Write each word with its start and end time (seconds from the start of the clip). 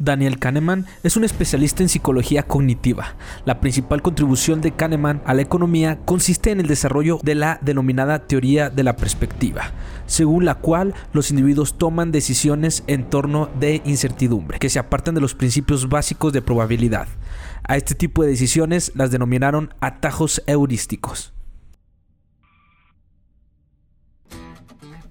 Daniel 0.00 0.38
Kahneman 0.38 0.86
es 1.02 1.18
un 1.18 1.24
especialista 1.24 1.82
en 1.82 1.90
psicología 1.90 2.42
cognitiva. 2.42 3.14
La 3.44 3.60
principal 3.60 4.00
contribución 4.00 4.62
de 4.62 4.72
Kahneman 4.72 5.20
a 5.26 5.34
la 5.34 5.42
economía 5.42 5.98
consiste 6.06 6.50
en 6.50 6.58
el 6.58 6.66
desarrollo 6.66 7.20
de 7.22 7.34
la 7.34 7.58
denominada 7.60 8.26
teoría 8.26 8.70
de 8.70 8.82
la 8.82 8.96
perspectiva, 8.96 9.72
según 10.06 10.46
la 10.46 10.54
cual 10.54 10.94
los 11.12 11.30
individuos 11.30 11.76
toman 11.76 12.12
decisiones 12.12 12.82
en 12.86 13.10
torno 13.10 13.50
de 13.60 13.82
incertidumbre, 13.84 14.58
que 14.58 14.70
se 14.70 14.78
apartan 14.78 15.14
de 15.14 15.20
los 15.20 15.34
principios 15.34 15.90
básicos 15.90 16.32
de 16.32 16.40
probabilidad. 16.40 17.06
A 17.62 17.76
este 17.76 17.94
tipo 17.94 18.22
de 18.22 18.30
decisiones 18.30 18.92
las 18.94 19.10
denominaron 19.10 19.74
atajos 19.80 20.42
heurísticos. 20.46 21.34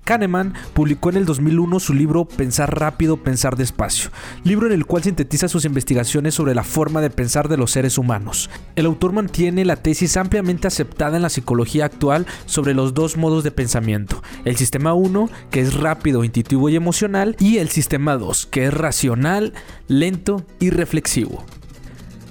Kahneman 0.10 0.56
publicó 0.74 1.12
en 1.12 1.18
el 1.18 1.26
2001 1.26 1.80
su 1.80 1.94
libro 1.94 2.26
Pensar 2.26 2.80
rápido, 2.80 3.18
pensar 3.18 3.56
despacio, 3.56 4.10
libro 4.44 4.66
en 4.66 4.74
el 4.74 4.88
cual 4.88 5.04
sintetiza 5.04 5.48
sus 5.48 5.66
investigaciones 5.66 6.34
sobre 6.34 6.56
la 6.56 6.64
forma 6.64 7.00
de 7.00 7.12
pensar 7.12 7.48
de 7.48 7.58
los 7.58 7.70
seres 7.70 8.00
humanos. 8.00 8.50
El 8.76 8.88
autor 8.88 9.14
mantiene 9.14 9.66
la 9.66 9.76
tesis 9.76 10.18
ampliamente 10.18 10.66
aceptada 10.66 11.18
en 11.18 11.22
la 11.22 11.30
psicología 11.30 11.86
actual 11.86 12.26
sobre 12.48 12.74
los 12.74 12.96
dos 12.96 13.18
modos 13.18 13.44
de 13.44 13.52
pensamiento, 13.52 14.24
el 14.46 14.58
sistema 14.58 14.96
1, 14.96 15.30
que 15.52 15.62
es 15.62 15.76
rápido, 15.76 16.24
intuitivo 16.24 16.70
y 16.70 16.76
emocional, 16.76 17.36
y 17.38 17.60
el 17.60 17.70
sistema 17.70 18.18
2, 18.18 18.48
que 18.48 18.66
es 18.66 18.74
racional, 18.74 19.54
lento 19.88 20.44
y 20.60 20.72
reflexivo. 20.72 21.46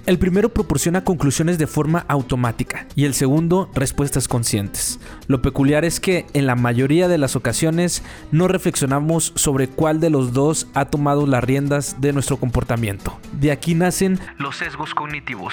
El 0.09 0.19
primero 0.19 0.49
proporciona 0.49 1.05
conclusiones 1.05 1.59
de 1.59 1.67
forma 1.67 2.07
automática 2.09 2.87
y 2.95 3.05
el 3.05 3.13
segundo 3.13 3.71
respuestas 3.75 4.27
conscientes. 4.27 4.99
Lo 5.27 5.43
peculiar 5.43 5.85
es 5.85 6.01
que 6.01 6.25
en 6.33 6.47
la 6.47 6.55
mayoría 6.55 7.09
de 7.09 7.19
las 7.19 7.37
ocasiones 7.37 8.03
no 8.33 8.49
reflexionamos 8.49 9.35
sobre 9.37 9.69
cuál 9.69 10.01
de 10.01 10.09
los 10.09 10.33
dos 10.33 10.67
ha 10.73 10.87
tomado 10.87 11.27
las 11.27 11.45
riendas 11.45 12.01
de 12.01 12.15
nuestro 12.15 12.39
comportamiento. 12.39 13.19
De 13.33 13.53
aquí 13.53 13.75
nacen 13.75 14.19
los 14.39 14.57
sesgos 14.57 14.95
cognitivos. 14.95 15.53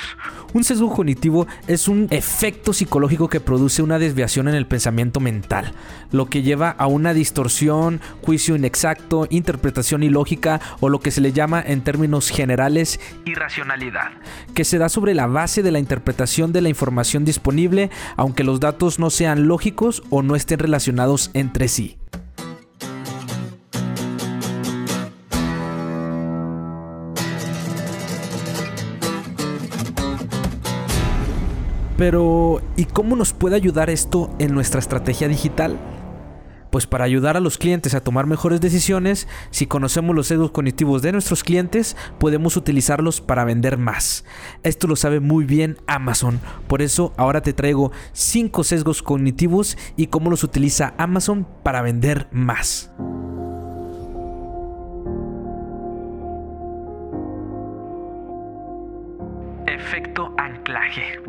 Un 0.53 0.64
sesgo 0.64 0.89
cognitivo 0.89 1.48
es 1.67 1.89
un 1.89 2.08
efecto 2.09 2.72
psicológico 2.72 3.28
que 3.28 3.42
produce 3.42 3.81
una 3.81 4.00
desviación 4.00 4.48
en 4.48 4.56
el 4.56 4.67
pensamiento 4.67 5.20
mental, 5.20 5.73
lo 6.14 6.28
que 6.28 6.44
lleva 6.44 6.70
a 6.70 6.88
una 6.88 7.14
distorsión, 7.14 8.00
juicio 8.22 8.56
inexacto, 8.56 9.28
interpretación 9.30 10.02
ilógica 10.02 10.61
o 10.80 10.88
lo 10.88 11.02
que 11.02 11.11
se 11.11 11.20
le 11.20 11.33
llama 11.33 11.61
en 11.61 11.81
términos 11.81 12.30
generales 12.30 13.02
irracionalidad 13.26 14.11
que 14.56 14.64
se 14.64 14.80
da 14.80 14.89
sobre 14.89 15.14
la 15.14 15.28
base 15.28 15.61
de 15.61 15.72
la 15.72 15.78
interpretación 15.78 16.52
de 16.52 16.61
la 16.61 16.70
información 16.70 17.25
disponible, 17.25 17.92
aunque 18.16 18.44
los 18.44 18.59
datos 18.59 18.98
no 18.98 19.11
sean 19.11 19.48
lógicos 19.48 20.02
o 20.09 20.23
no 20.23 20.36
estén 20.36 20.58
relacionados 20.58 21.30
entre 21.36 21.67
sí. 21.67 21.98
Pero, 31.98 32.61
¿y 32.76 32.86
cómo 32.86 33.16
nos 33.16 33.31
puede 33.31 33.56
ayudar 33.56 33.89
esto 33.89 34.30
en 34.39 34.53
nuestra 34.53 34.80
estrategia 34.80 35.28
digital? 35.28 35.78
Pues 36.76 36.88
para 36.88 37.06
ayudar 37.06 37.38
a 37.38 37.40
los 37.40 37.58
clientes 37.58 37.94
a 37.94 38.04
tomar 38.04 38.28
mejores 38.28 38.59
decisiones, 38.59 39.30
si 39.50 39.66
conocemos 39.66 40.14
los 40.14 40.28
sesgos 40.28 40.52
cognitivos 40.52 41.02
de 41.02 41.14
nuestros 41.14 41.42
clientes, 41.42 41.95
podemos 42.20 42.58
utilizarlos 42.58 43.22
para 43.22 43.45
vender 43.45 43.78
más. 43.78 44.26
Esto 44.62 44.86
lo 44.86 44.98
sabe 44.98 45.22
muy 45.22 45.45
bien 45.45 45.78
Amazon, 45.88 46.42
por 46.67 46.82
eso 46.82 47.14
ahora 47.16 47.40
te 47.40 47.54
traigo 47.54 47.94
5 48.12 48.66
sesgos 48.66 49.04
cognitivos 49.04 49.78
y 49.95 50.08
cómo 50.08 50.30
los 50.30 50.44
utiliza 50.44 50.94
Amazon 50.98 51.48
para 51.64 51.82
vender 51.82 52.28
más. 52.34 52.92
Efecto 59.66 60.36
anclaje. 60.38 61.22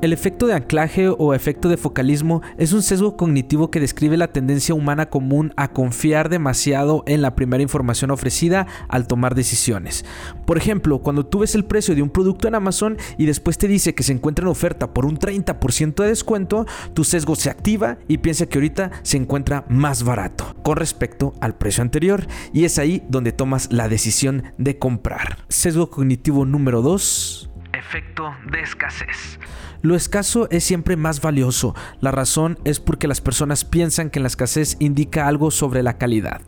El 0.00 0.12
efecto 0.12 0.46
de 0.46 0.54
anclaje 0.54 1.08
o 1.08 1.34
efecto 1.34 1.68
de 1.68 1.76
focalismo 1.76 2.40
es 2.56 2.72
un 2.72 2.82
sesgo 2.82 3.16
cognitivo 3.16 3.68
que 3.72 3.80
describe 3.80 4.16
la 4.16 4.28
tendencia 4.28 4.72
humana 4.72 5.10
común 5.10 5.52
a 5.56 5.72
confiar 5.72 6.28
demasiado 6.28 7.02
en 7.06 7.20
la 7.20 7.34
primera 7.34 7.64
información 7.64 8.12
ofrecida 8.12 8.68
al 8.88 9.08
tomar 9.08 9.34
decisiones. 9.34 10.04
Por 10.46 10.56
ejemplo, 10.56 11.00
cuando 11.00 11.26
tú 11.26 11.40
ves 11.40 11.56
el 11.56 11.64
precio 11.64 11.96
de 11.96 12.02
un 12.02 12.10
producto 12.10 12.46
en 12.46 12.54
Amazon 12.54 12.96
y 13.16 13.26
después 13.26 13.58
te 13.58 13.66
dice 13.66 13.96
que 13.96 14.04
se 14.04 14.12
encuentra 14.12 14.44
en 14.44 14.50
oferta 14.50 14.94
por 14.94 15.04
un 15.04 15.18
30% 15.18 15.96
de 16.04 16.08
descuento, 16.08 16.64
tu 16.94 17.02
sesgo 17.02 17.34
se 17.34 17.50
activa 17.50 17.98
y 18.06 18.18
piensa 18.18 18.46
que 18.46 18.58
ahorita 18.58 18.92
se 19.02 19.16
encuentra 19.16 19.64
más 19.68 20.04
barato 20.04 20.54
con 20.62 20.76
respecto 20.76 21.34
al 21.40 21.56
precio 21.56 21.82
anterior 21.82 22.24
y 22.52 22.64
es 22.64 22.78
ahí 22.78 23.02
donde 23.08 23.32
tomas 23.32 23.72
la 23.72 23.88
decisión 23.88 24.44
de 24.58 24.78
comprar. 24.78 25.38
Sesgo 25.48 25.90
cognitivo 25.90 26.46
número 26.46 26.82
2. 26.82 27.47
Efecto 27.78 28.34
de 28.50 28.60
escasez. 28.60 29.38
Lo 29.82 29.94
escaso 29.94 30.48
es 30.50 30.64
siempre 30.64 30.96
más 30.96 31.20
valioso. 31.20 31.76
La 32.00 32.10
razón 32.10 32.58
es 32.64 32.80
porque 32.80 33.06
las 33.06 33.20
personas 33.20 33.64
piensan 33.64 34.10
que 34.10 34.18
la 34.18 34.26
escasez 34.26 34.76
indica 34.80 35.28
algo 35.28 35.52
sobre 35.52 35.84
la 35.84 35.96
calidad. 35.96 36.40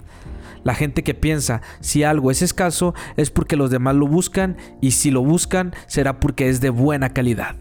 La 0.65 0.75
gente 0.75 1.05
que 1.05 1.15
piensa 1.15 1.63
si 1.79 2.03
algo 2.03 2.33
es 2.33 2.43
escaso 2.43 2.95
es 3.17 3.31
porque 3.31 3.55
los 3.55 3.71
demás 3.71 3.95
lo 3.95 4.09
buscan 4.09 4.57
y 4.81 4.91
si 4.91 5.13
lo 5.13 5.23
buscan 5.23 5.73
será 5.87 6.19
porque 6.19 6.49
es 6.49 6.61
de 6.61 6.71
buena 6.71 7.11
calidad. 7.11 7.55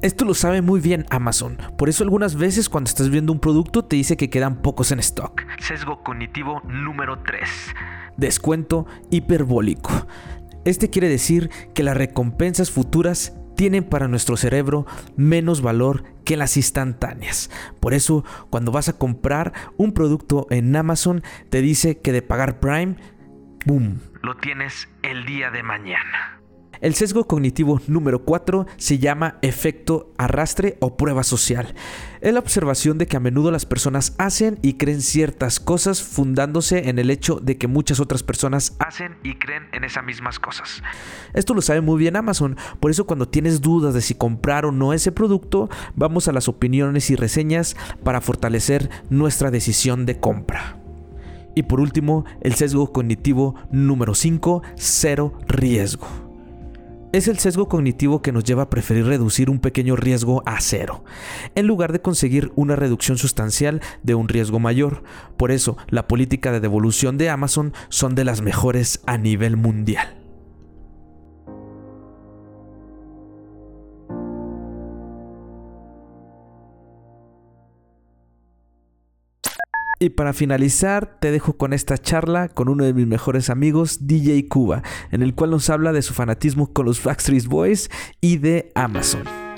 Esto 0.00 0.24
lo 0.24 0.32
sabe 0.32 0.62
muy 0.62 0.80
bien 0.80 1.04
Amazon, 1.10 1.58
por 1.76 1.90
eso 1.90 2.02
algunas 2.02 2.36
veces 2.36 2.70
cuando 2.70 2.88
estás 2.88 3.10
viendo 3.10 3.32
un 3.32 3.38
producto 3.38 3.84
te 3.84 3.96
dice 3.96 4.16
que 4.16 4.30
quedan 4.30 4.62
pocos 4.62 4.92
en 4.92 4.98
stock. 4.98 5.42
Sesgo 5.60 6.02
cognitivo 6.02 6.62
número 6.64 7.18
3. 7.22 7.48
Descuento 8.16 8.86
hiperbólico. 9.10 10.06
Este 10.64 10.90
quiere 10.90 11.08
decir 11.08 11.50
que 11.74 11.82
las 11.82 11.96
recompensas 11.96 12.70
futuras 12.70 13.34
tienen 13.56 13.84
para 13.84 14.08
nuestro 14.08 14.36
cerebro 14.36 14.86
menos 15.16 15.60
valor 15.60 16.04
que 16.24 16.36
las 16.36 16.56
instantáneas. 16.56 17.50
Por 17.78 17.94
eso, 17.94 18.24
cuando 18.48 18.72
vas 18.72 18.88
a 18.88 18.96
comprar 18.96 19.52
un 19.76 19.92
producto 19.92 20.46
en 20.50 20.74
Amazon, 20.74 21.22
te 21.50 21.60
dice 21.60 22.00
que 22.00 22.12
de 22.12 22.22
pagar 22.22 22.60
Prime, 22.60 22.96
¡boom! 23.66 24.00
Lo 24.22 24.36
tienes 24.36 24.88
el 25.02 25.26
día 25.26 25.50
de 25.50 25.62
mañana. 25.62 26.39
El 26.80 26.94
sesgo 26.94 27.26
cognitivo 27.26 27.78
número 27.88 28.24
4 28.24 28.66
se 28.78 28.98
llama 28.98 29.36
efecto 29.42 30.14
arrastre 30.16 30.78
o 30.80 30.96
prueba 30.96 31.24
social. 31.24 31.74
Es 32.22 32.32
la 32.32 32.40
observación 32.40 32.96
de 32.96 33.06
que 33.06 33.18
a 33.18 33.20
menudo 33.20 33.50
las 33.50 33.66
personas 33.66 34.14
hacen 34.16 34.58
y 34.62 34.74
creen 34.74 35.02
ciertas 35.02 35.60
cosas 35.60 36.02
fundándose 36.02 36.88
en 36.88 36.98
el 36.98 37.10
hecho 37.10 37.38
de 37.38 37.58
que 37.58 37.66
muchas 37.66 38.00
otras 38.00 38.22
personas 38.22 38.76
hacen 38.78 39.16
y 39.22 39.38
creen 39.38 39.64
en 39.72 39.84
esas 39.84 40.04
mismas 40.04 40.38
cosas. 40.38 40.82
Esto 41.34 41.52
lo 41.52 41.60
sabe 41.60 41.82
muy 41.82 41.98
bien 41.98 42.16
Amazon, 42.16 42.56
por 42.80 42.90
eso 42.90 43.06
cuando 43.06 43.28
tienes 43.28 43.60
dudas 43.60 43.92
de 43.92 44.00
si 44.00 44.14
comprar 44.14 44.64
o 44.64 44.72
no 44.72 44.94
ese 44.94 45.12
producto, 45.12 45.68
vamos 45.96 46.28
a 46.28 46.32
las 46.32 46.48
opiniones 46.48 47.10
y 47.10 47.16
reseñas 47.16 47.76
para 48.02 48.22
fortalecer 48.22 48.88
nuestra 49.10 49.50
decisión 49.50 50.06
de 50.06 50.18
compra. 50.18 50.78
Y 51.54 51.64
por 51.64 51.80
último, 51.80 52.24
el 52.40 52.54
sesgo 52.54 52.90
cognitivo 52.90 53.54
número 53.70 54.14
5, 54.14 54.62
cero 54.76 55.34
riesgo. 55.46 56.29
Es 57.12 57.26
el 57.26 57.40
sesgo 57.40 57.68
cognitivo 57.68 58.22
que 58.22 58.30
nos 58.30 58.44
lleva 58.44 58.62
a 58.62 58.70
preferir 58.70 59.04
reducir 59.04 59.50
un 59.50 59.58
pequeño 59.58 59.96
riesgo 59.96 60.44
a 60.46 60.60
cero, 60.60 61.02
en 61.56 61.66
lugar 61.66 61.90
de 61.92 62.00
conseguir 62.00 62.52
una 62.54 62.76
reducción 62.76 63.18
sustancial 63.18 63.80
de 64.04 64.14
un 64.14 64.28
riesgo 64.28 64.60
mayor. 64.60 65.02
Por 65.36 65.50
eso, 65.50 65.76
la 65.88 66.06
política 66.06 66.52
de 66.52 66.60
devolución 66.60 67.18
de 67.18 67.28
Amazon 67.28 67.72
son 67.88 68.14
de 68.14 68.24
las 68.24 68.42
mejores 68.42 69.00
a 69.06 69.18
nivel 69.18 69.56
mundial. 69.56 70.19
Y 80.02 80.08
para 80.08 80.32
finalizar, 80.32 81.18
te 81.20 81.30
dejo 81.30 81.58
con 81.58 81.74
esta 81.74 81.98
charla 81.98 82.48
con 82.48 82.70
uno 82.70 82.84
de 82.84 82.94
mis 82.94 83.06
mejores 83.06 83.50
amigos, 83.50 84.06
DJ 84.06 84.48
Cuba, 84.48 84.82
en 85.10 85.20
el 85.22 85.34
cual 85.34 85.50
nos 85.50 85.68
habla 85.68 85.92
de 85.92 86.00
su 86.00 86.14
fanatismo 86.14 86.72
con 86.72 86.86
los 86.86 87.04
Backstreet 87.04 87.44
Boys 87.44 87.90
y 88.22 88.38
de 88.38 88.72
Amazon. 88.74 89.49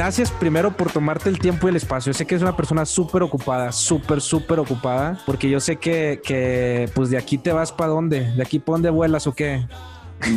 Gracias 0.00 0.30
primero 0.30 0.74
por 0.74 0.90
tomarte 0.90 1.28
el 1.28 1.38
tiempo 1.38 1.66
y 1.66 1.70
el 1.70 1.76
espacio. 1.76 2.10
Yo 2.10 2.16
sé 2.16 2.26
que 2.26 2.34
es 2.34 2.40
una 2.40 2.56
persona 2.56 2.86
súper 2.86 3.22
ocupada, 3.22 3.70
súper, 3.70 4.22
súper 4.22 4.58
ocupada, 4.58 5.20
porque 5.26 5.50
yo 5.50 5.60
sé 5.60 5.76
que, 5.76 6.22
que, 6.24 6.90
pues 6.94 7.10
de 7.10 7.18
aquí 7.18 7.36
te 7.36 7.52
vas 7.52 7.70
para 7.70 7.90
dónde, 7.90 8.32
de 8.32 8.42
aquí 8.42 8.58
para 8.58 8.76
dónde 8.76 8.88
vuelas 8.88 9.26
o 9.26 9.34
qué. 9.34 9.62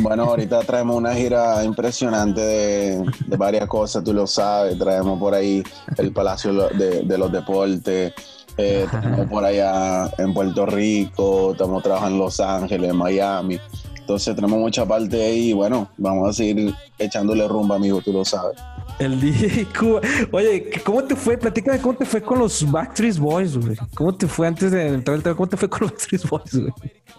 Bueno, 0.02 0.24
ahorita 0.28 0.60
traemos 0.64 0.96
una 0.96 1.14
gira 1.14 1.64
impresionante 1.64 2.42
de, 2.42 3.04
de, 3.26 3.36
varias 3.38 3.66
cosas, 3.66 4.04
tú 4.04 4.12
lo 4.12 4.26
sabes. 4.26 4.78
Traemos 4.78 5.18
por 5.18 5.32
ahí 5.32 5.62
el 5.96 6.12
Palacio 6.12 6.68
de, 6.68 7.00
de 7.00 7.16
los 7.16 7.32
Deportes, 7.32 8.12
eh, 8.58 8.82
estamos 8.84 9.26
por 9.28 9.46
allá 9.46 10.10
en 10.18 10.34
Puerto 10.34 10.66
Rico, 10.66 11.52
estamos 11.52 11.82
trabajando 11.82 12.16
en 12.16 12.20
Los 12.20 12.38
Ángeles, 12.38 12.90
en 12.90 12.96
Miami. 12.96 13.58
Entonces 13.98 14.36
tenemos 14.36 14.58
mucha 14.58 14.84
parte 14.84 15.24
ahí 15.24 15.48
y 15.48 15.52
bueno, 15.54 15.88
vamos 15.96 16.28
a 16.28 16.32
seguir 16.34 16.74
echándole 16.98 17.48
rumba, 17.48 17.76
amigo, 17.76 18.02
tú 18.02 18.12
lo 18.12 18.26
sabes. 18.26 18.58
El 18.98 19.20
DJ 19.20 19.66
Cuba. 19.76 20.00
Oye, 20.30 20.70
¿cómo 20.84 21.02
te 21.04 21.16
fue? 21.16 21.36
Platícame 21.36 21.80
cómo 21.80 21.96
te 21.96 22.04
fue 22.04 22.22
con 22.22 22.38
los 22.38 22.70
Backstreet 22.70 23.18
Boys, 23.18 23.56
güey. 23.56 23.76
¿Cómo 23.94 24.16
te 24.16 24.26
fue 24.26 24.46
antes 24.46 24.70
de 24.70 24.88
entrar 24.88 25.16
al 25.16 25.22
tema? 25.22 25.36
¿Cómo 25.36 25.48
te 25.48 25.56
fue 25.56 25.68
con 25.68 25.80
los 25.82 25.90
Backstreet 25.90 26.28
Boys, 26.28 26.54
güey? 26.54 26.72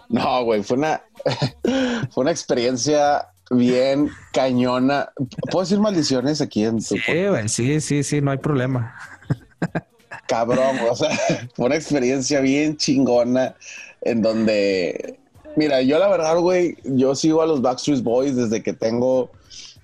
No, 0.08 0.44
güey, 0.44 0.62
fue 0.62 0.78
una, 0.78 1.02
fue 2.10 2.22
una 2.22 2.30
experiencia 2.30 3.28
bien 3.50 4.10
cañona. 4.32 5.10
¿Puedo 5.50 5.64
decir 5.64 5.78
maldiciones 5.78 6.40
aquí 6.40 6.64
en 6.64 6.78
tu 6.78 6.96
Sí, 6.96 7.26
güey, 7.28 7.48
sí, 7.48 7.80
sí, 7.80 8.02
sí, 8.02 8.20
no 8.20 8.30
hay 8.30 8.38
problema. 8.38 8.94
Cabrón, 10.26 10.78
o 10.90 10.96
sea, 10.96 11.10
fue 11.54 11.66
una 11.66 11.76
experiencia 11.76 12.40
bien 12.40 12.76
chingona 12.76 13.54
en 14.00 14.22
donde, 14.22 15.18
mira, 15.56 15.82
yo 15.82 15.98
la 15.98 16.08
verdad, 16.08 16.38
güey, 16.38 16.76
yo 16.84 17.14
sigo 17.14 17.42
a 17.42 17.46
los 17.46 17.60
Backstreet 17.60 18.02
Boys 18.02 18.36
desde 18.36 18.62
que 18.62 18.72
tengo 18.72 19.30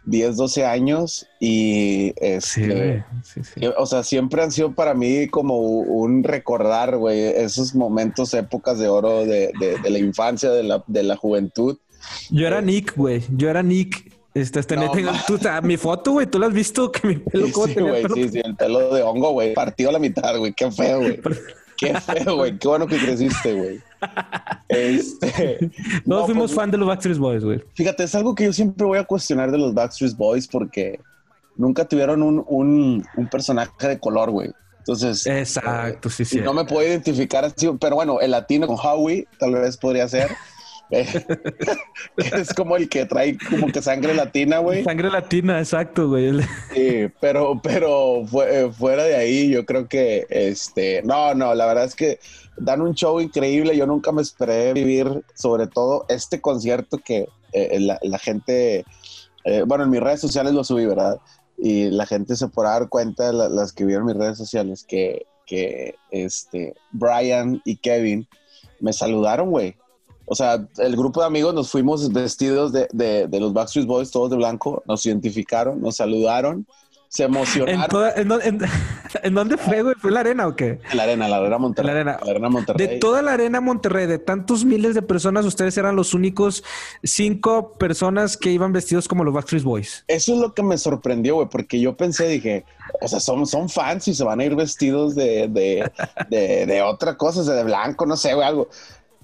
10, 0.04 0.36
12 0.36 0.64
años 0.64 1.26
y 1.38 2.12
este, 2.16 3.04
o 3.76 3.86
sea, 3.86 4.02
siempre 4.02 4.42
han 4.42 4.50
sido 4.50 4.74
para 4.74 4.94
mí 4.94 5.28
como 5.28 5.58
un 5.58 6.24
recordar, 6.24 6.96
güey, 6.96 7.20
esos 7.20 7.74
momentos, 7.74 8.34
épocas 8.34 8.78
de 8.78 8.88
oro 8.88 9.24
de, 9.24 9.52
la 9.84 9.98
infancia, 9.98 10.50
de 10.50 10.62
la, 10.64 10.82
de 10.86 11.02
la 11.02 11.16
juventud. 11.16 11.78
Yo 12.30 12.46
era 12.46 12.58
eh, 12.58 12.62
Nick, 12.62 12.96
güey, 12.96 13.22
yo 13.30 13.48
era 13.48 13.62
Nick. 13.62 14.12
Este, 14.34 14.60
este, 14.60 14.76
no, 14.76 14.90
tú, 15.26 15.38
mi 15.62 15.76
foto, 15.76 16.12
güey, 16.12 16.26
tú 16.26 16.38
lo 16.38 16.46
has 16.46 16.54
visto 16.54 16.90
que 16.92 17.06
mi 17.06 17.16
pelo 17.16 17.46
sí, 17.46 17.74
güey, 17.74 18.04
sí, 18.14 18.28
sí, 18.30 18.40
el 18.42 18.56
pelo 18.56 18.94
de 18.94 19.02
hongo, 19.02 19.32
güey, 19.32 19.52
partido 19.52 19.90
a 19.90 19.92
la 19.92 19.98
mitad, 19.98 20.36
güey, 20.38 20.52
qué 20.52 20.70
feo, 20.70 21.00
güey. 21.00 21.20
Qué 21.82 22.00
feo, 22.00 22.36
güey, 22.36 22.58
qué 22.58 22.68
bueno 22.68 22.86
que 22.86 22.98
creciste, 22.98 23.54
güey. 23.54 23.80
Este, 24.68 25.70
no, 26.04 26.24
fuimos 26.24 26.50
pues, 26.50 26.54
fan 26.54 26.70
de 26.70 26.78
los 26.78 26.88
Backstreet 26.88 27.18
Boys, 27.18 27.44
güey. 27.44 27.62
Fíjate, 27.74 28.04
es 28.04 28.14
algo 28.14 28.34
que 28.34 28.44
yo 28.44 28.52
siempre 28.52 28.86
voy 28.86 28.98
a 28.98 29.04
cuestionar 29.04 29.50
de 29.50 29.58
los 29.58 29.74
Backstreet 29.74 30.16
Boys 30.16 30.48
porque 30.48 30.98
nunca 31.56 31.86
tuvieron 31.86 32.22
un, 32.22 33.06
personaje 33.30 33.88
de 33.88 33.98
color, 33.98 34.30
güey. 34.30 34.50
Entonces, 34.78 35.26
exacto, 35.26 36.08
sí, 36.08 36.24
sí. 36.24 36.40
No 36.40 36.52
me 36.52 36.64
puedo 36.64 36.86
identificar 36.86 37.44
así, 37.44 37.70
pero 37.80 37.94
bueno, 37.96 38.20
el 38.20 38.32
latino 38.32 38.66
con 38.66 38.76
Howie 38.82 39.28
tal 39.38 39.52
vez 39.52 39.76
podría 39.76 40.08
ser. 40.08 40.30
es 42.16 42.52
como 42.54 42.76
el 42.76 42.88
que 42.88 43.06
trae 43.06 43.38
como 43.38 43.68
que 43.68 43.80
sangre 43.80 44.14
latina, 44.14 44.58
güey. 44.58 44.84
Sangre 44.84 45.10
latina, 45.10 45.58
exacto, 45.58 46.08
güey. 46.08 46.42
Sí, 46.74 47.08
pero, 47.18 47.60
pero 47.62 48.24
eh, 48.46 48.70
fuera 48.76 49.04
de 49.04 49.16
ahí, 49.16 49.50
yo 49.50 49.64
creo 49.64 49.88
que 49.88 50.26
este, 50.28 51.02
no, 51.02 51.34
no, 51.34 51.54
la 51.54 51.64
verdad 51.66 51.84
es 51.84 51.94
que 51.94 52.18
dan 52.58 52.82
un 52.82 52.94
show 52.94 53.20
increíble. 53.20 53.76
Yo 53.76 53.86
nunca 53.86 54.12
me 54.12 54.20
esperé 54.20 54.74
vivir, 54.74 55.24
sobre 55.34 55.66
todo 55.66 56.04
este 56.10 56.42
concierto 56.42 56.98
que 56.98 57.26
eh, 57.52 57.80
la, 57.80 58.18
gente, 58.18 58.84
eh, 59.44 59.64
bueno, 59.66 59.84
en 59.84 59.90
mis 59.90 60.00
redes 60.00 60.20
sociales 60.20 60.52
lo 60.52 60.62
subí, 60.62 60.84
¿verdad? 60.84 61.18
Y 61.56 61.88
la 61.90 62.04
gente 62.04 62.36
se 62.36 62.48
podrá 62.48 62.72
dar 62.72 62.88
cuenta, 62.90 63.32
las 63.32 63.72
que 63.72 63.86
vieron 63.86 64.06
mis 64.06 64.16
redes 64.16 64.36
sociales, 64.36 64.84
que, 64.86 65.26
que 65.46 65.94
este, 66.10 66.74
Brian 66.90 67.62
y 67.64 67.76
Kevin 67.76 68.28
me 68.80 68.92
saludaron, 68.92 69.50
güey. 69.50 69.76
O 70.26 70.34
sea, 70.34 70.66
el 70.78 70.96
grupo 70.96 71.20
de 71.20 71.26
amigos 71.26 71.54
nos 71.54 71.70
fuimos 71.70 72.12
vestidos 72.12 72.72
de, 72.72 72.88
de, 72.92 73.40
los 73.40 73.52
Backstreet 73.52 73.86
Boys, 73.86 74.10
todos 74.10 74.30
de 74.30 74.36
blanco, 74.36 74.82
nos 74.86 75.04
identificaron, 75.04 75.80
nos 75.80 75.96
saludaron, 75.96 76.66
se 77.08 77.24
emocionaron. 77.24 78.12
¿En, 78.16 79.34
dónde 79.34 79.58
fue, 79.58 79.82
güey? 79.82 79.94
¿Fue 79.96 80.10
la 80.10 80.20
arena 80.20 80.46
o 80.46 80.56
qué? 80.56 80.80
En 80.90 80.96
la 80.96 81.02
arena, 81.02 81.28
la 81.28 81.36
arena 81.36 81.58
Monterrey. 81.58 81.86
La 81.86 81.92
arena. 81.92 82.20
La 82.24 82.30
arena 82.30 82.48
Monterrey. 82.48 82.86
De 82.86 82.98
toda 82.98 83.20
la 83.20 83.34
arena 83.34 83.60
Monterrey, 83.60 84.06
de 84.06 84.18
tantos 84.18 84.64
miles 84.64 84.94
de 84.94 85.02
personas, 85.02 85.44
ustedes 85.44 85.76
eran 85.76 85.96
los 85.96 86.14
únicos 86.14 86.64
cinco 87.02 87.74
personas 87.74 88.38
que 88.38 88.50
iban 88.50 88.72
vestidos 88.72 89.08
como 89.08 89.24
los 89.24 89.34
Backstreet 89.34 89.64
Boys. 89.64 90.04
Eso 90.08 90.32
es 90.32 90.38
lo 90.38 90.54
que 90.54 90.62
me 90.62 90.78
sorprendió, 90.78 91.34
güey, 91.34 91.48
porque 91.50 91.78
yo 91.80 91.96
pensé, 91.96 92.28
dije, 92.28 92.64
o 93.02 93.08
sea, 93.08 93.20
son, 93.20 93.46
son 93.46 93.68
fans 93.68 94.08
y 94.08 94.14
se 94.14 94.24
van 94.24 94.40
a 94.40 94.44
ir 94.44 94.56
vestidos 94.56 95.14
de, 95.14 95.48
de, 95.48 95.90
de, 96.30 96.64
de 96.64 96.82
otra 96.82 97.18
cosa, 97.18 97.42
de 97.42 97.64
blanco, 97.64 98.06
no 98.06 98.16
sé, 98.16 98.32
güey, 98.32 98.46
algo. 98.46 98.68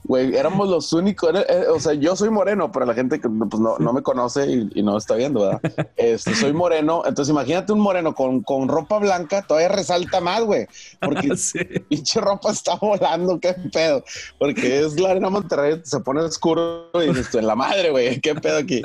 Güey, 0.04 0.34
éramos 0.36 0.68
los 0.68 0.92
únicos, 0.92 1.30
o 1.70 1.80
sea, 1.80 1.92
yo 1.94 2.16
soy 2.16 2.30
moreno, 2.30 2.70
pero 2.72 2.86
la 2.86 2.94
gente 2.94 3.20
que 3.20 3.28
pues, 3.28 3.60
no, 3.60 3.78
no, 3.78 3.92
me 3.92 4.02
conoce 4.02 4.46
y, 4.74 4.82
no 4.82 4.96
está 4.96 5.14
viendo, 5.14 5.40
¿verdad? 5.40 5.60
Este, 5.96 6.34
soy 6.34 6.52
moreno, 6.52 7.02
entonces 7.04 7.32
imagínate 7.32 7.72
un 7.72 7.80
moreno 7.80 8.14
con, 8.14 8.42
con 8.42 8.68
ropa 8.68 8.98
blanca, 8.98 9.42
todavía 9.42 9.68
resalta 9.68 10.20
más, 10.20 10.42
güey, 10.42 10.66
porque 11.00 11.28
pinche 11.88 12.20
ropa 12.20 12.52
está 12.52 12.76
volando, 12.76 13.38
qué 13.40 13.54
pedo, 13.72 14.04
porque 14.38 14.80
es 14.80 14.98
la 14.98 15.10
arena 15.10 15.30
Monterrey, 15.30 15.80
se 15.84 16.00
pone 16.00 16.20
oscuro 16.20 16.90
y 16.94 17.08
dices, 17.08 17.34
en 17.34 17.46
la 17.46 17.56
madre, 17.56 17.90
güey, 17.90 18.20
qué 18.20 18.34
pedo 18.34 18.58
aquí. 18.58 18.82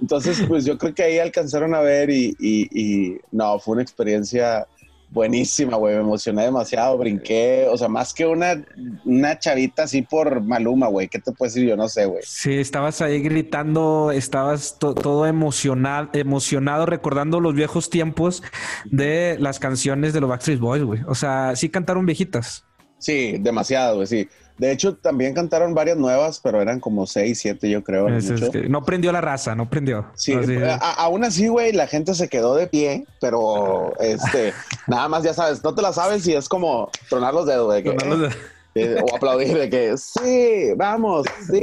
Entonces, 0.00 0.42
pues 0.46 0.64
yo 0.64 0.76
creo 0.76 0.94
que 0.94 1.02
ahí 1.02 1.18
alcanzaron 1.18 1.74
a 1.74 1.80
ver 1.80 2.10
y, 2.10 2.36
y, 2.38 2.68
y 2.72 3.18
no, 3.32 3.58
fue 3.58 3.74
una 3.74 3.82
experiencia 3.82 4.66
buenísima, 5.10 5.76
güey. 5.76 5.94
Me 5.94 6.00
emocioné 6.00 6.44
demasiado, 6.44 6.96
brinqué. 6.98 7.66
O 7.70 7.76
sea, 7.76 7.88
más 7.88 8.12
que 8.12 8.26
una, 8.26 8.64
una 9.04 9.38
chavita 9.38 9.84
así 9.84 10.02
por 10.02 10.42
Maluma, 10.42 10.88
güey. 10.88 11.08
¿Qué 11.08 11.18
te 11.18 11.32
puedo 11.32 11.48
decir? 11.50 11.68
Yo 11.68 11.76
no 11.76 11.88
sé, 11.88 12.06
güey. 12.06 12.22
Sí, 12.24 12.54
estabas 12.54 13.00
ahí 13.00 13.20
gritando, 13.20 14.10
estabas 14.12 14.78
todo 14.78 15.26
emocionado, 15.26 16.10
emocionado, 16.12 16.86
recordando 16.86 17.40
los 17.40 17.54
viejos 17.54 17.90
tiempos 17.90 18.42
de 18.84 19.36
las 19.38 19.58
canciones 19.58 20.12
de 20.12 20.20
los 20.20 20.30
Backstreet 20.30 20.60
Boys, 20.60 20.82
güey. 20.82 21.00
O 21.06 21.14
sea, 21.14 21.56
sí 21.56 21.68
cantaron 21.68 22.06
viejitas. 22.06 22.64
Sí, 22.98 23.36
demasiado, 23.38 23.96
güey, 23.96 24.06
sí. 24.06 24.28
De 24.58 24.72
hecho, 24.72 24.96
también 24.96 25.34
cantaron 25.34 25.74
varias 25.74 25.98
nuevas, 25.98 26.40
pero 26.42 26.62
eran 26.62 26.80
como 26.80 27.06
seis, 27.06 27.40
siete, 27.40 27.68
yo 27.68 27.84
creo. 27.84 28.08
no 28.68 28.84
prendió 28.84 29.12
la 29.12 29.20
raza, 29.20 29.54
no 29.54 29.68
prendió. 29.68 30.06
Sí, 30.14 30.34
aún 30.80 31.24
así, 31.24 31.48
güey, 31.48 31.72
la 31.72 31.86
gente 31.86 32.14
se 32.14 32.28
quedó 32.28 32.54
de 32.54 32.66
pie, 32.66 33.04
pero 33.20 33.92
este, 34.00 34.54
nada 34.86 35.08
más 35.08 35.22
ya 35.24 35.34
sabes, 35.34 35.62
no 35.62 35.74
te 35.74 35.82
la 35.82 35.92
sabes 35.92 36.26
y 36.26 36.34
es 36.34 36.48
como 36.48 36.90
tronar 37.10 37.34
los 37.34 37.46
dedos 37.46 37.74
de 37.74 37.82
que. 37.82 37.90
o 39.02 39.16
aplaudir 39.16 39.56
de 39.56 39.70
que 39.70 39.96
sí, 39.96 40.72
vamos, 40.76 41.26
sí. 41.50 41.60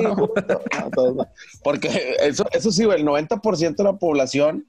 porque 1.64 2.16
eso, 2.22 2.46
eso 2.52 2.72
sí, 2.72 2.86
güey, 2.86 3.02
el 3.02 3.08
90% 3.08 3.76
de 3.76 3.84
la 3.84 3.94
población 3.94 4.66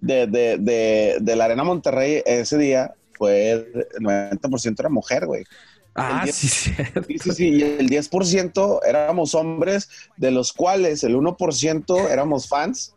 de, 0.00 0.26
de, 0.26 1.16
de 1.20 1.36
la 1.36 1.44
Arena 1.46 1.64
Monterrey 1.64 2.22
ese 2.26 2.58
día 2.58 2.94
fue 3.16 3.50
el 3.50 3.88
90% 4.00 4.78
era 4.78 4.88
mujer, 4.88 5.26
güey. 5.26 5.44
Ah, 5.96 6.26
sí, 6.26 6.48
sí, 6.48 6.74
sí, 7.18 7.30
sí. 7.32 7.48
Y 7.48 7.62
el 7.62 7.88
10% 7.88 8.80
éramos 8.86 9.34
hombres, 9.34 9.88
de 10.16 10.30
los 10.30 10.52
cuales 10.52 11.02
el 11.04 11.16
1% 11.16 12.10
éramos 12.10 12.48
fans. 12.48 12.95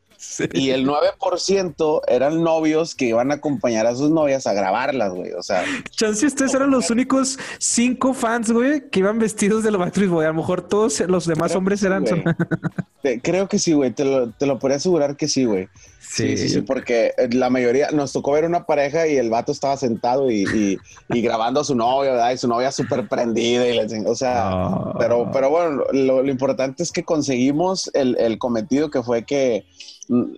Y 0.54 0.72
el 0.72 0.86
9% 0.86 2.02
eran 2.08 2.44
novios 2.44 2.94
que 2.94 3.06
iban 3.06 3.32
a 3.32 3.36
acompañar 3.36 3.86
a 3.88 3.96
sus 3.96 4.10
novias 4.10 4.48
a 4.48 4.54
grabarlas, 4.54 5.14
güey. 5.14 5.32
O 5.32 5.42
sea. 5.42 5.64
Chance, 5.92 6.26
ustedes 6.26 6.54
eran 6.54 6.72
los 6.72 6.90
únicos 6.90 7.40
cinco 7.58 8.14
fans, 8.14 8.52
güey, 8.52 8.90
que 8.90 9.00
iban 9.00 9.18
vestidos 9.18 9.64
de 9.64 9.72
los 9.72 9.80
Backstreet 9.80 10.10
Boy. 10.10 10.26
A 10.26 10.30
lo 10.30 10.36
mejor 10.36 10.62
todos 10.62 11.00
los 11.02 11.26
demás 11.26 11.56
hombres 11.56 11.84
eran. 11.84 12.06
Creo 13.24 13.48
que 13.48 13.60
sí, 13.60 13.74
güey. 13.74 13.92
Te 13.92 14.04
lo, 14.04 14.32
te 14.32 14.46
lo 14.46 14.60
podría 14.60 14.78
asegurar 14.78 15.16
que 15.16 15.28
sí, 15.28 15.46
güey. 15.46 15.70
Sí, 16.10 16.38
sí, 16.38 16.50
sí, 16.50 16.62
porque 16.62 17.14
eh, 17.18 17.30
la 17.32 17.52
mayoría 17.52 17.90
nos 17.92 18.12
tocó 18.12 18.32
ver 18.32 18.44
una 18.44 18.66
pareja 18.66 19.08
y 19.08 19.18
el 19.18 19.30
vato 19.30 19.52
estaba 19.52 19.78
sentado 19.78 20.32
y, 20.32 20.80
y, 21.10 21.22
grabando 21.22 21.60
a 21.60 21.64
su 21.64 21.76
novia, 21.76 22.14
¿verdad? 22.14 22.32
Y 22.32 22.38
su 22.38 22.48
novia 22.48 22.72
súper 22.72 23.08
prendida 23.08 23.68
y 23.68 23.76
le, 23.76 24.08
o 24.08 24.16
sea, 24.16 24.72
pero, 24.98 25.30
pero 25.32 25.52
bueno, 25.52 25.84
lo, 25.94 26.26
importante 26.26 26.82
es 26.82 26.92
que 26.92 27.04
conseguimos 27.04 27.92
el, 27.94 28.18
el 28.20 28.40
cometido 28.40 28.90
que 28.90 29.04
fue 29.04 29.24
que 29.24 29.66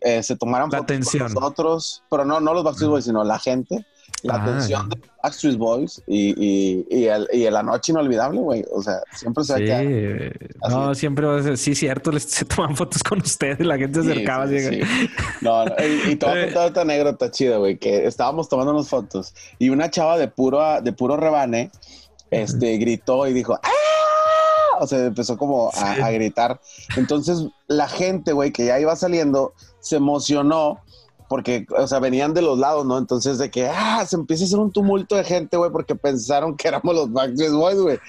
eh, 0.01 0.23
se 0.23 0.35
tomaran 0.35 0.69
la 0.69 0.79
fotos 0.79 0.95
atención. 0.95 1.33
con 1.33 1.43
nosotros, 1.43 2.03
pero 2.09 2.25
no, 2.25 2.39
no 2.39 2.53
los 2.53 2.63
Backstreet 2.63 2.89
Boys, 2.89 3.05
sino 3.05 3.23
la 3.23 3.39
gente 3.39 3.85
la 4.23 4.35
atención 4.35 4.89
de 4.89 5.01
Backstreet 5.23 5.57
Boys 5.57 6.01
y, 6.07 6.33
y, 6.37 6.85
y, 6.89 7.05
el, 7.05 7.27
y 7.33 7.49
la 7.49 7.63
noche 7.63 7.91
inolvidable, 7.91 8.39
güey. 8.39 8.63
O 8.71 8.81
sea, 8.81 9.01
siempre 9.13 9.43
se 9.43 9.57
sí. 9.57 10.49
No, 10.69 10.93
siempre 10.93 11.25
va 11.25 11.39
a 11.39 11.43
ser, 11.43 11.57
sí, 11.57 11.75
cierto, 11.75 12.17
se 12.19 12.45
toman 12.45 12.75
fotos 12.75 13.03
con 13.03 13.19
ustedes, 13.19 13.65
la 13.65 13.77
gente 13.77 14.03
se 14.03 14.11
acercaba. 14.11 14.47
Sí, 14.47 14.81
No, 15.41 15.65
y, 15.65 16.11
y 16.11 16.15
todo 16.15 16.33
toda 16.53 16.67
esta 16.67 16.81
anécdota 16.81 17.31
chida, 17.31 17.57
güey, 17.57 17.77
que 17.77 18.05
estábamos 18.05 18.49
tomándonos 18.49 18.89
fotos 18.89 19.33
y 19.57 19.69
una 19.69 19.89
chava 19.89 20.17
de 20.17 20.27
puro, 20.27 20.81
de 20.81 20.93
puro 20.93 21.17
rebane, 21.17 21.71
este, 22.29 22.77
gritó 22.77 23.27
y 23.27 23.33
dijo, 23.33 23.59
¡ah! 23.61 23.80
O 24.81 24.87
sea, 24.87 25.05
empezó 25.05 25.37
como 25.37 25.69
a, 25.73 25.91
a 25.91 26.11
gritar. 26.11 26.59
Entonces, 26.97 27.45
la 27.67 27.87
gente, 27.87 28.33
güey, 28.33 28.51
que 28.51 28.65
ya 28.65 28.79
iba 28.79 28.95
saliendo, 28.95 29.53
se 29.79 29.97
emocionó 29.97 30.79
porque, 31.31 31.65
o 31.77 31.87
sea, 31.87 31.99
venían 31.99 32.33
de 32.33 32.41
los 32.41 32.59
lados, 32.59 32.85
¿no? 32.85 32.97
Entonces, 32.97 33.37
de 33.37 33.49
que, 33.49 33.65
ah, 33.65 34.03
se 34.05 34.17
empieza 34.17 34.43
a 34.43 34.47
hacer 34.47 34.59
un 34.59 34.69
tumulto 34.69 35.15
de 35.15 35.23
gente, 35.23 35.55
güey, 35.55 35.71
porque 35.71 35.95
pensaron 35.95 36.57
que 36.57 36.67
éramos 36.67 36.93
los 36.93 37.09
Backstreet 37.13 37.53
Boys, 37.53 37.79
güey. 37.79 37.99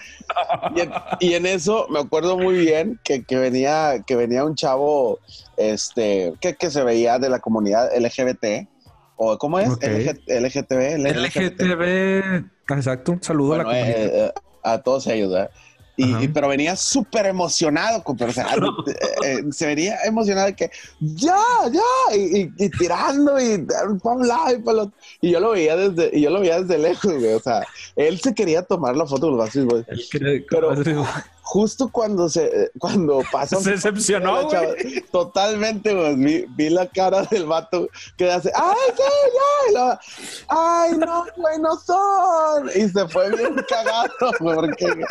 Y, 1.21 1.35
en 1.35 1.47
eso 1.47 1.87
me 1.89 2.01
acuerdo 2.01 2.37
muy 2.37 2.57
bien 2.57 2.99
que, 3.05 3.23
que, 3.23 3.37
venía, 3.37 4.03
que 4.05 4.17
venía 4.17 4.45
un 4.45 4.57
chavo, 4.57 5.21
este, 5.57 6.35
que, 6.41 6.57
que 6.57 6.69
se 6.73 6.83
veía 6.83 7.21
de 7.21 7.29
la 7.29 7.39
comunidad 7.39 7.91
LGBT, 7.97 8.69
o 9.15 9.39
¿cómo 9.39 9.61
es? 9.61 9.69
LGTB, 9.69 10.27
LGTB. 10.27 10.99
LGTB, 10.99 12.75
exacto. 12.77 13.19
Saludo 13.21 13.55
a 13.55 13.59
la 13.59 13.65
comunidad. 13.65 13.89
Eh, 13.89 14.11
eh, 14.15 14.33
a 14.65 14.79
todos 14.79 15.07
ellos, 15.07 15.31
¿verdad? 15.31 15.51
Y, 15.97 16.29
pero 16.29 16.49
venía 16.49 16.75
súper 16.75 17.27
emocionado, 17.27 18.03
pero, 18.19 18.31
o 18.31 18.35
sea, 18.35 18.47
eh, 18.87 18.95
eh, 19.25 19.43
se 19.53 19.67
venía 19.67 19.99
emocionado 20.05 20.47
de 20.47 20.57
que 20.57 20.71
ya, 21.01 21.37
ya, 21.71 22.17
y, 22.17 22.49
tirando 22.71 23.39
y 23.39 23.59
para 23.59 24.17
un 24.17 24.27
lado 24.27 24.55
y 24.55 24.59
para 24.63 24.83
otro. 24.83 24.99
Y 25.21 25.31
yo 25.31 25.41
lo 25.41 25.51
veía 25.51 25.77
desde, 25.77 26.17
y 26.17 26.23
yo 26.23 26.31
lo 26.31 26.41
veía 26.41 26.63
desde 26.63 26.79
lejos, 26.79 27.13
güey. 27.13 27.35
O 27.35 27.41
sea, 27.41 27.67
él 27.97 28.19
se 28.21 28.35
quería 28.35 28.63
tomar 28.63 28.97
la 28.97 29.07
foto 29.07 29.29
los 29.29 29.39
Backstreet 29.39 29.69
Boys. 29.69 30.09
Pero 30.49 31.05
justo 31.43 31.89
cuando 31.91 32.29
se, 32.29 32.71
cuando 32.79 33.23
pasó. 33.33 33.61
Se 33.61 33.73
decepcionó, 33.73 34.49
güey. 34.49 35.03
Totalmente, 35.11 35.95
güey. 35.95 36.47
Vi, 36.57 36.71
la 36.71 36.87
cara 36.87 37.23
del 37.25 37.47
vato 37.47 37.89
que 38.17 38.31
hace, 38.31 38.51
¡ay, 38.55 38.77
sí, 38.97 39.75
ya! 39.75 40.01
¡ay, 40.49 40.93
no, 40.97 41.27
güey, 41.37 41.59
no 41.59 41.77
son! 41.77 42.71
Y 42.75 42.89
se 42.89 43.07
fue 43.09 43.31
bien 43.37 43.55
cagado, 43.69 44.33
porque 44.39 45.05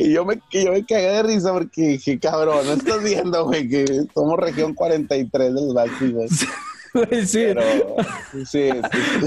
y 0.00 0.12
yo 0.12 0.24
me, 0.24 0.40
yo 0.52 0.72
me 0.72 0.86
cagué 0.86 1.08
de 1.08 1.22
risa 1.24 1.52
porque 1.52 1.82
dije, 1.82 2.20
cabrón, 2.20 2.64
no 2.66 2.74
estás 2.74 3.02
viendo, 3.02 3.44
güey, 3.46 3.68
que 3.68 4.04
somos 4.14 4.38
región 4.38 4.72
43 4.72 5.54
del 5.54 5.74
Baxi, 5.74 6.12
güey. 6.12 6.28
sí. 7.26 7.46
sí, 8.46 8.70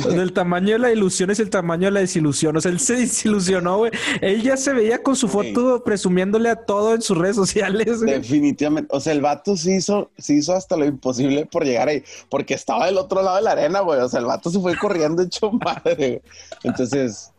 El 0.10 0.34
tamaño 0.34 0.74
de 0.74 0.80
la 0.80 0.92
ilusión 0.92 1.30
es 1.30 1.40
el 1.40 1.50
tamaño 1.50 1.86
de 1.86 1.92
la 1.92 2.00
desilusión. 2.02 2.56
O 2.58 2.62
sea, 2.62 2.72
él 2.72 2.80
se 2.80 2.96
desilusionó, 2.96 3.78
güey. 3.78 3.92
Él 4.22 4.42
ya 4.42 4.58
se 4.58 4.74
veía 4.74 5.02
con 5.02 5.16
su 5.16 5.28
foto 5.28 5.84
presumiéndole 5.84 6.50
a 6.50 6.56
todo 6.56 6.94
en 6.96 7.02
sus 7.02 7.18
redes 7.18 7.36
sociales. 7.36 8.02
Definitivamente. 8.02 8.90
O 8.94 9.00
sea, 9.00 9.14
el 9.14 9.22
vato 9.22 9.56
se 9.58 9.76
hizo, 9.76 10.12
se 10.18 10.36
hizo 10.36 10.54
hasta 10.54 10.78
lo 10.78 10.86
imposible 10.86 11.46
por 11.46 11.66
llegar 11.66 11.88
ahí, 11.88 12.04
porque 12.30 12.54
estaba 12.54 12.86
del 12.86 12.98
otro 12.98 13.22
lado 13.22 13.38
de 13.38 13.44
la 13.44 13.52
arena, 13.52 13.82
güey. 13.82 14.00
O 14.00 14.10
sea, 14.10 14.20
el 14.20 14.26
vato 14.26 14.50
se 14.50 14.60
fue 14.60 14.78
corriendo 14.78 15.24
hecho 15.24 15.52
madre. 15.52 16.22
Entonces, 16.64 17.32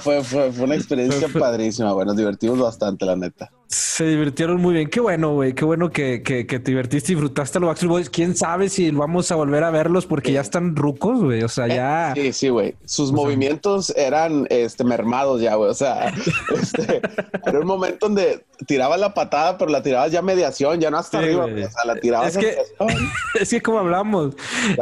fue, 0.00 0.22
fue, 0.22 0.52
fue 0.52 0.64
una 0.64 0.74
experiencia 0.74 1.28
padrísima, 1.28 1.92
güey. 1.92 2.06
Nos 2.06 2.16
divertimos 2.16 2.58
bastante, 2.58 3.04
la 3.04 3.16
neta. 3.16 3.50
Se 3.70 4.04
divirtieron 4.04 4.60
muy 4.60 4.74
bien. 4.74 4.90
Qué 4.90 4.98
bueno, 4.98 5.32
güey. 5.34 5.54
Qué 5.54 5.64
bueno 5.64 5.90
que, 5.90 6.24
que, 6.24 6.44
que, 6.44 6.58
te 6.58 6.72
divertiste 6.72 7.12
y 7.12 7.14
disfrutaste 7.14 7.58
a 7.58 7.60
los 7.60 7.68
Backstreet 7.68 7.90
Boys. 7.90 8.10
Quién 8.10 8.36
sabe 8.36 8.68
si 8.68 8.90
vamos 8.90 9.30
a 9.30 9.36
volver 9.36 9.62
a 9.62 9.70
verlos 9.70 10.06
porque 10.06 10.32
ya 10.32 10.40
están 10.40 10.74
rucos, 10.74 11.22
güey. 11.22 11.44
O 11.44 11.48
sea, 11.48 11.66
eh, 11.68 11.76
ya. 11.76 12.12
Sí, 12.16 12.32
sí, 12.32 12.48
güey. 12.48 12.74
Sus 12.84 13.12
movimientos 13.12 13.90
eran 13.96 14.48
este, 14.50 14.82
mermados 14.82 15.40
ya, 15.40 15.54
güey. 15.54 15.70
O 15.70 15.74
sea, 15.74 16.12
este, 16.60 17.00
era 17.46 17.60
un 17.60 17.66
momento 17.66 18.08
donde 18.08 18.44
tiraba 18.66 18.96
la 18.96 19.14
patada, 19.14 19.56
pero 19.56 19.70
la 19.70 19.82
tirabas 19.82 20.10
ya 20.10 20.20
mediación, 20.20 20.80
ya 20.80 20.90
no 20.90 20.98
hasta 20.98 21.18
arriba. 21.18 21.44
O 21.44 21.48
sea, 21.48 21.84
la 21.84 21.94
tirabas. 21.96 22.36
Es 22.36 22.38
que, 22.38 22.58
es 23.40 23.50
que 23.50 23.62
como 23.62 23.78
hablamos, 23.78 24.34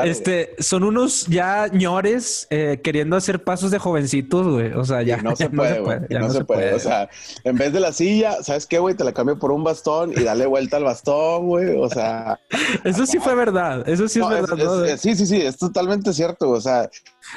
este, 0.03 0.55
son 0.61 0.85
unos 0.85 1.27
ya 1.27 1.69
ñores 1.69 2.47
eh, 2.49 2.81
queriendo 2.83 3.17
hacer 3.17 3.45
pasos 3.45 3.71
de 3.71 3.79
jovencitos, 3.79 4.47
güey. 4.47 4.73
O 4.73 4.85
sea, 4.85 5.03
ya 5.03 5.17
no 5.23 5.37
se 5.37 5.51
puede, 5.51 5.81
güey. 5.81 5.99
No, 6.11 6.31
se, 6.31 6.45
puede. 6.45 6.73
O 6.73 6.79
sea, 6.79 7.11
en 7.45 7.57
vez 7.57 7.73
de 7.73 7.81
la 7.81 7.93
silla, 7.93 8.43
¿sabes 8.43 8.67
qué, 8.67 8.78
güey? 8.79 8.95
Te 8.95 9.05
la 9.05 9.13
cambio 9.13 9.39
por 9.39 9.53
un 9.53 9.65
bastón 9.65 10.13
y 10.13 10.23
dale 10.23 10.47
vuelta 10.47 10.77
al 10.77 10.85
bastón, 10.85 11.47
güey. 11.47 11.77
O 11.77 11.89
sea. 11.89 12.41
Eso 12.85 13.07
sí 13.07 13.19
fue 13.19 13.35
verdad. 13.35 13.89
Eso 13.89 14.09
sí 14.09 14.21
es 14.21 14.29
verdad. 14.29 14.97
sí, 14.99 15.15
sí, 15.15 15.27
sí, 15.27 15.41
es 15.41 15.57
totalmente 15.57 16.13
cierto. 16.13 16.51
O 16.51 16.61
sea, 16.61 16.89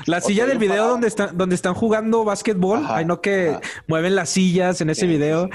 la 0.06 0.22
silla 0.22 0.46
del 0.46 0.58
video 0.58 0.88
donde 0.88 1.08
están, 1.08 1.38
donde 1.38 1.56
están 1.56 1.74
jugando 1.74 2.24
básquetbol, 2.24 2.86
hay 2.88 3.06
no 3.06 3.22
que 3.22 3.58
mueven 3.88 4.16
las 4.16 4.30
sillas 4.30 4.82
en 4.82 4.90
ese 4.90 5.06
video 5.06 5.50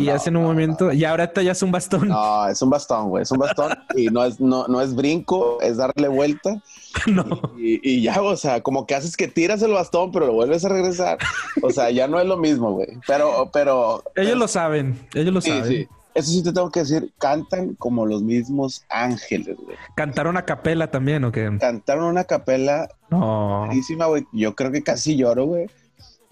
y, 0.00 0.08
hacen 0.08 0.36
un 0.36 0.44
movimiento. 0.44 0.92
Y 0.92 1.04
ahora 1.04 1.32
ya 1.34 1.52
es 1.52 1.62
un 1.62 1.70
bastón. 1.70 2.08
No, 2.08 2.48
es 2.48 2.60
un 2.62 2.70
bastón, 2.70 3.08
güey. 3.10 3.22
Es 3.22 3.30
un 3.30 3.38
bastón 3.38 3.72
y 3.94 4.06
no 4.06 4.24
es, 4.24 4.40
no, 4.40 4.66
no 4.66 4.80
es 4.80 4.94
brinco, 4.94 5.60
es 5.60 5.76
darle 5.76 6.08
vuelta. 6.08 6.60
No. 7.06 7.24
Y, 7.58 8.02
ya, 8.02 8.20
o 8.20 8.36
sea, 8.36 8.60
como 8.60 8.86
que 8.86 8.94
haces 8.94 9.16
que 9.16 9.28
tiras 9.28 9.62
el 9.62 9.72
bastón, 9.72 10.12
pero 10.12 10.26
lo 10.26 10.32
vuelves 10.32 10.64
a 10.64 10.68
regresar. 10.68 11.18
O 11.62 11.70
sea, 11.70 11.90
ya 11.90 12.06
no 12.06 12.20
es 12.20 12.26
lo 12.26 12.36
mismo, 12.36 12.72
güey. 12.72 12.88
Pero, 13.06 13.50
pero. 13.52 14.02
Ellos 14.16 14.36
lo 14.36 14.48
saben. 14.48 14.98
Ellos 15.14 15.32
lo 15.32 15.40
saben. 15.40 15.64
Sí 15.64 15.88
eso 16.18 16.32
sí 16.32 16.42
te 16.42 16.52
tengo 16.52 16.70
que 16.70 16.80
decir, 16.80 17.12
cantan 17.18 17.74
como 17.76 18.04
los 18.04 18.22
mismos 18.22 18.84
ángeles, 18.88 19.56
güey. 19.56 19.76
¿Cantaron 19.94 20.36
a 20.36 20.44
capela 20.44 20.90
también 20.90 21.24
o 21.24 21.30
qué? 21.30 21.48
Cantaron 21.60 22.06
una 22.06 22.24
capela 22.24 22.88
no. 23.08 23.68
güey. 24.08 24.26
Yo 24.32 24.54
creo 24.56 24.72
que 24.72 24.82
casi 24.82 25.16
lloro, 25.16 25.46
güey. 25.46 25.66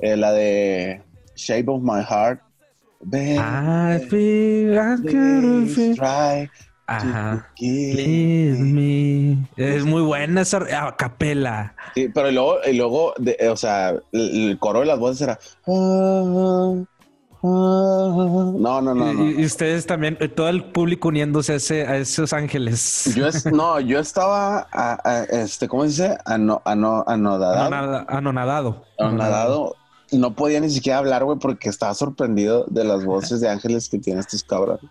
Eh, 0.01 0.17
la 0.17 0.33
de 0.33 1.03
Shape 1.37 1.67
of 1.69 1.83
My 1.83 2.03
Heart. 2.03 2.41
I 3.13 4.01
feel 4.09 4.77
I 4.77 5.95
try 5.95 6.51
Ajá. 6.87 7.49
me. 7.61 9.49
Es 9.57 9.85
muy 9.85 10.03
buena 10.03 10.43
esa 10.43 10.95
capela. 10.97 11.75
Sí, 11.95 12.09
pero 12.15 12.31
luego, 12.31 12.59
y 12.65 12.75
luego 12.75 13.15
o 13.51 13.57
sea, 13.57 13.95
el, 14.13 14.57
coro 14.61 14.81
de 14.81 14.87
las 14.87 14.99
voces 14.99 15.23
era. 15.23 15.39
No, 17.43 18.81
no, 18.81 18.95
no, 18.95 19.31
Y, 19.31 19.45
ustedes 19.45 19.87
también, 19.87 20.17
eh, 20.21 20.29
todo 20.29 20.49
el 20.49 20.65
público 20.65 21.09
uniéndose 21.09 21.53
a, 21.53 21.97
esos 21.97 22.33
ángeles. 22.33 23.15
Yo 23.15 23.27
no, 23.53 23.79
yo 23.81 23.99
estaba, 24.01 24.67
este, 25.31 25.69
¿cómo 25.69 25.83
se 25.85 25.89
dice? 25.89 26.19
anodado. 26.25 27.05
anonadado. 28.09 28.85
Anonadado. 28.99 29.77
No 30.13 30.35
podía 30.35 30.61
ni 30.61 30.71
siquiera 30.71 30.99
hablar, 30.99 31.25
güey, 31.25 31.39
porque 31.39 31.69
estaba 31.69 31.93
sorprendido 31.95 32.65
de 32.69 32.85
las 32.85 33.05
voces 33.05 33.41
de 33.43 33.49
ángeles 33.49 33.89
que 33.89 33.99
tiene 33.99 34.21
estos 34.21 34.43
cabrones. 34.45 34.89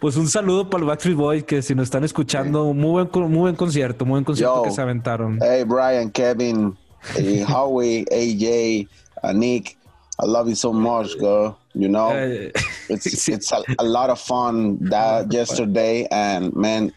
Pues 0.00 0.16
un 0.16 0.28
saludo 0.28 0.68
para 0.68 0.82
el 0.82 0.88
Backstreet 0.88 1.16
Boys 1.16 1.44
que 1.44 1.62
si 1.62 1.74
nos 1.74 1.84
están 1.84 2.04
escuchando, 2.04 2.72
muy 2.74 3.04
buen, 3.04 3.30
muy 3.30 3.40
buen 3.40 3.56
concierto, 3.56 4.04
muy 4.04 4.12
buen 4.12 4.24
concierto 4.24 4.62
que 4.62 4.70
se 4.70 4.82
aventaron. 4.82 5.38
Hey, 5.40 5.64
Brian, 5.64 6.10
Kevin, 6.10 6.76
Howie, 7.48 8.04
AJ, 8.10 8.88
Nick. 9.34 9.76
I 10.20 10.26
love 10.26 10.48
you 10.48 10.54
so 10.54 10.72
much, 10.72 11.18
girl. 11.18 11.58
You 11.74 11.88
know, 11.88 12.10
uh, 12.10 12.50
it's 12.88 13.28
it's 13.28 13.50
a, 13.50 13.62
a, 13.78 13.84
lot 13.84 14.10
of 14.10 14.20
fun 14.20 14.78
that 14.90 15.32
yesterday, 15.38 16.06
and 16.10 16.54
man, 16.54 16.92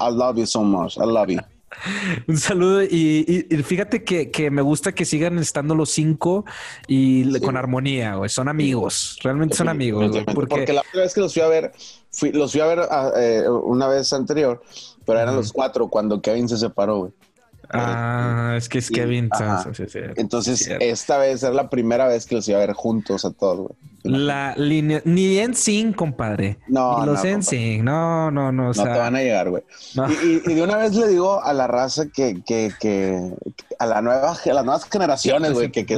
I 0.00 0.08
love 0.08 0.38
you 0.38 0.46
so 0.46 0.64
much. 0.64 0.98
I 0.98 1.04
love 1.04 1.30
you. 1.30 1.40
Un 2.26 2.36
saludo 2.36 2.82
y, 2.82 3.46
y, 3.48 3.56
fíjate 3.62 4.04
que, 4.04 4.30
que, 4.30 4.50
me 4.50 4.62
gusta 4.62 4.92
que 4.92 5.04
sigan 5.04 5.38
estando 5.38 5.74
los 5.74 5.90
cinco 5.90 6.44
y 6.86 7.24
sí. 7.32 7.40
con 7.40 7.56
armonía, 7.56 8.16
güey. 8.16 8.28
Son 8.28 8.48
amigos, 8.48 9.18
realmente 9.22 9.56
son 9.56 9.68
amigos. 9.68 10.10
Güey, 10.10 10.24
porque... 10.24 10.56
porque... 10.56 10.72
la 10.72 10.82
primera 10.82 11.04
vez 11.04 11.14
que 11.14 11.20
los 11.20 11.32
fui 11.32 11.42
a 11.42 11.48
ver, 11.48 11.72
fui, 12.10 12.32
los 12.32 12.52
fui 12.52 12.60
a 12.60 12.66
ver 12.66 12.78
uh, 12.80 13.16
eh, 13.16 13.48
una 13.48 13.88
vez 13.88 14.12
anterior, 14.12 14.62
pero 15.04 15.18
eran 15.18 15.34
uh 15.34 15.38
-huh. 15.38 15.40
los 15.42 15.52
cuatro 15.52 15.88
cuando 15.88 16.20
Kevin 16.20 16.48
se 16.48 16.56
separó, 16.56 16.98
güey. 16.98 17.12
Ah, 17.70 18.54
es 18.56 18.68
que 18.68 18.78
es 18.78 18.90
Kevin. 18.90 19.28
Entonces, 20.16 20.68
esta 20.80 21.18
vez 21.18 21.42
es 21.42 21.54
la 21.54 21.68
primera 21.68 22.06
vez 22.08 22.26
que 22.26 22.36
los 22.36 22.48
iba 22.48 22.58
a 22.58 22.60
ver 22.60 22.72
juntos 22.72 23.24
a 23.24 23.30
todos, 23.30 23.58
güey. 23.58 23.88
La 24.04 24.54
línea, 24.56 25.02
ni 25.04 25.38
en 25.38 25.54
sin, 25.54 25.92
compadre. 25.92 26.58
No, 26.68 27.00
ni 27.00 27.06
los 27.06 27.24
en 27.24 27.42
sin, 27.42 27.84
no, 27.84 28.30
no, 28.30 28.52
no. 28.52 28.72
no 28.72 28.72
te 28.72 28.88
van 28.88 29.16
a 29.16 29.20
llegar, 29.20 29.50
güey. 29.50 29.62
Y, 30.22 30.54
de 30.54 30.62
una 30.62 30.76
vez 30.76 30.94
le 30.94 31.08
digo 31.08 31.42
a 31.42 31.52
la 31.52 31.66
raza 31.66 32.06
que, 32.06 32.40
que, 32.46 32.72
que 32.80 33.34
a 33.78 33.86
la 33.86 34.00
nueva, 34.00 34.32
a 34.32 34.52
las 34.54 34.64
nuevas 34.64 34.84
generaciones, 34.84 35.52
güey, 35.52 35.70
que, 35.70 35.84
que, 35.84 35.96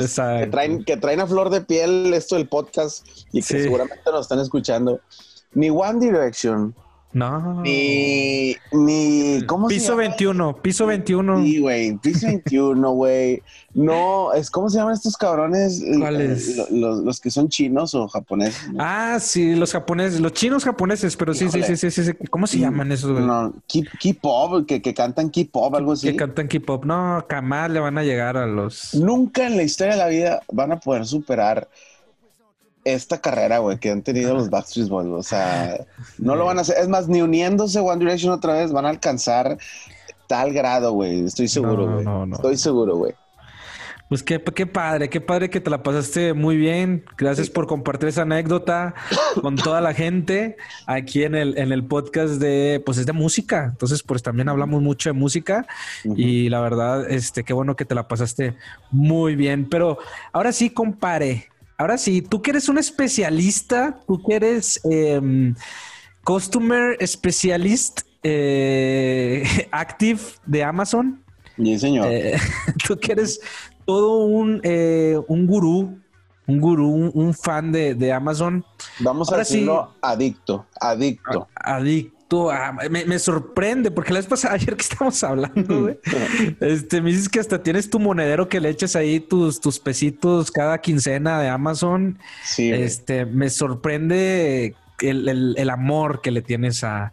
traen, 0.50 0.82
que 0.84 0.96
traen 0.96 1.20
a 1.20 1.26
flor 1.26 1.50
de 1.50 1.60
piel 1.60 2.12
esto 2.14 2.36
del 2.36 2.48
podcast 2.48 3.06
y 3.32 3.42
que 3.42 3.62
seguramente 3.62 4.02
nos 4.06 4.22
están 4.22 4.40
escuchando. 4.40 5.00
Ni 5.52 5.68
One 5.68 6.00
Direction, 6.00 6.74
no. 7.12 7.62
Ni, 7.62 8.56
ni, 8.72 9.42
¿cómo 9.46 9.66
piso 9.66 9.80
se 9.80 9.90
llama? 9.90 10.02
21, 10.02 10.56
piso 10.62 10.86
21. 10.86 11.42
Sí, 11.42 11.58
güey, 11.58 11.96
piso 11.98 12.26
21, 12.26 12.92
güey. 12.92 13.42
No, 13.74 14.32
es, 14.32 14.50
¿cómo 14.50 14.68
se 14.68 14.78
llaman 14.78 14.94
estos 14.94 15.16
cabrones? 15.16 15.82
¿Cuáles? 15.98 16.56
Los, 16.70 17.00
los, 17.00 17.20
que 17.20 17.30
son 17.30 17.48
chinos 17.48 17.94
o 17.94 18.06
japoneses. 18.08 18.70
Ah, 18.78 19.18
sí, 19.20 19.56
los 19.56 19.72
japoneses, 19.72 20.20
los 20.20 20.32
chinos 20.32 20.64
japoneses, 20.64 21.16
pero 21.16 21.34
sí, 21.34 21.48
sí, 21.50 21.62
sí, 21.62 21.76
sí, 21.76 21.90
sí, 21.90 22.12
¿Cómo 22.30 22.46
se 22.46 22.58
llaman 22.58 22.92
esos, 22.92 23.10
güey? 23.10 23.24
No, 23.24 23.54
K-pop, 23.68 24.66
que, 24.66 24.80
que 24.80 24.94
cantan 24.94 25.30
K-pop, 25.30 25.74
algo 25.74 25.92
así. 25.92 26.08
Que 26.08 26.16
cantan 26.16 26.46
K-pop. 26.46 26.84
No, 26.84 27.24
jamás 27.28 27.70
le 27.70 27.80
van 27.80 27.98
a 27.98 28.04
llegar 28.04 28.36
a 28.36 28.46
los. 28.46 28.94
Nunca 28.94 29.46
en 29.46 29.56
la 29.56 29.64
historia 29.64 29.94
de 29.94 29.98
la 29.98 30.08
vida 30.08 30.42
van 30.52 30.72
a 30.72 30.80
poder 30.80 31.06
superar 31.06 31.68
esta 32.84 33.20
carrera, 33.20 33.58
güey, 33.58 33.78
que 33.78 33.90
han 33.90 34.02
tenido 34.02 34.34
los 34.34 34.50
Backstreet 34.50 34.88
Boys. 34.88 35.08
O 35.08 35.22
sea, 35.22 35.87
no 36.18 36.37
lo 36.37 36.44
van 36.44 36.58
a 36.58 36.62
hacer. 36.62 36.76
Es 36.78 36.88
más, 36.88 37.08
ni 37.08 37.22
uniéndose 37.22 37.80
One 37.80 37.99
Direction 37.99 38.32
otra 38.32 38.54
vez 38.54 38.72
van 38.72 38.87
a 38.87 38.90
alcanzar 38.90 39.58
tal 40.26 40.52
grado, 40.52 40.92
güey. 40.92 41.25
Estoy 41.25 41.49
seguro, 41.49 41.92
güey. 41.92 42.04
No, 42.04 42.26
no, 42.26 42.37
Estoy 42.37 42.56
seguro, 42.56 42.96
güey. 42.96 43.14
Pues 44.10 44.25
qué, 44.25 44.42
qué 44.42 44.66
padre, 44.66 45.08
qué 45.08 45.20
padre 45.20 45.50
que 45.50 45.60
te 45.60 45.70
la 45.70 45.84
pasaste 45.84 46.34
muy 46.34 46.56
bien. 46.56 47.04
Gracias 47.16 47.49
por 47.49 47.68
compartir 47.68 48.08
esa 48.08 48.22
anécdota 48.22 48.92
con 49.40 49.54
toda 49.54 49.80
la 49.80 49.94
gente 49.94 50.56
aquí 50.87 51.22
en 51.22 51.37
el, 51.37 51.56
en 51.56 51.70
el 51.70 51.84
podcast 51.84 52.34
de, 52.40 52.82
pues 52.84 52.99
es 52.99 53.06
de 53.06 53.12
música. 53.12 53.66
Entonces, 53.70 54.02
pues 54.02 54.20
también 54.25 54.49
hablamos 54.49 54.82
mucho 54.82 55.10
de 55.10 55.12
música 55.12 55.64
y 56.16 56.49
la 56.49 56.60
verdad, 56.60 57.08
este, 57.08 57.44
qué 57.44 57.52
bueno 57.52 57.76
que 57.76 57.84
te 57.84 57.94
la 57.94 58.08
pasaste 58.08 58.56
muy 58.90 59.37
bien. 59.37 59.68
Pero 59.68 59.99
ahora 60.32 60.50
sí, 60.50 60.70
compare, 60.70 61.49
ahora 61.80 61.96
sí, 61.96 62.20
tú 62.20 62.42
que 62.42 62.50
eres 62.50 62.68
un 62.68 62.76
especialista, 62.76 64.00
tú 64.06 64.22
que 64.22 64.34
eres 64.34 64.80
eh, 64.84 65.54
Customer 66.22 66.96
Specialist 67.06 68.02
eh, 68.22 69.66
Active 69.72 70.20
de 70.44 70.62
Amazon. 70.62 71.25
Sí, 71.56 71.78
señor. 71.78 72.06
Eh, 72.10 72.37
tú 72.87 72.99
que 72.99 73.12
eres 73.12 73.40
todo 73.87 74.18
un, 74.26 74.60
eh, 74.62 75.18
un 75.26 75.46
gurú 75.46 75.99
un 76.46 76.60
gurú, 76.60 77.12
un, 77.14 77.32
fan 77.32 77.70
de, 77.70 78.12
Amazon. 78.12 78.64
Vamos 78.99 79.32
a 79.32 79.37
decirlo 79.37 79.94
adicto, 80.02 80.66
adicto. 80.80 81.46
adicto. 81.54 82.19
Me, 82.90 83.18
sorprende 83.18 83.90
porque 83.90 84.12
la 84.12 84.20
vez 84.20 84.26
pasada, 84.26 84.54
ayer 84.60 84.76
que 84.76 84.82
estamos 84.82 85.22
hablando, 85.25 85.82
güey, 85.82 85.99
este, 86.60 87.00
me 87.00 87.10
dices 87.10 87.28
que 87.28 87.40
hasta 87.40 87.62
tienes 87.62 87.90
tu 87.90 87.99
monedero 87.99 88.49
que 88.49 88.60
le 88.60 88.68
eches 88.68 88.96
ahí 88.96 89.20
tus, 89.20 89.60
tus 89.60 89.78
pesitos 89.78 90.50
cada 90.50 90.78
quincena 90.78 91.40
de 91.40 91.49
Amazon. 91.49 92.18
Sí. 92.44 92.70
Este, 92.72 93.26
me 93.26 93.50
sorprende 93.50 94.75
el, 95.00 95.70
amor 95.70 96.20
que 96.20 96.30
le 96.30 96.42
tienes 96.42 96.84
a, 96.84 97.12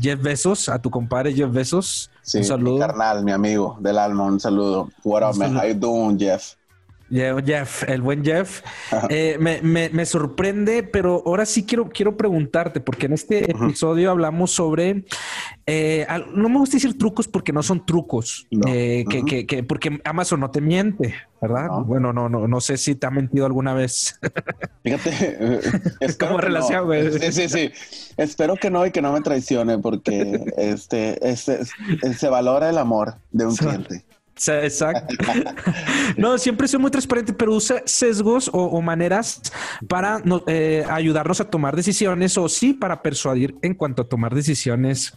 Jeff 0.00 0.20
Bezos, 0.20 0.68
a 0.68 0.80
tu 0.80 0.90
compadre 0.90 1.32
Jeff 1.32 1.52
Bezos. 1.52 2.10
Sí, 2.22 2.38
un 2.38 2.44
saludo. 2.44 2.74
Mi 2.74 2.80
carnal, 2.80 3.24
mi 3.24 3.32
amigo 3.32 3.76
del 3.80 3.98
alma, 3.98 4.24
un 4.24 4.40
saludo. 4.40 4.90
What 5.04 5.28
up, 5.28 5.36
man? 5.36 5.56
How 5.56 5.66
you 5.66 5.74
doing, 5.74 6.18
Jeff? 6.18 6.54
Jeff, 7.10 7.88
el 7.88 8.02
buen 8.02 8.24
Jeff. 8.24 8.62
Eh, 9.08 9.38
me, 9.38 10.06
sorprende, 10.06 10.82
pero 10.82 11.22
ahora 11.24 11.46
sí 11.46 11.64
quiero, 11.64 11.88
quiero 11.88 12.16
preguntarte, 12.16 12.80
porque 12.80 13.06
en 13.06 13.12
este 13.12 13.50
episodio 13.50 14.10
hablamos 14.10 14.50
sobre, 14.50 15.04
eh, 15.66 16.06
no 16.34 16.48
me 16.48 16.58
gusta 16.58 16.76
decir 16.76 16.96
trucos 16.98 17.28
porque 17.28 17.52
no 17.52 17.62
son 17.62 17.84
trucos, 17.86 18.46
eh, 18.66 19.04
que, 19.08 19.62
porque 19.62 20.00
Amazon 20.04 20.40
no 20.40 20.50
te 20.50 20.60
miente, 20.60 21.14
¿verdad? 21.40 21.68
Bueno, 21.84 22.12
no, 22.12 22.28
no, 22.28 22.48
no 22.48 22.60
sé 22.60 22.76
si 22.76 22.94
te 22.94 23.06
ha 23.06 23.10
mentido 23.10 23.46
alguna 23.46 23.74
vez. 23.74 24.18
Fíjate, 24.82 25.60
es 26.00 26.16
como 26.16 26.38
relación, 26.38 26.86
güey. 26.86 27.18
Sí, 27.18 27.32
sí, 27.32 27.48
sí. 27.48 27.72
Espero 28.16 28.56
que 28.56 28.70
no 28.70 28.86
y 28.86 28.90
que 28.90 29.02
no 29.02 29.12
me 29.12 29.20
traicione 29.20 29.78
porque 29.78 30.44
este, 30.56 31.28
este, 31.28 31.60
se 32.16 32.28
valora 32.28 32.70
el 32.70 32.78
amor 32.78 33.16
de 33.30 33.46
un 33.46 33.56
cliente. 33.56 34.05
Exacto. 34.36 35.14
no, 36.18 36.36
siempre 36.36 36.68
soy 36.68 36.78
muy 36.78 36.90
transparente, 36.90 37.32
pero 37.32 37.54
usa 37.54 37.82
sesgos 37.86 38.50
o, 38.52 38.80
maneras 38.82 39.40
para 39.88 40.22
eh, 40.46 40.84
ayudarnos 40.90 41.40
a 41.40 41.48
tomar 41.48 41.74
decisiones 41.74 42.36
o 42.36 42.48
sí 42.48 42.74
para 42.74 43.02
persuadir 43.02 43.56
en 43.62 43.74
cuanto 43.74 44.02
a 44.02 44.08
tomar 44.08 44.34
decisiones 44.34 45.14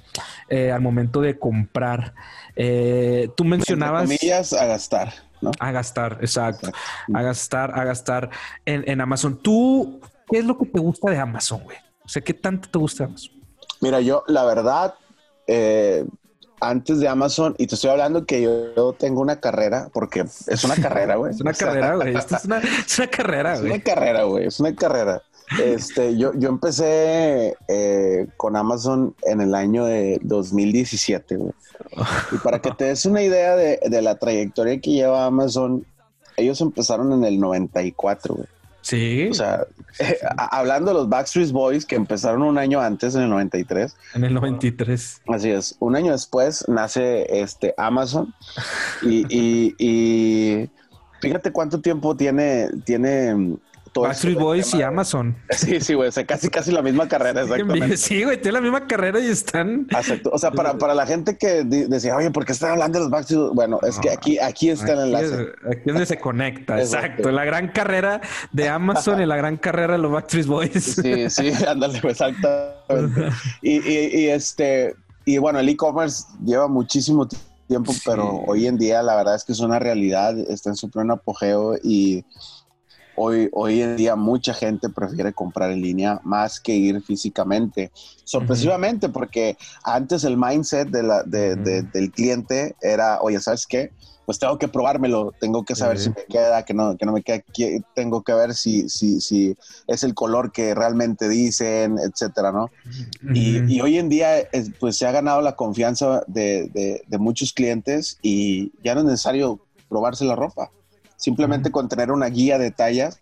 eh, 0.48 0.72
al 0.72 0.82
momento 0.82 1.20
de 1.20 1.38
comprar. 1.38 2.14
Eh, 2.56 3.30
tú 3.36 3.44
mencionabas... 3.44 4.10
a 4.54 4.66
gastar, 4.66 5.14
¿no? 5.42 5.52
A 5.60 5.72
gastar, 5.72 6.18
exacto. 6.22 6.72
A 7.14 7.22
gastar, 7.22 7.78
a 7.78 7.84
gastar 7.84 8.30
en, 8.66 8.90
en, 8.90 9.02
Amazon. 9.02 9.38
¿Tú 9.38 10.00
qué 10.32 10.40
es 10.40 10.46
lo 10.46 10.58
que 10.58 10.66
te 10.66 10.80
gusta 10.80 11.12
de 11.12 11.18
Amazon, 11.18 11.62
güey? 11.64 11.78
O 12.06 12.08
sea, 12.08 12.22
¿qué 12.22 12.34
tanto 12.34 12.70
te 12.70 12.80
gusta 12.80 13.04
de 13.04 13.10
Amazon? 13.10 13.34
Mira, 13.82 14.00
yo 14.00 14.24
la 14.28 14.46
verdad... 14.46 14.96
Eh, 15.52 16.06
antes 16.62 17.00
de 17.00 17.08
Amazon, 17.08 17.56
y 17.58 17.68
te 17.68 17.76
estoy 17.76 17.92
hablando 17.92 18.26
que 18.26 18.42
yo, 18.42 18.94
tengo 18.94 19.22
una 19.22 19.40
carrera, 19.40 19.90
porque 19.94 20.22
es 20.22 20.64
una 20.64 20.76
carrera, 20.76 21.16
güey. 21.16 21.32
es 21.34 21.42
una 21.42 21.54
carrera, 21.54 21.96
güey. 21.96 22.16
Esto 22.16 22.36
es 22.36 22.46
una, 22.46 22.62
carrera, 23.10 23.58
güey. 23.58 23.72
Es 23.72 23.76
una 23.76 23.84
carrera, 23.84 24.24
güey. 24.24 24.48
Es 24.48 24.60
una 24.60 24.76
carrera. 24.76 25.22
Este, 25.64 26.16
yo, 26.16 26.32
yo 26.36 26.50
empecé 26.50 27.56
eh, 27.68 28.28
con 28.38 28.56
Amazon 28.56 29.16
en 29.24 29.42
el 29.42 29.56
año 29.56 29.86
de 29.86 30.20
2017, 30.22 31.36
güey. 31.38 31.54
Y 32.32 32.38
para 32.38 32.60
que 32.60 32.72
te 32.72 32.86
des 32.86 33.06
una 33.06 33.24
idea 33.24 33.56
de, 33.56 33.80
de 33.84 34.02
la 34.02 34.16
trayectoria 34.16 34.80
que 34.80 34.92
lleva 34.92 35.26
Amazon, 35.26 35.86
ellos 36.38 36.62
empezaron 36.62 37.12
en 37.14 37.24
el 37.24 37.40
94, 37.40 38.36
güey. 38.36 38.48
Sí. 38.90 39.28
O 39.30 39.34
sea, 39.36 39.68
hablando 40.52 40.90
de 40.90 40.96
los 40.96 41.10
Backstreet 41.10 41.52
Boys 41.52 41.86
que 41.86 41.96
empezaron 41.96 42.42
un 42.42 42.58
año 42.58 42.82
antes, 42.82 43.14
en 43.14 43.22
el 43.22 43.30
93. 43.30 43.96
En 44.16 44.24
el 44.24 44.34
93. 44.34 45.22
Así 45.28 45.52
es. 45.52 45.76
Un 45.80 45.96
año 45.96 46.12
después 46.12 46.68
nace 46.68 47.42
este 47.42 47.76
Amazon 47.78 48.34
y, 49.04 49.26
y 49.78 50.70
fíjate 51.22 51.52
cuánto 51.52 51.82
tiempo 51.82 52.18
tiene, 52.18 52.70
tiene 52.84 53.60
Backstreet 53.96 54.38
Boys 54.38 54.74
y 54.74 54.82
Amazon. 54.82 55.36
Sí, 55.52 55.82
sí, 55.82 55.94
güey. 55.94 56.10
O 56.10 56.12
sea, 56.12 56.26
casi, 56.26 56.50
casi 56.50 56.72
la 56.72 56.82
misma 56.82 57.08
carrera, 57.08 57.42
exactamente. 57.42 57.98
Sí, 57.98 58.24
güey, 58.24 58.42
tiene 58.42 58.54
la 58.54 58.62
misma 58.62 58.88
carrera 58.88 59.20
y 59.20 59.28
están. 59.28 59.88
Exacto. 59.90 60.30
O 60.32 60.38
sea, 60.38 60.52
para, 60.52 60.78
para 60.78 60.94
la 60.94 61.06
gente 61.06 61.38
que 61.38 61.64
decía, 61.64 62.16
oye, 62.16 62.32
¿por 62.32 62.46
qué 62.46 62.54
están 62.54 62.72
hablando 62.72 63.00
de 63.00 63.06
los 63.06 63.12
Backstreet 63.12 63.52
Bueno, 63.54 63.80
es 63.88 64.00
que 64.00 64.10
aquí, 64.10 64.40
aquí 64.40 64.70
está 64.70 64.94
el 64.94 65.00
enlace. 65.00 65.48
aquí 65.66 65.82
es 65.82 65.86
donde 65.86 66.06
se 66.06 66.20
conecta, 66.20 66.80
exacto. 66.80 67.32
La 67.32 67.46
gran 67.46 67.70
carrera 67.70 68.22
de 68.52 68.70
Amazon 68.70 69.22
y 69.22 69.26
la 69.26 69.36
gran 69.36 69.58
carrera 69.58 69.94
de 69.94 70.00
los 70.00 70.12
Backstreet 70.12 70.46
Boys. 70.46 70.84
Sí, 71.02 71.30
sí, 71.30 71.52
ándale, 71.68 72.00
exactamente. 72.04 73.30
Y, 73.62 73.78
y, 73.78 74.20
y 74.22 74.28
este, 74.28 74.96
y 75.26 75.38
bueno, 75.38 75.60
el 75.60 75.70
e-commerce 75.70 76.26
lleva 76.44 76.68
muchísimo 76.68 77.28
tiempo, 77.68 77.94
pero 78.04 78.44
hoy 78.48 78.66
en 78.66 78.78
día 78.78 79.04
la 79.04 79.16
verdad 79.16 79.36
es 79.36 79.44
que 79.44 79.52
es 79.52 79.60
una 79.60 79.78
realidad, 79.78 80.38
está 80.38 80.72
en 80.72 80.76
su 80.76 80.90
pleno 80.90 81.14
apogeo 81.14 81.76
y 81.84 82.26
Hoy, 83.22 83.50
hoy 83.52 83.82
en 83.82 83.98
día 83.98 84.16
mucha 84.16 84.54
gente 84.54 84.88
prefiere 84.88 85.34
comprar 85.34 85.72
en 85.72 85.82
línea 85.82 86.22
más 86.24 86.58
que 86.62 86.74
ir 86.74 87.02
físicamente. 87.02 87.92
Sorpresivamente, 88.24 89.10
porque 89.10 89.58
antes 89.84 90.24
el 90.24 90.38
mindset 90.38 90.88
de 90.88 91.04
la, 91.04 91.24
de, 91.24 91.58
del 91.58 92.12
cliente 92.12 92.78
era, 92.82 93.20
oye, 93.22 93.42
¿sabes 93.42 93.68
qué? 93.68 93.92
Pues 94.26 94.40
tengo 94.40 94.58
que 94.58 94.70
probármelo, 94.70 95.34
tengo 95.38 95.66
que 95.66 95.76
saber 95.76 96.00
si 96.00 96.12
me 96.12 96.24
queda, 96.30 96.64
que 96.64 96.74
no, 96.74 96.96
que 96.96 97.06
no 97.06 97.12
me 97.12 97.22
queda, 97.22 97.44
tengo 97.94 98.24
que 98.24 98.34
ver 98.34 98.54
si, 98.54 98.88
si, 98.88 99.20
si 99.20 99.58
es 99.88 100.04
el 100.04 100.14
color 100.14 100.54
que 100.54 100.74
realmente 100.74 101.28
dicen, 101.28 101.98
etcétera, 102.00 102.54
¿no? 102.54 102.70
y, 103.34 103.70
y, 103.70 103.82
hoy 103.82 103.98
en 103.98 104.08
día, 104.08 104.48
pues 104.80 104.96
se 104.96 105.06
ha 105.06 105.12
ganado 105.12 105.42
la 105.42 105.58
confianza 105.58 106.24
de, 106.28 107.04
de 107.06 107.18
muchos 107.18 107.52
clientes 107.52 108.18
y 108.22 108.72
ya 108.82 108.94
no 108.96 109.02
es 109.02 109.08
necesario 109.08 109.60
probarse 109.90 110.24
la 110.24 110.38
ropa 110.38 110.72
Simplemente 111.20 111.70
con 111.70 111.90
tener 111.90 112.12
una 112.12 112.28
guía 112.28 112.58
de 112.58 112.72
tallas, 112.72 113.20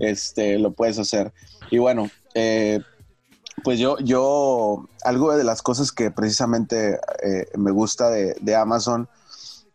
este, 0.00 0.58
lo 0.58 0.72
puedes 0.72 0.98
hacer. 0.98 1.32
Y 1.70 1.78
bueno, 1.78 2.10
eh, 2.34 2.80
pues 3.64 3.78
yo, 3.78 3.98
yo, 4.00 4.86
algo 5.02 5.34
de 5.34 5.42
las 5.42 5.62
cosas 5.62 5.92
que 5.92 6.10
precisamente 6.10 7.00
eh, 7.22 7.46
me 7.56 7.70
gusta 7.70 8.10
de, 8.10 8.54
Amazon 8.54 9.08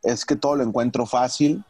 es 0.03 0.23
que 0.23 0.35
todo 0.35 0.55
lo 0.55 0.63
encuentro 0.63 1.07
fácil. 1.07 1.63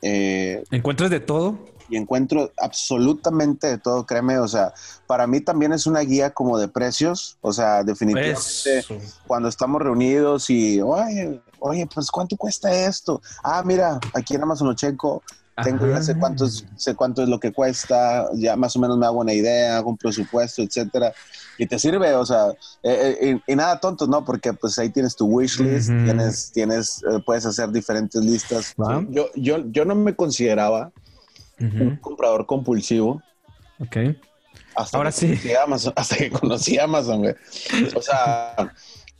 Eh, 0.00 0.64
¿Encuentras 0.70 1.10
de 1.10 1.20
todo? 1.20 1.58
Y 1.90 1.98
encuentro 1.98 2.50
absolutamente 2.56 3.66
de 3.66 3.76
todo, 3.76 4.06
créeme. 4.06 4.38
O 4.38 4.48
sea, 4.48 4.72
para 5.06 5.26
mí 5.26 5.42
también 5.42 5.74
es 5.74 5.86
una 5.86 6.00
guía 6.00 6.30
como 6.30 6.58
de 6.58 6.68
precios. 6.68 7.36
O 7.42 7.52
sea, 7.52 7.84
definitivamente 7.84 8.84
cuando 9.26 9.50
estamos 9.50 9.82
reunidos 9.82 10.48
y, 10.48 10.80
oye, 10.80 11.42
oye, 11.60 11.86
pues 11.92 12.10
¿cuánto 12.10 12.36
cuesta 12.36 12.72
esto? 12.72 13.20
Ah, 13.42 13.62
mira, 13.64 13.98
aquí 14.14 14.34
en 14.34 14.42
Amazon 14.42 14.68
lo 14.68 14.74
checo, 14.74 15.22
tengo 15.62 15.86
ya 15.86 16.02
sé 16.02 16.16
cuánto, 16.16 16.46
es, 16.46 16.64
sé 16.76 16.94
cuánto 16.94 17.22
es 17.22 17.28
lo 17.28 17.38
que 17.38 17.52
cuesta, 17.52 18.28
ya 18.34 18.56
más 18.56 18.74
o 18.76 18.80
menos 18.80 18.96
me 18.98 19.06
hago 19.06 19.20
una 19.20 19.32
idea, 19.32 19.76
hago 19.76 19.90
un 19.90 19.96
presupuesto, 19.96 20.62
etcétera. 20.62 21.12
Y 21.58 21.66
te 21.66 21.78
sirve, 21.78 22.14
o 22.14 22.24
sea, 22.24 22.48
eh, 22.82 23.18
eh, 23.20 23.40
y, 23.46 23.56
nada 23.56 23.78
tonto, 23.80 24.06
¿no? 24.06 24.24
Porque 24.24 24.52
pues 24.54 24.78
ahí 24.78 24.88
tienes 24.90 25.14
tu 25.14 25.26
wish 25.26 25.60
list, 25.60 25.88
tienes, 25.88 26.50
tienes, 26.52 27.02
eh, 27.02 27.20
puedes 27.24 27.44
hacer 27.44 27.70
diferentes 27.70 28.22
listas. 28.22 28.74
Yo, 29.10 29.28
yo, 29.34 29.58
yo 29.70 29.84
no 29.84 29.94
me 29.94 30.16
consideraba 30.16 30.90
un 31.58 31.96
comprador 31.96 32.46
compulsivo. 32.46 33.22
Ok. 33.78 33.96
Ahora 34.92 35.12
sí. 35.12 35.38
Amazon, 35.62 35.92
hasta 35.96 36.16
que 36.16 36.30
conocí 36.30 36.78
Amazon, 36.78 37.18
güey. 37.20 37.34
O 37.94 38.00
sea, 38.00 38.72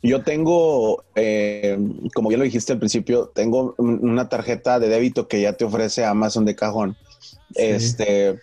yo 0.03 0.23
tengo, 0.23 1.03
eh, 1.15 1.77
como 2.13 2.31
ya 2.31 2.37
lo 2.37 2.43
dijiste 2.43 2.73
al 2.73 2.79
principio, 2.79 3.31
tengo 3.33 3.75
una 3.77 4.29
tarjeta 4.29 4.79
de 4.79 4.89
débito 4.89 5.27
que 5.27 5.41
ya 5.41 5.53
te 5.53 5.65
ofrece 5.65 6.05
Amazon 6.05 6.45
de 6.45 6.55
cajón. 6.55 6.97
Este, 7.55 8.39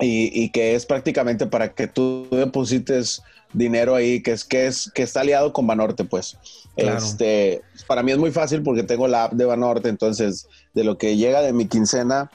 y, 0.00 0.50
que 0.50 0.74
es 0.74 0.86
prácticamente 0.86 1.46
para 1.46 1.74
que 1.74 1.86
tú 1.86 2.26
deposites 2.30 3.22
dinero 3.52 3.94
ahí, 3.94 4.22
que 4.22 4.32
es 4.32 4.44
que 4.44 4.66
es 4.66 4.90
que 4.92 5.02
está 5.02 5.20
aliado 5.20 5.52
con 5.52 5.66
Banorte, 5.66 6.04
pues. 6.04 6.36
Este, 6.76 7.62
para 7.86 8.02
mí 8.02 8.10
es 8.10 8.18
muy 8.18 8.32
fácil 8.32 8.62
porque 8.62 8.82
tengo 8.82 9.06
la 9.06 9.24
app 9.24 9.34
de 9.34 9.44
Banorte, 9.44 9.88
entonces 9.88 10.48
de 10.74 10.84
lo 10.84 10.98
que 10.98 11.16
llega 11.16 11.42
de 11.42 11.52
mi 11.52 11.66
quincena, 11.66 12.30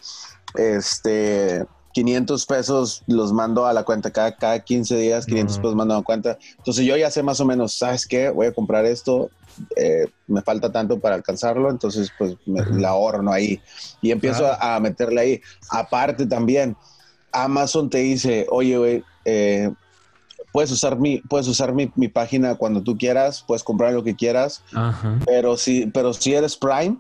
este, 0.56 1.66
500 1.98 2.46
pesos 2.46 3.04
los 3.08 3.34
mando 3.34 3.66
a 3.66 3.74
la 3.74 3.82
cuenta 3.82 4.12
cada, 4.12 4.36
cada 4.36 4.60
15 4.60 4.98
días, 4.98 5.26
500 5.26 5.58
pesos 5.58 5.76
mando 5.76 5.96
a 5.96 5.98
la 5.98 6.04
cuenta. 6.04 6.38
Entonces 6.58 6.86
yo 6.86 6.96
ya 6.96 7.10
sé 7.10 7.24
más 7.24 7.40
o 7.40 7.46
menos, 7.46 7.74
¿sabes 7.74 8.06
qué? 8.06 8.30
Voy 8.30 8.46
a 8.46 8.54
comprar 8.54 8.86
esto, 8.86 9.32
eh, 9.76 10.06
me 10.28 10.44
falta 10.44 10.72
tanto 10.72 11.00
para 11.00 11.16
alcanzarlo, 11.16 11.72
entonces 11.72 12.12
pues 12.16 12.36
me, 12.46 12.64
la 12.80 12.90
ahorro 12.90 13.32
ahí 13.34 13.60
y 14.00 14.12
empiezo 14.12 14.46
a, 14.46 14.80
meterle 14.80 15.22
ahí. 15.22 15.42
Aparte 15.72 16.28
también, 16.28 16.78
Amazon 17.32 17.90
te 17.90 17.98
dice, 17.98 18.46
oye, 18.52 18.78
güey, 18.78 19.04
eh, 19.26 19.72
puedes 20.52 20.70
usar 20.70 21.00
mi, 21.00 21.18
puedes 21.22 21.48
usar 21.48 21.74
mi, 21.74 21.88
página 22.10 22.54
cuando 22.54 22.84
tú 22.84 22.96
quieras, 22.96 23.44
puedes 23.48 23.64
comprar 23.64 23.92
lo 23.94 24.04
que 24.04 24.16
quieras, 24.16 24.62
pero 25.26 25.58
si, 25.58 25.88
pero 25.88 26.14
si 26.14 26.36
eres 26.36 26.58
Prime, 26.58 27.00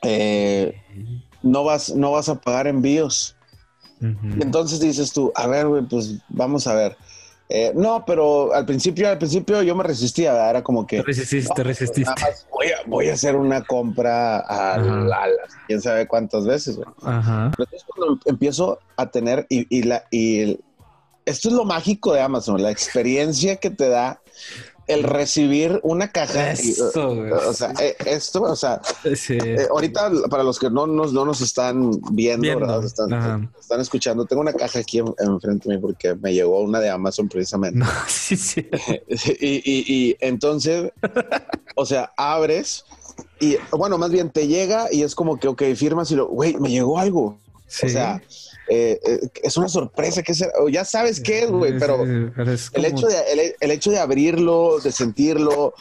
eh, 0.00 0.74
no 1.42 1.64
vas, 1.64 1.94
no 1.94 2.12
vas 2.12 2.30
a 2.30 2.40
pagar 2.40 2.66
envíos. 2.66 3.36
Entonces 4.40 4.80
dices 4.80 5.12
tú, 5.12 5.32
a 5.34 5.46
ver, 5.46 5.66
güey, 5.66 5.82
pues 5.82 6.16
vamos 6.28 6.66
a 6.66 6.74
ver. 6.74 6.96
Eh, 7.48 7.70
no, 7.74 8.02
pero 8.06 8.54
al 8.54 8.64
principio, 8.64 9.10
al 9.10 9.18
principio 9.18 9.62
yo 9.62 9.74
me 9.74 9.84
resistía, 9.84 10.48
era 10.48 10.62
como 10.62 10.86
que... 10.86 10.98
Te 10.98 11.02
resististe, 11.02 11.52
te 11.54 11.62
resististe. 11.62 12.12
voy, 12.86 13.08
a, 13.08 13.12
hacer 13.12 13.36
una 13.36 13.62
compra 13.62 14.38
a, 14.38 15.28
quién 15.66 15.82
sabe 15.82 16.06
cuántas 16.06 16.46
veces. 16.46 16.78
Ajá. 17.02 17.52
Pero 17.54 17.64
entonces 17.64 17.84
cuando 17.86 18.20
empiezo 18.24 18.78
a 18.96 19.10
tener, 19.10 19.46
y, 19.50 19.82
la, 19.82 20.04
y 20.10 20.58
esto 21.26 21.48
es 21.48 21.54
lo 21.54 21.64
mágico 21.64 22.14
de 22.14 22.22
Amazon, 22.22 22.62
la 22.62 22.70
experiencia 22.70 23.56
que 23.56 23.68
te 23.68 23.88
da 23.88 24.22
el 24.86 25.02
recibir 25.02 25.80
una 25.82 26.10
caja. 26.10 26.52
o 26.52 27.52
sea, 27.52 27.72
eh, 27.80 27.96
esto, 28.06 28.42
o 28.42 28.56
sea, 28.56 28.80
eh, 29.04 29.66
ahorita 29.70 30.10
para 30.30 30.42
los 30.42 30.58
que 30.58 30.70
no 30.70 30.86
nos, 30.86 31.12
no 31.12 31.24
nos 31.24 31.40
están 31.40 31.90
viendo, 32.12 32.82
Están, 32.82 33.80
escuchando, 33.80 34.24
tengo 34.24 34.42
una 34.42 34.52
caja 34.52 34.80
aquí 34.80 34.98
enfrente 34.98 35.68
de 35.68 35.76
mí 35.76 35.80
porque 35.80 36.14
me 36.14 36.34
llegó 36.34 36.60
una 36.60 36.80
de 36.80 36.90
Amazon 36.90 37.28
precisamente. 37.28 37.84
sí, 38.08 38.36
sí. 38.36 38.68
y, 39.40 39.62
y 39.64 40.16
entonces, 40.20 40.92
o 41.74 41.86
sea, 41.86 42.12
abres 42.16 42.84
y 43.40 43.56
bueno, 43.72 43.98
más 43.98 44.10
bien 44.10 44.30
te 44.30 44.46
llega 44.46 44.86
y 44.92 45.02
es 45.02 45.14
como 45.14 45.38
que, 45.38 45.48
ok, 45.48 45.62
firmas 45.74 46.10
y 46.10 46.16
lo, 46.16 46.28
güey, 46.28 46.54
me 46.58 46.70
llegó 46.70 46.98
algo. 46.98 47.38
O 47.82 47.88
sea, 47.88 48.22
eh, 48.74 48.98
eh, 49.04 49.20
es 49.42 49.58
una 49.58 49.68
sorpresa 49.68 50.22
que 50.22 50.32
ya 50.70 50.84
sabes 50.86 51.20
qué 51.20 51.40
es, 51.40 51.50
güey, 51.50 51.78
pero, 51.78 52.04
el, 52.04 52.30
hecho 52.86 53.06
de, 53.06 53.54
el, 53.60 53.70
hecho 53.70 53.90
de 53.90 53.98
abrirlo, 53.98 54.80
de 54.80 54.90
sentirlo, 54.92 55.74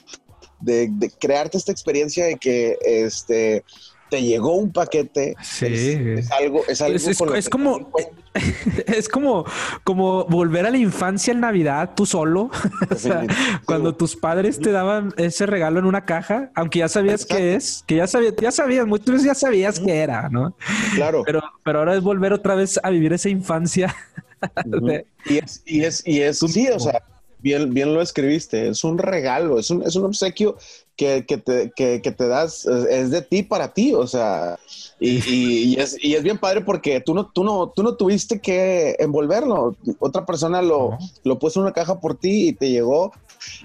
de, 0.59 0.89
de, 0.91 1.09
crearte 1.09 1.57
esta 1.57 1.71
experiencia 1.71 2.25
de 2.25 2.35
que 2.35 2.77
este 2.83 3.63
te 4.11 4.21
llegó 4.21 4.55
un 4.55 4.73
paquete. 4.73 5.37
Sí. 5.41 5.67
Es, 5.67 6.29
algo, 6.31 6.63
es 6.67 6.81
algo 6.81 6.97
es, 7.33 7.49
como 7.49 7.93
es 8.87 9.07
como 9.07 9.45
como 9.85 10.25
volver 10.25 10.65
a 10.65 10.69
la 10.69 10.77
infancia 10.77 11.31
en 11.31 11.39
Navidad 11.39 11.91
tú 11.95 12.05
solo. 12.05 12.51
o 12.91 12.95
sea, 12.95 13.25
cuando 13.63 13.95
tus 13.95 14.17
padres 14.17 14.59
te 14.59 14.73
daban 14.73 15.13
ese 15.15 15.45
regalo 15.45 15.79
en 15.79 15.85
una 15.85 16.03
caja, 16.03 16.51
aunque 16.55 16.79
ya 16.79 16.89
sabías 16.89 17.25
qué 17.25 17.55
es, 17.55 17.85
que 17.87 17.95
ya 17.95 18.05
sabías, 18.05 18.33
ya 18.35 18.51
sabías, 18.51 18.85
muchos 18.85 19.23
ya 19.23 19.33
sabías 19.33 19.79
qué 19.79 19.99
era, 19.99 20.27
¿no? 20.27 20.57
Claro. 20.93 21.23
Pero, 21.25 21.41
pero 21.63 21.79
ahora 21.79 21.95
es 21.95 22.03
volver 22.03 22.33
otra 22.33 22.55
vez 22.55 22.81
a 22.83 22.89
vivir 22.89 23.13
esa 23.13 23.29
infancia. 23.29 23.95
y 25.25 25.37
es, 25.37 25.63
y 25.65 25.83
es, 25.85 26.05
y 26.05 26.19
es, 26.19 26.39
sí, 26.39 26.67
o 26.67 26.79
sea, 26.81 27.01
bien, 27.39 27.73
bien 27.73 27.93
lo 27.93 28.01
escribiste, 28.01 28.67
es 28.67 28.83
un 28.83 28.97
regalo, 28.97 29.57
es 29.57 29.69
un, 29.69 29.83
es 29.83 29.95
un 29.95 30.03
obsequio 30.03 30.57
que, 30.95 31.25
que, 31.25 31.37
te, 31.37 31.71
que, 31.75 32.01
que, 32.01 32.11
te 32.11 32.27
das, 32.27 32.65
es 32.65 33.09
de 33.09 33.21
ti 33.21 33.43
para 33.43 33.73
ti, 33.73 33.93
o 33.93 34.05
sea, 34.05 34.59
y, 34.99 35.21
y, 35.27 35.79
es, 35.79 35.97
y, 36.01 36.15
es, 36.15 36.23
bien 36.23 36.37
padre 36.37 36.61
porque 36.61 37.01
tú 37.01 37.13
no, 37.13 37.27
tú, 37.31 37.43
no, 37.43 37.69
tú 37.75 37.81
no 37.83 37.95
tuviste 37.95 38.39
que 38.39 38.95
envolverlo, 38.99 39.75
otra 39.99 40.25
persona 40.25 40.61
lo, 40.61 40.97
lo 41.23 41.39
puso 41.39 41.59
en 41.59 41.63
una 41.63 41.73
caja 41.73 41.99
por 41.99 42.15
ti 42.15 42.49
y 42.49 42.53
te 42.53 42.69
llegó 42.69 43.11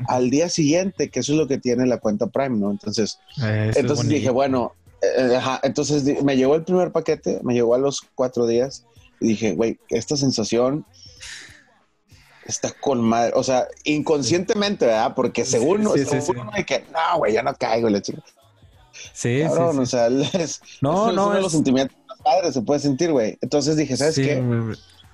al 0.09 0.31
día 0.31 0.49
siguiente, 0.49 1.11
que 1.11 1.21
eso 1.21 1.33
es 1.33 1.39
lo 1.39 1.47
que 1.47 1.59
tiene 1.59 1.87
la 1.87 1.99
cuenta 1.99 2.27
Prime, 2.27 2.57
¿no? 2.57 2.71
Entonces, 2.71 3.19
entonces 3.39 4.09
dije, 4.09 4.31
bueno, 4.31 4.73
eh, 5.03 5.39
entonces 5.63 6.23
me 6.23 6.37
llegó 6.37 6.55
el 6.55 6.65
primer 6.65 6.93
paquete, 6.93 7.41
me 7.43 7.55
llegó 7.55 7.75
a 7.75 7.79
los 7.79 8.03
cuatro 8.15 8.47
días 8.47 8.87
y 9.21 9.29
dije, 9.29 9.55
güey, 9.55 9.79
esta 9.91 10.17
sensación 10.17 10.87
está 12.47 12.71
con 12.73 13.01
madre. 13.01 13.33
O 13.35 13.43
sea, 13.43 13.67
inconscientemente, 13.85 14.87
¿verdad? 14.87 15.15
Porque 15.15 15.45
según, 15.45 15.83
sí, 15.95 16.05
sí, 16.05 16.21
según 16.21 16.51
sí, 16.57 16.65
que, 16.65 16.85
no, 16.93 17.19
güey, 17.19 17.33
ya 17.33 17.43
no 17.43 17.55
caigo, 17.55 17.89
la 17.89 18.01
chica. 18.01 18.23
Sí, 19.13 19.43
sí, 19.43 19.47
O 19.47 19.87
sea, 19.87 20.07
es, 20.33 20.61
no, 20.81 21.13
no, 21.13 21.27
uno 21.27 21.35
de 21.35 21.43
los 21.43 21.53
sentimientos 21.53 21.97
más 22.09 22.19
padres 22.21 22.55
se 22.55 22.63
puede 22.63 22.81
sentir, 22.81 23.13
güey. 23.13 23.39
Entonces 23.41 23.77
dije, 23.77 23.97
¿sabes 23.97 24.17
qué? 24.17 24.43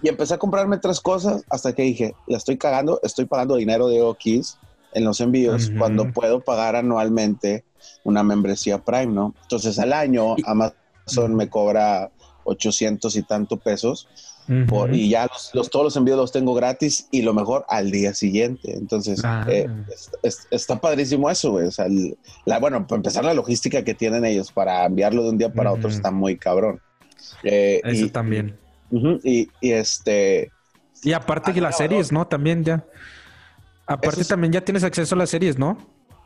Y 0.03 0.09
empecé 0.09 0.35
a 0.35 0.39
comprarme 0.39 0.79
tres 0.79 1.01
cosas 1.01 1.45
hasta 1.49 1.75
que 1.75 1.83
dije, 1.83 2.15
la 2.27 2.37
estoy 2.37 2.59
cagando, 2.59 3.01
estoy 3.05 3.25
pagando 3.25 3.57
dinero 3.57 3.89
de 3.89 4.03
Okis 4.03 4.59
en 4.95 5.05
los 5.05 5.21
envíos 5.21 5.71
cuando 5.79 6.13
puedo 6.13 6.41
pagar 6.41 6.77
anualmente 6.77 7.65
una 8.05 8.23
membresía 8.23 8.79
Prime, 8.79 9.07
¿no? 9.07 9.35
Entonces 9.43 9.79
al 9.79 9.93
año 9.93 10.35
Amazon 10.45 11.35
me 11.35 11.49
cobra 11.49 12.11
800 12.45 13.15
y 13.17 13.23
tanto 13.23 13.59
pesos 13.59 14.09
y 14.49 15.09
ya 15.09 15.29
los, 15.55 15.71
todos 15.71 15.85
los 15.85 15.97
envíos 15.97 16.17
los 16.17 16.33
tengo 16.33 16.55
gratis 16.55 17.09
y 17.11 17.23
lo 17.23 17.33
mejor 17.33 17.65
al 17.69 17.91
día 17.91 18.13
siguiente. 18.15 18.75
Entonces, 18.75 19.21
ah. 19.25 19.47
eh, 19.49 19.69
está 20.51 20.81
padrísimo 20.81 21.31
eso, 21.31 21.53
güey. 21.53 21.67
O 21.67 21.71
sea, 21.71 21.87
la, 22.45 22.59
bueno, 22.59 22.87
para 22.87 22.99
empezar, 22.99 23.25
la 23.25 23.35
logística 23.35 23.85
que 23.85 23.95
tienen 23.95 24.25
ellos 24.25 24.53
para 24.53 24.85
enviarlo 24.85 25.23
de 25.23 25.31
un 25.31 25.39
día 25.39 25.53
para 25.53 25.73
otro 25.73 25.89
está 25.89 26.11
muy 26.11 26.37
cabrón. 26.37 26.81
Eh, 27.45 27.81
eso 27.85 28.09
también. 28.09 28.57
y, 29.23 29.49
este. 29.61 30.51
Y 31.03 31.13
aparte 31.13 31.53
que 31.53 31.61
las 31.61 31.77
series, 31.77 32.13
¿no? 32.13 32.27
También 32.27 32.65
ya. 32.65 32.85
Aparte 33.87 34.25
también 34.25 34.53
ya 34.53 34.61
tienes 34.61 34.85
acceso 34.85 35.15
a 35.15 35.19
las 35.19 35.31
series, 35.31 35.59
¿no? 35.59 35.77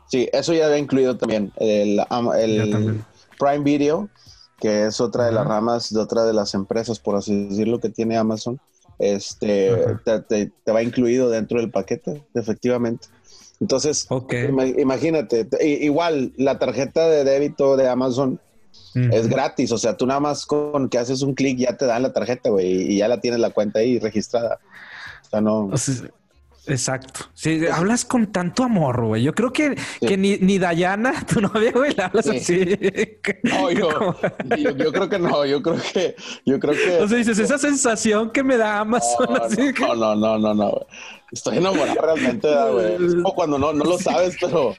Sí, 0.07 0.29
eso 0.31 0.53
ya 0.53 0.67
había 0.67 0.77
incluido 0.77 1.17
también 1.17 1.51
el, 1.57 1.99
el 2.37 3.03
Prime 3.37 3.63
Video 3.63 4.09
que 4.57 4.85
es 4.85 4.99
otra 4.99 5.25
de 5.25 5.31
las 5.31 5.45
ramas 5.45 5.93
de 5.93 5.99
otra 5.99 6.25
de 6.25 6.33
las 6.33 6.53
empresas, 6.53 6.99
por 6.99 7.15
así 7.15 7.47
decirlo, 7.47 7.79
que 7.79 7.89
tiene 7.89 8.17
Amazon, 8.17 8.59
este, 8.99 9.71
te, 10.05 10.71
va 10.71 10.81
incluido 10.81 11.29
dentro 11.29 11.59
del 11.59 11.69
paquete, 11.69 12.23
efectivamente. 12.33 13.07
Entonces, 13.59 14.07
imagínate, 14.77 15.47
igual 15.61 16.33
la 16.37 16.59
tarjeta 16.59 17.07
de 17.07 17.23
débito 17.23 17.75
de 17.75 17.89
Amazon 17.89 18.39
es 18.93 19.27
gratis, 19.27 19.71
o 19.71 19.77
sea, 19.77 19.95
tú 19.95 20.07
nada 20.07 20.19
más 20.19 20.45
con 20.45 20.89
que 20.89 20.97
haces 20.97 21.21
un 21.21 21.35
clic 21.35 21.57
ya 21.59 21.77
te 21.77 21.85
dan 21.85 22.03
la 22.03 22.13
tarjeta, 22.13 22.49
güey, 22.49 22.93
y 22.93 22.97
ya 22.97 23.07
la 23.07 23.19
tienes 23.19 23.39
la 23.39 23.51
cuenta 23.51 23.79
ahí 23.79 23.99
registrada. 23.99 24.59
O 25.25 25.29
sea, 25.29 25.41
no. 25.41 25.69
Exacto. 26.67 27.21
Sí, 27.33 27.65
hablas 27.71 28.05
con 28.05 28.27
tanto 28.27 28.63
amor, 28.63 29.05
güey. 29.05 29.23
Yo 29.23 29.33
creo 29.33 29.51
que, 29.51 29.77
que 29.99 30.17
ni, 30.17 30.37
ni 30.37 30.59
Dayana, 30.59 31.25
tu 31.33 31.41
novia, 31.41 31.71
güey, 31.71 31.93
le 31.93 32.03
hablas 32.03 32.27
así. 32.27 32.77
No, 33.43 33.71
yo, 33.71 34.15
yo, 34.75 34.91
creo 34.91 35.09
que 35.09 35.19
no. 35.19 35.45
Yo 35.45 35.61
creo 35.61 35.77
que, 35.93 36.15
yo 36.45 36.59
creo 36.59 36.73
que. 36.73 37.03
O 37.03 37.07
sea, 37.07 37.17
dices, 37.17 37.39
esa 37.39 37.57
sensación 37.57 38.31
que 38.31 38.43
me 38.43 38.57
da 38.57 38.79
Amazon. 38.79 39.27
No, 39.29 39.35
así 39.35 39.71
no, 39.79 39.95
no, 39.95 40.15
no, 40.15 40.37
no, 40.37 40.53
no, 40.53 40.87
Estoy 41.31 41.57
enamorado 41.57 42.01
realmente, 42.01 42.47
güey. 42.71 43.05
Es 43.05 43.15
como 43.15 43.35
cuando 43.35 43.57
no, 43.57 43.73
no 43.73 43.83
lo 43.83 43.97
sabes, 43.97 44.37
pero 44.39 44.75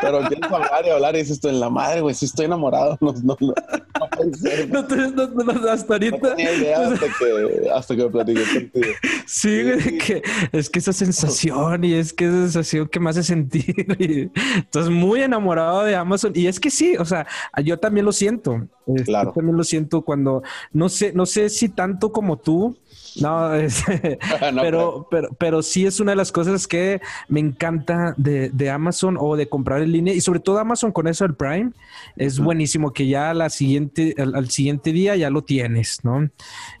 pero 0.00 0.20
quieres 0.20 0.50
hablar 0.50 0.86
y 0.86 0.90
hablar 0.90 1.14
y 1.16 1.18
dices 1.18 1.40
tú 1.40 1.48
en 1.48 1.60
la 1.60 1.70
madre, 1.70 2.00
güey, 2.00 2.14
si 2.14 2.26
estoy 2.26 2.46
enamorado. 2.46 2.98
No, 3.04 3.12
no, 3.12 3.36
no, 3.40 3.54
no 4.00 4.10
pensé. 4.18 4.66
No, 4.72 4.84
te, 4.86 4.96
no, 4.96 5.26
no, 5.26 5.70
hasta 5.70 5.94
ahorita. 5.94 6.16
No 6.16 6.34
tenía 6.34 6.54
idea 6.54 6.88
hasta 6.88 7.06
que, 7.06 7.70
hasta 7.70 7.96
que 7.96 8.04
me 8.04 8.10
platiqué 8.10 8.42
contigo. 8.42 8.94
Sí, 9.26 9.62
güey, 9.62 9.98
que 9.98 10.22
es 10.52 10.70
que 10.70 10.78
esa 10.78 10.92
sensación 10.92 11.84
y 11.84 11.94
es 11.94 12.12
que 12.12 12.24
esa 12.24 12.42
sensación 12.42 12.88
que 12.88 13.00
me 13.00 13.10
hace 13.10 13.22
sentir. 13.22 13.74
Y, 13.98 14.30
estás 14.58 14.88
muy 14.88 15.22
enamorado 15.22 15.84
de 15.84 15.96
Amazon. 15.96 16.32
Y 16.34 16.46
es 16.46 16.58
que 16.58 16.70
sí, 16.70 16.96
o 16.96 17.04
sea, 17.04 17.26
yo 17.62 17.78
también 17.78 18.06
lo 18.06 18.12
siento. 18.12 18.66
Claro. 19.04 19.30
Yo 19.30 19.34
también 19.34 19.56
lo 19.56 19.64
siento 19.64 20.02
cuando, 20.02 20.42
no 20.72 20.88
sé, 20.88 21.12
no 21.12 21.26
sé 21.26 21.48
si 21.48 21.68
tanto 21.68 22.12
como 22.12 22.38
tú, 22.38 22.76
no, 23.20 23.54
es, 23.54 23.84
pero, 24.60 25.06
pero, 25.10 25.28
pero 25.38 25.62
sí 25.62 25.86
es 25.86 26.00
una 26.00 26.12
de 26.12 26.16
las 26.16 26.32
cosas 26.32 26.66
que 26.66 27.00
me 27.28 27.40
encanta 27.40 28.14
de, 28.16 28.50
de, 28.50 28.70
Amazon 28.70 29.16
o 29.18 29.36
de 29.36 29.48
comprar 29.48 29.82
en 29.82 29.92
línea 29.92 30.14
y 30.14 30.20
sobre 30.20 30.40
todo 30.40 30.58
Amazon 30.58 30.92
con 30.92 31.06
eso 31.06 31.24
el 31.24 31.34
Prime 31.34 31.72
es 32.16 32.38
buenísimo 32.38 32.92
que 32.92 33.06
ya 33.06 33.32
la 33.34 33.50
siguiente, 33.50 34.14
al, 34.18 34.50
siguiente 34.50 34.92
día 34.92 35.16
ya 35.16 35.30
lo 35.30 35.42
tienes, 35.42 36.04
¿no? 36.04 36.28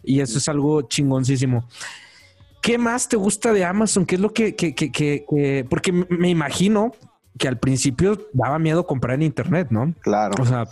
Y 0.02 0.20
eso 0.20 0.38
es 0.38 0.48
algo 0.48 0.82
chingoncísimo. 0.82 1.68
¿Qué 2.60 2.78
más 2.78 3.08
te 3.08 3.16
gusta 3.16 3.52
de 3.52 3.64
Amazon? 3.64 4.06
¿Qué 4.06 4.14
es 4.14 4.20
lo 4.20 4.32
que, 4.32 4.54
que, 4.56 4.74
que, 4.74 4.90
que 4.90 5.66
porque 5.68 5.92
me 5.92 6.30
imagino 6.30 6.92
que 7.38 7.48
al 7.48 7.58
principio 7.58 8.28
daba 8.32 8.58
miedo 8.58 8.86
comprar 8.86 9.16
en 9.16 9.22
internet, 9.22 9.68
¿no? 9.70 9.92
Claro. 10.00 10.34
O 10.40 10.46
sea, 10.46 10.66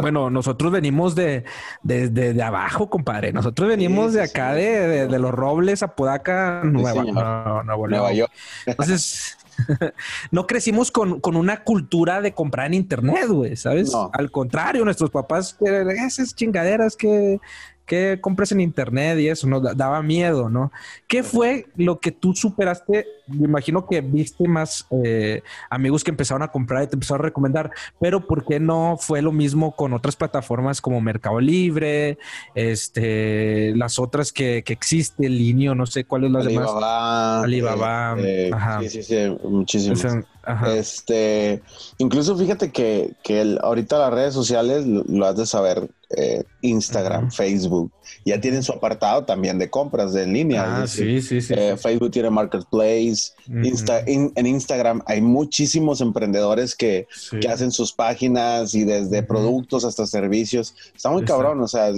bueno, 0.00 0.30
nosotros 0.30 0.72
venimos 0.72 1.14
de, 1.14 1.44
de, 1.82 2.42
abajo, 2.42 2.90
compadre. 2.90 3.32
Nosotros 3.32 3.68
venimos 3.68 4.12
de 4.12 4.22
acá, 4.22 4.52
de, 4.54 5.06
de, 5.06 5.18
los 5.18 5.32
Robles, 5.32 5.82
Apodaca, 5.82 6.62
Nueva, 6.64 7.62
Nueva 7.64 8.12
York. 8.12 8.32
Entonces, 8.66 9.38
no 10.30 10.46
crecimos 10.46 10.90
con, 10.90 11.20
con, 11.20 11.36
una 11.36 11.62
cultura 11.64 12.20
de 12.20 12.32
comprar 12.32 12.66
en 12.66 12.74
internet, 12.74 13.28
güey, 13.28 13.56
¿sabes? 13.56 13.92
Al 14.12 14.30
contrario, 14.30 14.84
nuestros 14.84 15.10
papás, 15.10 15.56
esas 15.60 16.34
chingaderas 16.34 16.96
que 16.96 17.40
que 17.90 18.20
compres 18.20 18.52
en 18.52 18.60
internet 18.60 19.18
y 19.18 19.26
eso, 19.26 19.48
nos 19.48 19.76
daba 19.76 20.00
miedo, 20.00 20.48
¿no? 20.48 20.70
¿Qué 21.08 21.24
fue 21.24 21.66
lo 21.74 21.98
que 21.98 22.12
tú 22.12 22.36
superaste? 22.36 23.04
Me 23.26 23.46
imagino 23.48 23.84
que 23.84 24.00
viste 24.00 24.46
más 24.46 24.86
eh, 25.04 25.42
amigos 25.68 26.04
que 26.04 26.12
empezaron 26.12 26.44
a 26.44 26.52
comprar 26.52 26.84
y 26.84 26.86
te 26.86 26.94
empezaron 26.94 27.22
a 27.22 27.24
recomendar, 27.24 27.72
pero 27.98 28.24
¿por 28.28 28.44
qué 28.44 28.60
no 28.60 28.96
fue 28.96 29.22
lo 29.22 29.32
mismo 29.32 29.74
con 29.74 29.92
otras 29.92 30.14
plataformas 30.14 30.80
como 30.80 31.00
Mercado 31.00 31.40
Libre, 31.40 32.18
este, 32.54 33.74
las 33.74 33.98
otras 33.98 34.30
que, 34.30 34.62
que 34.64 34.72
existe, 34.72 35.28
Linio, 35.28 35.74
no 35.74 35.84
sé 35.84 36.04
cuáles 36.04 36.30
las 36.30 36.44
demás? 36.44 36.70
Alibaba. 37.42 38.14
Eh, 38.20 38.52
sí, 38.82 38.88
sí, 38.88 39.02
sí, 39.02 39.36
muchísimas. 39.42 40.24
Este, 40.68 41.60
incluso 41.98 42.36
fíjate 42.36 42.70
que, 42.70 43.14
que 43.24 43.58
ahorita 43.60 43.98
las 43.98 44.12
redes 44.12 44.34
sociales 44.34 44.86
lo, 44.86 45.26
has 45.26 45.36
de 45.36 45.46
saber 45.46 45.90
eh, 46.16 46.42
Instagram, 46.62 47.30
Facebook, 47.30 47.92
ya 48.24 48.40
tienen 48.40 48.62
su 48.62 48.72
apartado 48.72 49.24
también 49.24 49.58
de 49.58 49.70
compras 49.70 50.12
de 50.12 50.24
en 50.24 50.32
línea. 50.32 50.82
Ah, 50.82 50.86
sí, 50.86 51.22
sí, 51.22 51.40
sí, 51.40 51.54
eh, 51.56 51.76
Facebook 51.76 52.10
tiene 52.10 52.30
Marketplace, 52.30 53.32
en 53.48 54.46
Instagram 54.46 55.02
hay 55.06 55.20
muchísimos 55.20 56.00
emprendedores 56.00 56.74
que, 56.74 57.06
hacen 57.48 57.72
sus 57.72 57.92
páginas 57.92 58.74
y 58.74 58.84
desde 58.84 59.22
productos 59.22 59.84
hasta 59.84 60.06
servicios. 60.06 60.74
Está 60.94 61.10
muy 61.10 61.24
cabrón, 61.24 61.60
o 61.60 61.68
sea, 61.68 61.90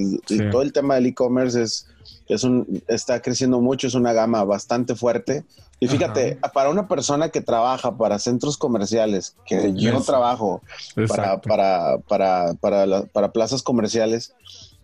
todo 0.51 0.63
el 0.63 0.73
tema 0.73 0.95
del 0.95 1.07
e-commerce 1.07 1.63
es, 1.63 1.87
es 2.29 2.45
un, 2.45 2.83
está 2.89 3.21
creciendo 3.21 3.61
mucho, 3.61 3.87
es 3.87 3.95
una 3.95 4.13
gama 4.13 4.45
bastante 4.45 4.95
fuerte. 4.95 5.45
Y 5.81 5.89
fíjate, 5.89 6.39
para 6.55 6.71
una 6.71 6.87
persona 6.87 7.31
que 7.31 7.41
trabaja 7.41 7.97
para 7.97 8.21
centros 8.21 8.57
comerciales, 8.57 9.35
que 9.45 9.73
yo 9.75 10.01
trabajo 10.03 10.63
para, 11.09 11.41
para, 11.41 11.99
para, 12.07 12.55
para, 12.55 13.03
para 13.07 13.33
plazas 13.33 13.63
comerciales, 13.65 14.33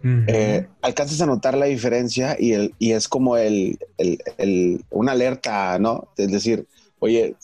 eh, 0.02 0.66
alcanzas 0.82 1.20
a 1.20 1.26
notar 1.26 1.56
la 1.56 1.66
diferencia 1.66 2.36
y, 2.38 2.52
el, 2.52 2.74
y 2.78 2.92
es 2.92 3.08
como 3.08 3.36
el, 3.36 3.78
el, 3.96 4.18
el, 4.38 4.84
una 4.90 5.12
alerta, 5.12 5.78
¿no? 5.78 6.08
Es 6.16 6.32
decir, 6.32 6.66
oye, 6.98 7.36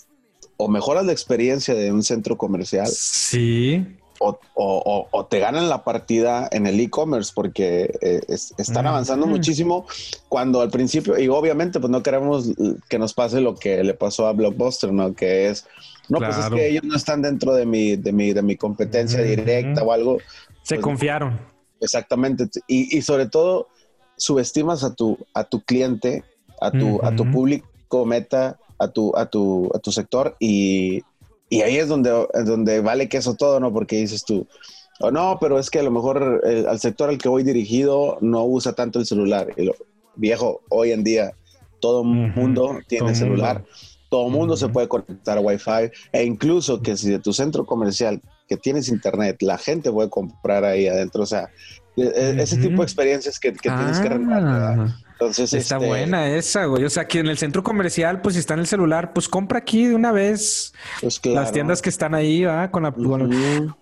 o 0.56 0.68
mejoras 0.68 1.04
la 1.04 1.12
experiencia 1.12 1.74
de 1.74 1.92
un 1.92 2.02
centro 2.02 2.36
comercial. 2.36 2.88
Sí. 2.88 3.86
O, 4.20 4.38
o, 4.54 5.08
o, 5.10 5.26
te 5.26 5.40
ganan 5.40 5.68
la 5.68 5.82
partida 5.82 6.48
en 6.52 6.68
el 6.68 6.78
e-commerce 6.78 7.32
porque 7.34 7.92
eh, 8.00 8.20
están 8.28 8.86
avanzando 8.86 9.26
muchísimo 9.26 9.86
cuando 10.28 10.60
al 10.60 10.70
principio, 10.70 11.18
y 11.18 11.26
obviamente 11.28 11.80
pues 11.80 11.90
no 11.90 12.02
queremos 12.02 12.48
que 12.88 12.98
nos 12.98 13.12
pase 13.12 13.40
lo 13.40 13.56
que 13.56 13.82
le 13.82 13.94
pasó 13.94 14.28
a 14.28 14.32
Blockbuster, 14.32 14.92
¿no? 14.92 15.14
Que 15.14 15.48
es, 15.48 15.66
no, 16.08 16.18
pues 16.18 16.38
es 16.38 16.48
que 16.48 16.68
ellos 16.68 16.84
no 16.84 16.94
están 16.96 17.22
dentro 17.22 17.54
de 17.54 17.66
mi, 17.66 17.96
de 17.96 18.12
mi, 18.12 18.32
de 18.32 18.42
mi 18.42 18.56
competencia 18.56 19.20
directa 19.20 19.82
o 19.82 19.92
algo. 19.92 20.18
Se 20.62 20.76
pues, 20.76 20.84
confiaron. 20.84 21.40
Exactamente. 21.80 22.48
Y, 22.66 22.96
y, 22.96 23.02
sobre 23.02 23.26
todo, 23.26 23.68
subestimas 24.16 24.84
a 24.84 24.94
tu, 24.94 25.18
a 25.34 25.44
tu 25.44 25.60
cliente, 25.62 26.24
a 26.60 26.70
tu, 26.70 27.04
a 27.04 27.14
tu 27.14 27.30
público 27.30 28.06
meta, 28.06 28.58
a 28.78 28.88
tu, 28.88 29.16
a 29.16 29.26
tu, 29.26 29.70
a 29.74 29.78
tu 29.78 29.92
sector 29.92 30.36
y, 30.40 31.02
y 31.54 31.62
ahí 31.62 31.76
es 31.76 31.86
donde, 31.86 32.10
donde 32.44 32.80
vale 32.80 33.08
queso 33.08 33.34
todo, 33.34 33.60
¿no? 33.60 33.72
Porque 33.72 33.96
dices 33.96 34.24
tú, 34.24 34.48
oh, 34.98 35.12
no, 35.12 35.38
pero 35.40 35.60
es 35.60 35.70
que 35.70 35.78
a 35.78 35.82
lo 35.84 35.92
mejor 35.92 36.42
eh, 36.44 36.64
al 36.68 36.80
sector 36.80 37.10
al 37.10 37.18
que 37.18 37.28
voy 37.28 37.44
dirigido 37.44 38.18
no 38.20 38.44
usa 38.44 38.72
tanto 38.72 38.98
el 38.98 39.06
celular. 39.06 39.46
Y 39.56 39.66
lo, 39.66 39.76
viejo, 40.16 40.62
hoy 40.68 40.90
en 40.90 41.04
día 41.04 41.32
todo 41.78 42.02
el 42.02 42.08
mundo 42.08 42.80
tiene 42.88 43.14
celular. 43.14 43.64
Todo 44.10 44.26
el 44.26 44.32
mundo 44.32 44.56
se 44.56 44.68
puede 44.68 44.88
conectar 44.88 45.38
a 45.38 45.40
Wi-Fi 45.40 45.92
e 46.12 46.24
incluso 46.24 46.82
que 46.82 46.96
si 46.96 47.08
de 47.08 47.20
tu 47.20 47.32
centro 47.32 47.64
comercial 47.64 48.20
que 48.48 48.56
tienes 48.56 48.88
internet, 48.88 49.36
la 49.40 49.56
gente 49.56 49.92
puede 49.92 50.10
comprar 50.10 50.64
ahí 50.64 50.88
adentro. 50.88 51.22
O 51.22 51.26
sea, 51.26 51.50
e, 51.96 52.02
e, 52.02 52.42
ese 52.42 52.56
tipo 52.56 52.78
de 52.78 52.82
experiencias 52.82 53.38
que, 53.38 53.52
tienes 53.52 54.00
que 54.00 54.08
ah. 54.08 54.96
Entonces, 55.14 55.52
está 55.52 55.76
este, 55.76 55.86
buena 55.86 56.28
esa, 56.28 56.64
güey. 56.64 56.84
O 56.84 56.90
sea, 56.90 57.06
que 57.06 57.20
en 57.20 57.28
el 57.28 57.38
centro 57.38 57.62
comercial, 57.62 58.20
pues 58.20 58.34
si 58.34 58.40
está 58.40 58.54
en 58.54 58.60
el 58.60 58.66
celular, 58.66 59.12
pues 59.12 59.28
compra 59.28 59.60
aquí 59.60 59.86
de 59.86 59.94
una 59.94 60.10
vez 60.10 60.74
pues 61.00 61.20
las 61.24 61.52
tiendas 61.52 61.80
que 61.80 61.88
están 61.88 62.14
ahí, 62.14 62.44
¿va? 62.44 62.70
Con 62.72 62.82
la, 62.82 62.92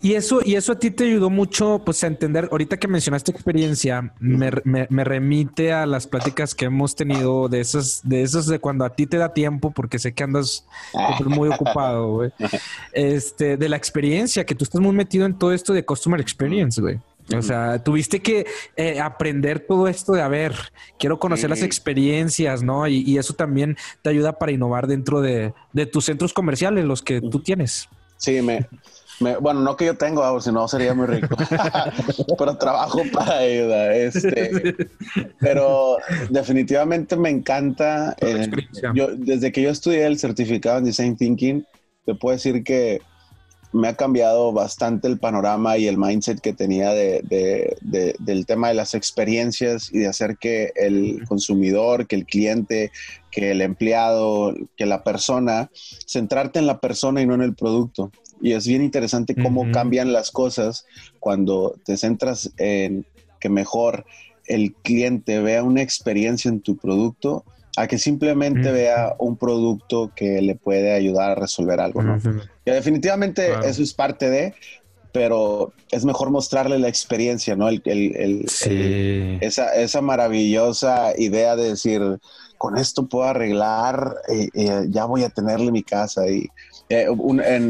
y 0.02 0.12
eso, 0.12 0.40
y 0.44 0.56
eso 0.56 0.72
a 0.72 0.78
ti 0.78 0.90
te 0.90 1.04
ayudó 1.04 1.30
mucho, 1.30 1.80
pues 1.84 2.04
a 2.04 2.06
entender. 2.06 2.48
Ahorita 2.50 2.76
que 2.76 2.86
mencionaste 2.86 3.32
experiencia, 3.32 4.12
me, 4.20 4.50
me, 4.64 5.04
remite 5.04 5.72
a 5.72 5.86
las 5.86 6.06
pláticas 6.06 6.54
que 6.54 6.66
hemos 6.66 6.94
tenido 6.94 7.48
de 7.48 7.60
esas, 7.60 8.00
de 8.04 8.22
esos 8.22 8.46
de 8.46 8.58
cuando 8.58 8.84
a 8.84 8.90
ti 8.90 9.06
te 9.06 9.16
da 9.16 9.32
tiempo, 9.32 9.70
porque 9.70 9.98
sé 9.98 10.12
que 10.12 10.24
andas 10.24 10.66
muy 11.24 11.48
ocupado, 11.48 12.12
güey. 12.12 12.30
Este, 12.92 13.56
de 13.56 13.68
la 13.68 13.76
experiencia, 13.76 14.44
que 14.44 14.54
tú 14.54 14.64
estás 14.64 14.80
muy 14.80 14.94
metido 14.94 15.24
en 15.24 15.38
todo 15.38 15.52
esto 15.52 15.72
de 15.72 15.84
customer 15.84 16.20
experience, 16.20 16.80
güey. 16.80 17.00
O 17.36 17.42
sea, 17.42 17.82
tuviste 17.82 18.20
que 18.20 18.46
eh, 18.76 19.00
aprender 19.00 19.60
todo 19.66 19.88
esto 19.88 20.12
de, 20.12 20.22
a 20.22 20.28
ver, 20.28 20.54
quiero 20.98 21.18
conocer 21.18 21.50
las 21.50 21.62
experiencias, 21.62 22.62
¿no? 22.62 22.86
Y, 22.88 23.16
eso 23.16 23.34
también 23.34 23.76
te 24.02 24.10
ayuda 24.10 24.38
para 24.38 24.52
innovar 24.52 24.86
dentro 24.86 25.20
de, 25.20 25.54
tus 25.92 26.06
centros 26.06 26.32
comerciales, 26.32 26.84
los 26.84 27.02
que 27.02 27.20
tú 27.20 27.40
tienes. 27.40 27.88
Sí, 28.16 28.42
me, 28.42 28.66
bueno, 29.40 29.60
no 29.60 29.76
que 29.76 29.86
yo 29.86 29.96
tengo, 29.96 30.40
si 30.40 30.52
no 30.52 30.66
sería 30.68 30.94
muy 30.94 31.06
rico, 31.06 31.36
pero 32.38 32.56
trabajo 32.56 33.02
para 33.12 33.38
ayudar. 33.38 33.92
Este, 33.92 34.88
pero 35.40 35.98
definitivamente 36.30 37.16
me 37.16 37.30
encanta. 37.30 38.16
Eh, 38.20 38.50
yo, 38.94 39.08
desde 39.16 39.52
que 39.52 39.62
yo 39.62 39.70
estudié 39.70 40.06
el 40.06 40.18
certificado 40.18 40.78
en 40.78 40.84
Design 40.84 41.16
Thinking, 41.16 41.64
te 42.04 42.14
puedo 42.14 42.34
decir 42.34 42.64
que 42.64 43.00
me 43.72 43.88
ha 43.88 43.94
cambiado 43.94 44.52
bastante 44.52 45.08
el 45.08 45.18
panorama 45.18 45.78
y 45.78 45.86
el 45.86 45.96
mindset 45.96 46.40
que 46.40 46.52
tenía 46.52 46.90
de, 46.92 47.76
del 48.18 48.46
tema 48.46 48.68
de 48.68 48.74
las 48.74 48.94
experiencias 48.94 49.90
y 49.92 50.00
de 50.00 50.08
hacer 50.08 50.36
que 50.36 50.72
el 50.76 51.24
consumidor, 51.26 52.06
que 52.06 52.16
el 52.16 52.26
cliente, 52.26 52.92
que 53.30 53.52
el 53.52 53.62
empleado, 53.62 54.54
que 54.76 54.86
la 54.86 55.02
persona, 55.02 55.70
centrarte 56.06 56.58
en 56.58 56.66
la 56.66 56.80
persona 56.80 57.22
y 57.22 57.26
no 57.26 57.34
en 57.34 57.42
el 57.42 57.54
producto. 57.54 58.12
Y 58.42 58.52
es 58.52 58.66
bien 58.66 58.82
interesante 58.82 59.34
cómo 59.34 59.70
cambian 59.70 60.12
las 60.12 60.30
cosas 60.30 60.84
cuando 61.20 61.76
te 61.84 61.96
centras 61.96 62.52
en 62.58 63.06
que 63.40 63.48
mejor 63.48 64.04
el 64.46 64.74
cliente 64.74 65.40
vea 65.40 65.62
una 65.62 65.82
experiencia 65.82 66.48
en 66.48 66.60
tu 66.60 66.76
producto 66.76 67.44
a 67.76 67.86
que 67.86 67.98
simplemente 67.98 68.70
vea 68.70 69.14
un 69.18 69.36
producto 69.36 70.12
que 70.14 70.42
le 70.42 70.54
puede 70.54 70.92
ayudar 70.92 71.30
a 71.30 71.34
resolver 71.34 71.80
algo, 71.80 72.02
¿no? 72.02 72.18
Que 72.64 72.72
definitivamente 72.72 73.50
eso 73.64 73.82
es 73.82 73.94
parte 73.94 74.28
de, 74.28 74.54
pero 75.12 75.72
es 75.90 76.04
mejor 76.04 76.30
mostrarle 76.30 76.78
la 76.78 76.88
experiencia, 76.88 77.56
¿no? 77.56 77.68
El, 77.68 77.80
esa, 79.40 79.74
esa, 79.74 80.00
maravillosa 80.02 81.12
idea 81.16 81.56
de 81.56 81.70
decir, 81.70 82.02
con 82.58 82.76
esto 82.76 83.06
puedo 83.08 83.24
arreglar, 83.24 84.16
y, 84.28 84.50
ya 84.90 85.06
voy 85.06 85.24
a 85.24 85.30
tenerle 85.30 85.72
mi 85.72 85.82
casa. 85.82 86.28
Y 86.28 86.48
eh, 86.90 87.08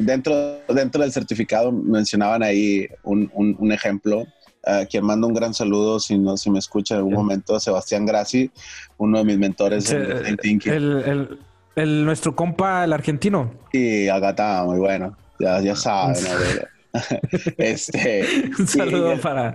dentro, 0.02 0.58
dentro 0.68 1.02
del 1.02 1.12
certificado 1.12 1.70
mencionaban 1.70 2.42
ahí 2.42 2.88
un, 3.04 3.30
un 3.34 3.72
ejemplo 3.72 4.26
a 4.64 4.84
quien 4.86 5.04
mando 5.04 5.26
un 5.26 5.34
gran 5.34 5.54
saludo, 5.54 5.98
si 5.98 6.18
no, 6.18 6.36
si 6.36 6.50
me 6.50 6.58
escucha 6.58 6.94
en 6.94 6.98
algún 6.98 7.14
momento, 7.14 7.58
Sebastián 7.58 8.06
Graci, 8.06 8.50
uno 8.98 9.18
de 9.18 9.24
mis 9.24 9.38
mentores 9.38 9.90
en, 9.90 10.36
Thinking. 10.36 10.72
El, 10.72 11.38
el, 11.74 12.04
nuestro 12.04 12.36
compa, 12.36 12.84
el 12.84 12.92
argentino. 12.92 13.52
Sí, 13.72 14.08
Agata, 14.08 14.62
muy 14.64 14.78
bueno, 14.78 15.16
ya, 15.38 15.60
ya 15.60 15.76
saben. 15.76 16.16
este, 17.56 18.24
un 18.58 18.66
saludo 18.66 19.20
para... 19.20 19.54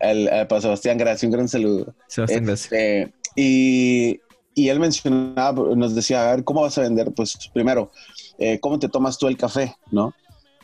El, 0.00 0.28
para 0.46 0.60
Sebastián 0.60 0.96
Graci, 0.96 1.26
un 1.26 1.32
gran 1.32 1.48
saludo. 1.48 1.92
Sebastián 2.06 2.48
este, 2.50 3.12
Y, 3.34 4.20
y 4.54 4.68
él 4.68 4.78
mencionaba, 4.78 5.74
nos 5.74 5.94
decía, 5.94 6.28
a 6.28 6.36
ver, 6.36 6.44
¿cómo 6.44 6.62
vas 6.62 6.78
a 6.78 6.82
vender? 6.82 7.12
Pues 7.12 7.36
primero, 7.52 7.90
eh, 8.38 8.60
¿cómo 8.60 8.78
te 8.78 8.88
tomas 8.88 9.18
tú 9.18 9.26
el 9.26 9.36
café? 9.36 9.74
¿No? 9.90 10.14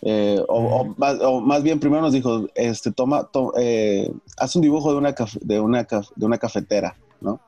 Eh, 0.07 0.39
o, 0.49 0.85
más, 0.99 1.63
bien 1.63 1.81
primero 1.81 2.03
nos 2.03 2.13
dijo, 2.13 2.47
este, 2.55 2.93
toma, 2.93 3.31
eh, 3.57 4.13
haz 4.37 4.55
un 4.55 4.61
dibujo 4.61 4.93
de 4.93 4.99
una, 4.99 5.15
de 5.41 5.61
una, 5.61 5.83
de 5.83 6.27
una 6.27 6.37
cafetera, 6.37 6.95
¿no? 7.23 7.41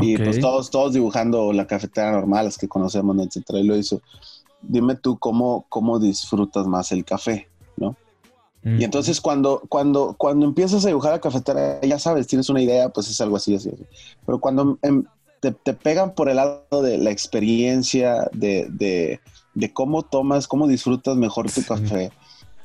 Y 0.00 0.16
pues 0.16 0.40
todos, 0.40 0.70
todos 0.70 0.94
dibujando 0.94 1.52
la 1.52 1.66
cafetera 1.66 2.12
normal, 2.12 2.46
las 2.46 2.56
que 2.56 2.68
conocemos, 2.68 3.14
¿no? 3.14 3.22
etcétera, 3.22 3.58
y 3.58 3.64
lo 3.64 3.76
hizo. 3.76 4.00
Dime 4.62 4.94
tú 4.94 5.18
cómo, 5.18 5.66
cómo 5.68 5.98
disfrutas 5.98 6.66
más 6.66 6.92
el 6.92 7.04
café, 7.04 7.48
¿no? 7.76 7.94
Y 8.64 8.84
entonces 8.84 9.20
cuando, 9.20 9.60
cuando, 9.68 10.14
cuando 10.16 10.46
empiezas 10.46 10.84
a 10.84 10.88
dibujar 10.88 11.12
la 11.12 11.20
cafetera, 11.20 11.80
ya 11.82 11.98
sabes, 11.98 12.28
tienes 12.28 12.48
una 12.48 12.62
idea, 12.62 12.88
pues 12.90 13.10
es 13.10 13.20
algo 13.20 13.36
así, 13.36 13.56
así, 13.56 13.70
así. 13.70 13.84
Pero 14.24 14.38
cuando 14.38 14.78
em, 14.82 15.04
te, 15.40 15.50
te, 15.50 15.74
pegan 15.74 16.14
por 16.14 16.28
el 16.28 16.36
lado 16.36 16.80
de 16.80 16.96
la 16.96 17.10
experiencia, 17.10 18.30
de, 18.32 18.68
de 18.70 19.20
de 19.54 19.72
cómo 19.72 20.02
tomas, 20.02 20.48
cómo 20.48 20.66
disfrutas 20.66 21.16
mejor 21.16 21.50
tu 21.50 21.64
café. 21.64 22.10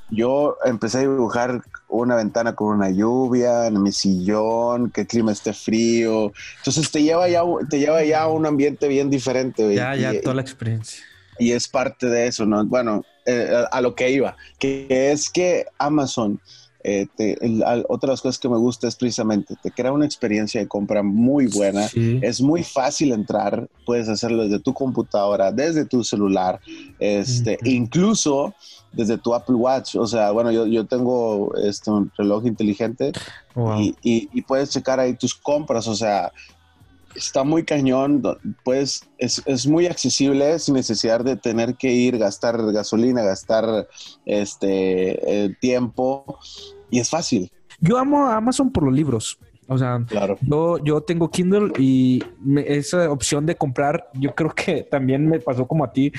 Yo 0.10 0.58
empecé 0.64 1.00
a 1.00 1.02
dibujar 1.02 1.62
una 1.90 2.16
ventana 2.16 2.56
con 2.56 2.76
una 2.76 2.90
lluvia, 2.90 3.68
en 3.68 3.82
mi 3.82 3.92
sillón, 3.92 4.90
que 4.90 5.02
el 5.02 5.08
clima 5.08 5.32
esté 5.32 5.54
frío. 5.54 6.32
Entonces 6.60 6.90
te 6.92 7.04
lleva 7.04 7.28
ya, 7.28 7.42
te 7.70 7.80
lleva 7.80 8.04
ya 8.04 8.24
a 8.24 8.28
un 8.28 8.46
ambiente 8.46 8.88
bien 8.88 9.10
diferente. 9.10 9.76
Ya, 9.76 9.96
ya, 9.96 10.22
toda 10.22 10.36
la 10.36 10.42
experiencia. 10.42 11.04
Y 11.40 11.52
es 11.52 11.68
parte 11.68 12.08
de 12.08 12.28
eso, 12.28 12.46
¿no? 12.46 12.66
Bueno, 12.66 13.04
eh, 13.26 13.66
a 13.70 13.82
lo 13.82 13.94
que 13.94 14.10
iba, 14.10 14.36
que 14.58 15.12
es 15.12 15.30
que 15.30 15.66
Amazon 15.78 16.40
eh, 16.90 17.06
otra 17.90 18.08
de 18.08 18.14
las 18.14 18.22
cosas 18.22 18.40
que 18.40 18.48
me 18.48 18.56
gusta 18.56 18.88
es 18.88 18.96
precisamente, 18.96 19.56
te 19.62 19.72
crea 19.72 19.92
una 19.92 20.06
experiencia 20.06 20.62
de 20.62 20.70
compra 20.70 21.04
muy 21.04 21.48
buena, 21.48 21.86
es 21.94 22.40
muy 22.40 22.64
fácil 22.64 23.12
entrar, 23.12 23.68
puedes 23.86 24.08
hacerlo 24.08 24.44
desde 24.44 24.60
tu 24.60 24.74
computadora, 24.74 25.52
desde 25.52 25.84
tu 25.84 26.06
celular, 26.06 26.62
este, 26.98 27.58
incluso 27.66 28.56
desde 28.94 29.18
tu 29.18 29.36
Apple 29.36 29.56
Watch, 29.56 29.98
o 29.98 30.08
sea, 30.08 30.32
bueno, 30.32 30.50
yo, 30.50 30.66
yo 30.66 30.86
tengo 30.86 31.54
este, 31.58 31.92
un 31.92 32.10
reloj 32.18 32.46
inteligente 32.46 33.12
y, 33.78 33.94
y, 34.02 34.42
puedes 34.44 34.70
checar 34.70 35.02
ahí 35.02 35.14
tus 35.14 35.36
compras, 35.36 35.90
o 35.90 35.96
sea, 35.96 36.32
está 37.16 37.44
muy 37.44 37.66
cañón, 37.66 38.24
pues 38.64 39.02
es, 39.18 39.44
es, 39.46 39.68
muy 39.68 39.88
accesible 39.88 40.58
sin 40.60 40.76
necesidad 40.76 41.20
de 41.20 41.36
tener 41.36 41.76
que 41.76 41.92
ir, 41.92 42.18
gastar 42.18 42.72
gasolina, 42.72 43.24
gastar 43.24 43.90
este 44.26 45.46
eh, 45.46 45.56
tiempo 45.60 46.40
y 46.90 47.00
es 47.00 47.10
fácil. 47.10 47.52
Yo 47.80 47.98
amo 47.98 48.26
a 48.28 48.38
Amazon 48.38 48.72
por 48.72 48.84
los 48.84 48.94
libros. 48.94 49.40
O 49.70 49.78
sea, 49.78 50.02
yo, 50.42 50.78
yo 50.78 51.02
tengo 51.02 51.30
Kindle 51.30 51.74
y 51.78 52.24
esa 52.66 53.12
opción 53.12 53.46
de 53.46 53.56
comprar, 53.56 54.10
yo 54.14 54.34
creo 54.34 54.52
que 54.52 54.84
también 54.84 55.28
me 55.28 55.42
pasó 55.42 55.68
como 55.68 55.84
a 55.84 55.92
ti, 55.92 56.14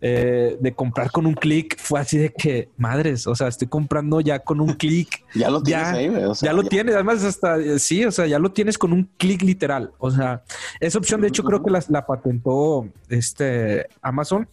eh, 0.00 0.56
de 0.58 0.72
comprar 0.72 1.10
con 1.10 1.26
un 1.26 1.34
clic, 1.34 1.78
fue 1.78 2.00
así 2.00 2.16
de 2.16 2.32
que, 2.32 2.70
madres, 2.78 3.26
o 3.26 3.34
sea, 3.34 3.48
estoy 3.48 3.68
comprando 3.68 4.22
ya 4.22 4.38
con 4.38 4.58
un 4.58 4.72
clic. 4.72 5.22
ya 5.34 5.50
lo 5.50 5.62
tienes 5.62 5.86
ahí, 5.88 6.10
ya 6.40 6.54
lo 6.54 6.62
tienes, 6.62 6.94
además 6.94 7.22
hasta, 7.24 7.78
sí, 7.78 8.06
o 8.06 8.10
sea, 8.10 8.26
ya 8.26 8.38
lo 8.38 8.52
tienes 8.52 8.78
con 8.78 8.94
un 8.94 9.10
clic 9.18 9.42
literal. 9.42 9.92
O 9.98 10.10
sea, 10.10 10.42
esa 10.80 10.96
opción 10.98 11.20
de 11.20 11.28
hecho 11.28 11.44
creo 11.44 11.62
que 11.62 11.70
la, 11.70 11.84
la 11.88 12.06
patentó 12.06 12.88
este 13.10 13.86
Amazon 14.00 14.48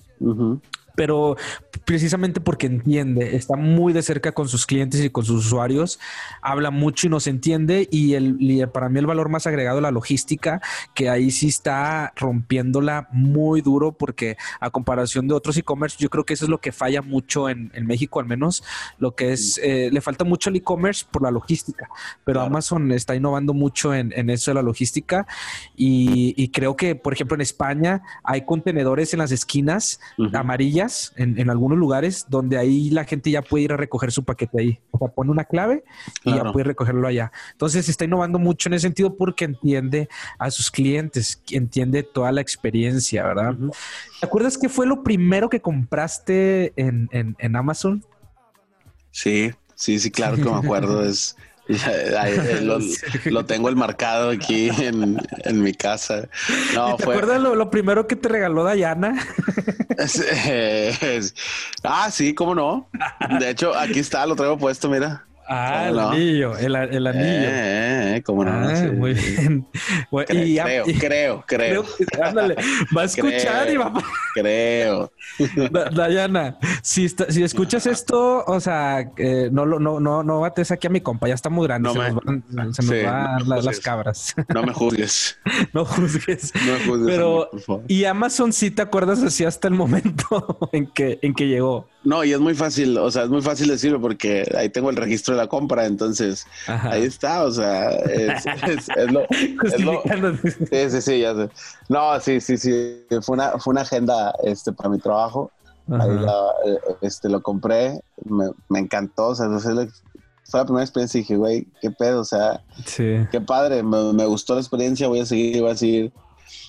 pero 0.96 1.36
precisamente 1.86 2.42
porque 2.42 2.68
entiende, 2.68 3.36
está 3.36 3.56
muy 3.56 3.94
de 3.94 4.02
cerca 4.02 4.32
con 4.32 4.48
sus 4.48 4.66
clientes 4.66 5.04
y 5.04 5.10
con 5.10 5.26
sus 5.26 5.46
usuarios, 5.46 6.00
habla 6.42 6.72
mucho 6.72 7.08
y 7.08 7.10
nos 7.10 7.28
entiende 7.28 7.88
y, 7.92 8.14
el, 8.14 8.70
para 8.74 8.90
mí 8.90 9.00
el 9.00 9.08
valor 9.08 9.30
más 9.30 9.48
agregado 9.48 9.82
la 9.82 9.92
logística, 9.92 10.62
que 10.94 11.10
ahí 11.10 11.32
sí 11.32 11.48
está 11.48 12.14
rompiéndola 12.16 13.08
muy 13.12 13.62
duro 13.62 13.92
porque 13.92 14.38
a 14.60 14.70
comparación 14.70 15.28
de 15.28 15.34
otros 15.34 15.58
e-commerce, 15.58 15.98
yo 16.00 16.10
creo 16.10 16.26
que 16.26 16.34
eso 16.34 16.46
es 16.46 16.50
lo 16.50 16.60
que 16.60 16.72
falla 16.72 17.02
mucho 17.02 17.50
en, 17.50 17.72
México 17.82 18.20
al 18.20 18.28
menos, 18.28 18.64
lo 19.00 19.16
que 19.16 19.34
es, 19.34 19.60
eh, 19.62 19.90
le 19.92 20.02
falta 20.02 20.24
mucho 20.24 20.50
al 20.50 20.56
e-commerce 20.56 21.06
por 21.10 21.24
la 21.24 21.32
logística, 21.32 21.90
pero 22.24 22.42
Amazon 22.42 22.92
está 22.92 23.16
innovando 23.16 23.54
mucho 23.54 23.94
en, 23.94 24.30
eso 24.30 24.52
de 24.52 24.56
la 24.56 24.62
logística 24.62 25.26
y, 25.76 26.50
creo 26.50 26.76
que, 26.76 26.96
por 26.96 27.14
ejemplo, 27.14 27.36
en 27.36 27.42
España 27.42 28.02
hay 28.24 28.46
contenedores 28.46 29.14
en 29.14 29.20
las 29.20 29.32
esquinas 29.32 30.00
amarillas 30.34 30.81
en, 31.16 31.50
algunos 31.50 31.78
lugares 31.78 32.26
donde 32.30 32.58
ahí 32.58 32.90
la 32.90 33.06
gente 33.06 33.32
ya 33.32 33.42
puede 33.42 33.66
ir 33.66 33.74
a 33.74 33.78
recoger 33.78 34.12
su 34.12 34.24
paquete 34.24 34.60
ahí. 34.60 34.80
O 34.92 34.98
sea, 34.98 35.08
pone 35.08 35.32
una 35.32 35.46
clave 35.46 35.84
y 36.24 36.34
ya 36.34 36.52
puede 36.52 36.66
recogerlo 36.66 37.08
allá. 37.08 37.32
Entonces 37.52 37.88
está 37.90 38.06
innovando 38.06 38.40
mucho 38.40 38.70
en 38.70 38.74
ese 38.74 38.84
sentido 38.88 39.16
porque 39.16 39.46
entiende 39.46 40.10
a 40.40 40.52
sus 40.52 40.72
clientes, 40.72 41.42
entiende 41.50 42.04
toda 42.04 42.32
la 42.32 42.42
experiencia, 42.42 43.24
¿verdad? 43.24 43.56
¿Te 44.20 44.26
acuerdas 44.26 44.58
qué 44.58 44.70
fue 44.70 44.86
lo 44.86 45.04
primero 45.04 45.50
que 45.50 45.62
compraste 45.62 46.74
en, 46.76 47.10
en 47.12 47.56
Amazon? 47.56 48.04
Sí, 49.12 49.52
sí, 49.76 50.00
sí, 50.00 50.10
claro 50.10 50.38
que 50.38 50.44
me 50.44 50.56
acuerdo. 50.56 51.06
es 51.06 51.36
lo, 53.26 53.46
tengo 53.46 53.70
el 53.70 53.76
marcado 53.76 54.32
aquí 54.32 54.70
en, 54.70 55.18
mi 55.62 55.74
casa. 55.74 56.28
¿Te 56.74 56.80
acuerdas 56.80 57.42
lo, 57.42 57.70
primero 57.70 58.08
que 58.08 58.16
te 58.16 58.30
regaló 58.30 58.64
Dayana? 58.64 59.26
ah, 61.84 62.12
sí, 62.12 62.34
cómo 62.34 62.56
no. 62.56 62.90
De 63.40 63.50
hecho, 63.50 63.78
aquí 63.78 64.00
está, 64.00 64.26
lo 64.26 64.36
traigo 64.36 64.58
puesto, 64.58 64.90
mira. 64.90 65.26
Ah, 65.54 65.90
el 65.90 66.00
anillo, 66.00 66.58
el, 66.58 66.76
anillo. 66.76 67.12
Eh, 67.20 68.16
eh, 68.16 68.24
cómo 68.26 68.46
no. 68.46 68.52
Ah, 68.52 68.90
muy 68.94 69.14
bien. 69.14 69.68
creo, 70.10 70.86
creo, 70.96 71.44
creo, 71.46 71.86
Ándale, 72.24 72.56
va 72.96 73.02
a 73.02 73.06
escuchar 73.06 73.70
y 73.70 73.76
va 73.76 73.92
Creo. 74.34 75.12
Dayana, 75.94 76.58
si, 76.82 77.10
si 77.10 77.44
escuchas 77.44 77.86
esto, 77.86 78.46
o 78.46 78.60
sea, 78.62 79.12
eh, 79.18 79.50
no, 79.52 79.66
no, 79.66 80.00
no, 80.00 80.24
no 80.24 80.40
bates 80.40 80.72
aquí 80.72 80.88
a 80.88 80.90
mi 80.90 81.02
compa, 81.02 81.28
ya 81.28 81.34
está 81.34 81.50
muy 81.50 81.68
grande. 81.68 81.90
se, 81.92 81.98
nos 81.98 82.16
van, 82.16 82.74
se 82.74 82.84
nos 82.84 83.04
van 83.04 83.66
las 83.66 83.80
cabras. 83.82 84.34
No 84.54 84.64
me 84.64 84.74
juzgues. 84.74 85.38
no 85.74 85.84
juzgues. 85.84 86.54
No 86.56 86.74
me 86.74 86.86
juzgues. 86.86 87.08
Pero, 87.08 87.50
y 87.90 88.06
Amazon 88.06 88.54
sí 88.54 88.72
te 88.72 88.82
acuerdas 88.82 89.22
así 89.22 89.44
hasta 89.44 89.68
el 89.68 89.74
momento 89.74 90.70
en 90.72 90.88
que, 90.88 91.20
en 91.22 91.34
que 91.34 91.48
llegó. 91.48 91.90
No, 92.04 92.24
y 92.24 92.34
es 92.34 92.40
muy 92.40 92.56
fácil, 92.56 92.98
o 92.98 93.12
sea, 93.12 93.24
es 93.24 93.30
muy 93.30 93.44
fácil 93.44 93.68
decirlo 93.68 94.02
porque 94.02 94.52
ahí 94.58 94.70
tengo 94.70 94.90
el 94.90 94.96
registro 94.96 95.36
de 95.36 95.42
la 95.42 95.48
compra, 95.48 95.86
entonces 95.86 96.48
ahí 96.66 97.04
está, 97.04 97.44
o 97.44 97.52
sea, 97.52 97.92
es, 97.92 98.44
lo, 99.12 99.28
Sí, 100.72 100.90
sí, 100.90 101.02
sí, 101.02 101.20
ya 101.20 101.36
sé. 101.36 101.50
No, 101.90 102.20
sí, 102.20 102.42
sí, 102.42 102.58
sí, 102.58 103.06
fue 103.22 103.36
una, 103.36 103.60
fue 103.60 103.74
una 103.74 103.82
agenda 103.82 104.34
este, 104.44 104.72
para 104.72 104.90
mi 104.90 104.98
trabajo, 104.98 105.52
ahí 105.92 106.10
eh, 106.66 106.78
este, 107.02 107.30
lo 107.30 107.42
compré, 107.44 108.02
me, 108.26 108.50
me 108.68 108.80
encantó, 108.80 109.28
o 109.28 109.36
sea, 109.36 109.48
fue 109.50 110.60
la 110.60 110.66
primera 110.66 110.84
experiencia 110.84 111.20
y 111.20 111.22
dije, 111.22 111.36
güey, 111.36 111.68
qué 111.82 111.92
pedo, 111.92 112.22
o 112.22 112.26
sea, 112.26 112.64
qué 112.96 113.42
padre, 113.46 113.84
me, 113.84 114.12
me, 114.14 114.26
gustó 114.26 114.56
la 114.56 114.62
experiencia, 114.62 115.08
voy 115.08 115.20
a 115.20 115.26
seguir, 115.28 115.62
voy 115.62 115.72
a 115.72 115.76
seguir 115.76 116.12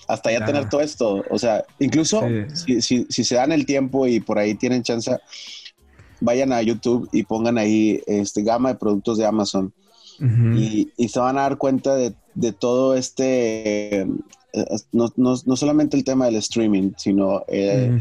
hasta 0.07 0.31
ya 0.31 0.45
tener 0.45 0.69
todo 0.69 0.81
esto. 0.81 1.23
O 1.29 1.39
sea, 1.39 1.63
incluso 1.79 2.21
si, 2.53 2.81
si, 2.81 3.05
si, 3.09 3.23
se 3.23 3.35
dan 3.35 3.51
el 3.51 3.65
tiempo 3.65 4.07
y 4.07 4.19
por 4.19 4.37
ahí 4.37 4.55
tienen 4.55 4.83
chance, 4.83 5.17
vayan 6.19 6.53
a 6.53 6.61
YouTube 6.61 7.09
y 7.11 7.23
pongan 7.23 7.57
ahí 7.57 8.01
este 8.07 8.43
gama 8.43 8.69
de 8.69 8.79
productos 8.79 9.17
de 9.17 9.25
Amazon. 9.25 9.73
y, 10.19 10.89
y, 10.95 11.09
se 11.09 11.19
van 11.19 11.37
a 11.37 11.41
dar 11.41 11.57
cuenta 11.57 11.95
de, 11.95 12.13
de 12.35 12.53
todo 12.53 12.95
este, 12.95 14.01
eh, 14.01 14.07
no, 14.91 15.11
no, 15.15 15.35
no, 15.45 15.55
solamente 15.55 15.97
el 15.97 16.03
tema 16.03 16.25
del 16.25 16.35
streaming, 16.35 16.91
sino 16.97 17.43
eh, 17.47 17.99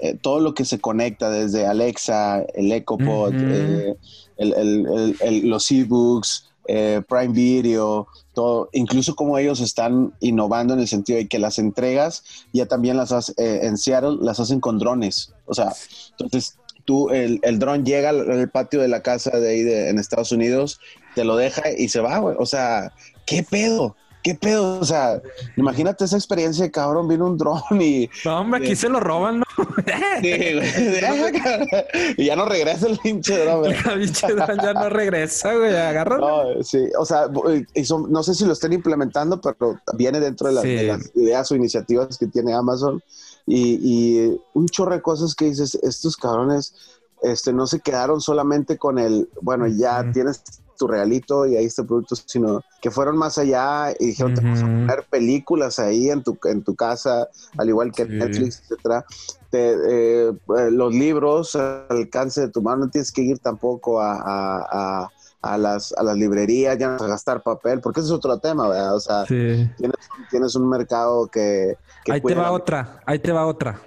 eh, 0.00 0.14
todo 0.14 0.38
lo 0.40 0.54
que 0.54 0.64
se 0.64 0.78
conecta 0.78 1.28
desde 1.28 1.66
Alexa, 1.66 2.42
el 2.54 2.70
EcoPod, 2.70 3.34
el, 3.34 3.96
el, 4.36 5.16
el, 5.20 5.48
los 5.48 5.70
ebooks, 5.70 6.48
eh, 6.68 7.02
Prime 7.08 7.32
Video, 7.32 8.06
todo, 8.38 8.68
incluso 8.70 9.16
como 9.16 9.36
ellos 9.36 9.58
están 9.58 10.14
innovando 10.20 10.72
en 10.72 10.78
el 10.78 10.86
sentido 10.86 11.18
de 11.18 11.26
que 11.26 11.40
las 11.40 11.58
entregas 11.58 12.22
ya 12.52 12.66
también 12.66 12.96
las 12.96 13.10
hacen 13.10 13.34
eh, 13.36 13.62
en 13.64 13.76
Seattle, 13.76 14.18
las 14.20 14.38
hacen 14.38 14.60
con 14.60 14.78
drones. 14.78 15.34
O 15.46 15.54
sea, 15.54 15.72
entonces 16.12 16.56
tú, 16.84 17.10
el, 17.10 17.40
el 17.42 17.58
dron 17.58 17.84
llega 17.84 18.10
al, 18.10 18.48
patio 18.50 18.80
de 18.80 18.86
la 18.86 19.02
casa 19.02 19.40
de 19.40 19.50
ahí 19.50 19.88
en 19.88 19.98
Estados 19.98 20.30
Unidos, 20.30 20.78
te 21.16 21.24
lo 21.24 21.34
deja 21.34 21.64
y 21.76 21.88
se 21.88 21.98
va. 21.98 22.20
O 22.20 22.46
sea, 22.46 22.92
¿qué 23.26 23.42
pedo? 23.42 23.96
¿Qué 24.22 24.34
pedo? 24.34 24.80
O 24.80 24.84
sea, 24.84 25.22
imagínate 25.56 26.04
esa 26.04 26.16
experiencia 26.16 26.64
de 26.64 26.70
cabrón, 26.70 27.08
vino 27.08 27.26
un 27.26 27.38
dron 27.38 27.62
y. 27.80 28.08
No, 28.24 28.40
hombre, 28.40 28.64
aquí 28.64 28.76
se 28.76 28.88
lo 28.88 29.00
roban, 29.00 29.40
¿no? 29.40 29.44
Sí, 30.20 30.54
güey. 30.54 30.68
y 32.16 32.26
ya 32.26 32.36
no 32.36 32.44
regresa 32.44 32.88
el 32.88 32.98
pinche 32.98 33.38
dron, 33.38 33.60
güey. 33.60 33.72
El 33.72 34.00
pinche 34.00 34.26
dron 34.28 34.58
ya 34.62 34.74
no 34.74 34.88
regresa, 34.88 35.54
güey. 35.54 35.76
Agárralo. 35.76 36.54
No, 36.54 36.62
sí, 36.62 36.88
o 36.98 37.04
sea, 37.04 37.28
no 37.28 38.22
sé 38.22 38.34
si 38.34 38.44
lo 38.44 38.52
estén 38.52 38.72
implementando, 38.72 39.40
pero 39.40 39.78
viene 39.94 40.20
dentro 40.20 40.48
de 40.48 40.54
las, 40.54 40.64
de 40.64 40.82
las 40.84 41.16
ideas 41.16 41.50
o 41.50 41.54
iniciativas 41.54 42.18
que 42.18 42.26
tiene 42.26 42.54
Amazon. 42.54 43.02
Y, 43.46 43.78
y, 43.82 44.40
un 44.52 44.66
chorro 44.66 44.92
de 44.92 45.00
cosas 45.00 45.34
que 45.34 45.46
dices, 45.46 45.74
estos 45.82 46.16
cabrones 46.16 46.74
este, 47.22 47.52
no 47.52 47.66
se 47.66 47.80
quedaron 47.80 48.20
solamente 48.20 48.76
con 48.76 48.98
el, 48.98 49.28
bueno, 49.40 49.66
ya 49.66 50.10
tienes 50.12 50.42
tu 50.78 50.86
realito 50.86 51.46
y 51.46 51.56
ahí 51.56 51.66
está 51.66 51.82
el 51.82 51.88
producto, 51.88 52.16
sino 52.16 52.62
que 52.80 52.90
fueron 52.90 53.16
más 53.16 53.36
allá 53.36 53.92
y 53.98 54.06
dijeron, 54.06 54.34
te 54.34 54.40
vamos 54.40 54.62
a 54.62 54.66
poner 54.66 55.04
películas 55.10 55.78
ahí 55.78 56.08
en 56.08 56.22
tu, 56.22 56.38
en 56.44 56.62
tu 56.62 56.74
casa, 56.74 57.28
al 57.58 57.68
igual 57.68 57.92
que 57.92 58.06
Netflix, 58.06 58.62
etcétera. 58.62 59.04
Eh, 59.52 60.32
los 60.70 60.94
libros 60.94 61.56
al 61.56 61.86
alcance 61.90 62.42
de 62.42 62.48
tu 62.48 62.62
mano, 62.62 62.86
no 62.86 62.90
tienes 62.90 63.12
que 63.12 63.22
ir 63.22 63.38
tampoco 63.38 64.00
a, 64.00 65.10
las, 65.42 65.92
a 65.92 66.02
las 66.02 66.16
librerías, 66.16 66.78
ya 66.78 66.88
no 66.88 67.04
a 67.04 67.08
gastar 67.08 67.42
papel, 67.42 67.80
porque 67.80 68.00
ese 68.00 68.08
es 68.08 68.12
otro 68.12 68.38
tema, 68.38 68.68
¿verdad? 68.68 68.94
O 68.94 69.00
sea, 69.00 69.24
tienes, 69.24 70.54
un 70.54 70.68
mercado 70.68 71.26
que... 71.26 71.76
ahí 72.08 72.20
te 72.20 72.34
va 72.34 72.52
otra, 72.52 73.00
ahí 73.04 73.18
te 73.18 73.32
va 73.32 73.46
otra. 73.46 73.80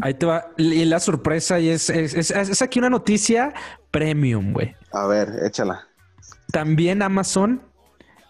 Ahí 0.00 0.14
te 0.14 0.26
va. 0.26 0.52
Y 0.56 0.84
la 0.84 1.00
sorpresa 1.00 1.58
y 1.58 1.68
es, 1.68 1.90
es, 1.90 2.14
es, 2.14 2.30
es 2.30 2.62
aquí 2.62 2.78
una 2.78 2.88
noticia 2.88 3.52
premium, 3.90 4.52
güey. 4.52 4.74
A 4.92 5.06
ver, 5.06 5.40
échala. 5.44 5.86
También 6.50 7.02
Amazon, 7.02 7.62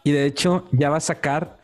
y 0.05 0.13
de 0.13 0.27
hecho 0.27 0.69
ya 0.73 0.91
va 0.91 0.99
a 0.99 1.01
sacar, 1.01 1.59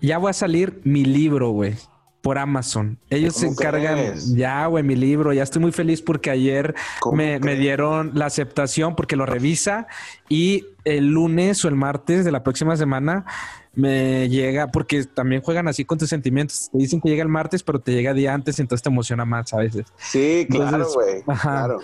ya 0.00 0.18
va 0.18 0.30
a 0.30 0.34
salir 0.34 0.80
mi 0.84 1.04
libro, 1.04 1.50
güey, 1.50 1.76
por 2.22 2.38
Amazon. 2.38 2.98
Ellos 3.08 3.34
se 3.36 3.46
encargan, 3.46 4.14
ya, 4.34 4.66
güey, 4.66 4.82
mi 4.82 4.96
libro, 4.96 5.32
ya 5.32 5.42
estoy 5.42 5.62
muy 5.62 5.72
feliz 5.72 6.02
porque 6.02 6.30
ayer 6.30 6.74
me, 7.12 7.38
dieron 7.56 8.12
la 8.14 8.26
aceptación 8.26 8.96
porque 8.96 9.16
lo 9.16 9.26
revisa 9.26 9.86
y 10.28 10.66
el 10.84 11.08
lunes 11.08 11.64
o 11.64 11.68
el 11.68 11.76
martes 11.76 12.24
de 12.24 12.32
la 12.32 12.42
próxima 12.42 12.76
semana 12.76 13.24
me 13.72 14.28
llega, 14.28 14.68
porque 14.68 15.04
también 15.04 15.42
juegan 15.42 15.68
así 15.68 15.84
con 15.84 15.98
tus 15.98 16.08
sentimientos. 16.08 16.70
Te 16.72 16.78
dicen 16.78 17.00
que 17.00 17.08
llega 17.08 17.22
el 17.22 17.28
martes, 17.28 17.62
pero 17.62 17.80
te 17.80 17.92
llega 17.92 18.12
día 18.14 18.34
antes, 18.34 18.58
entonces 18.58 18.82
te 18.82 18.88
emociona 18.88 19.24
más 19.24 19.52
a 19.54 19.58
veces. 19.58 19.86
Sí, 19.98 20.46
claro, 20.50 20.88
güey. 20.92 21.22
Claro. 21.22 21.80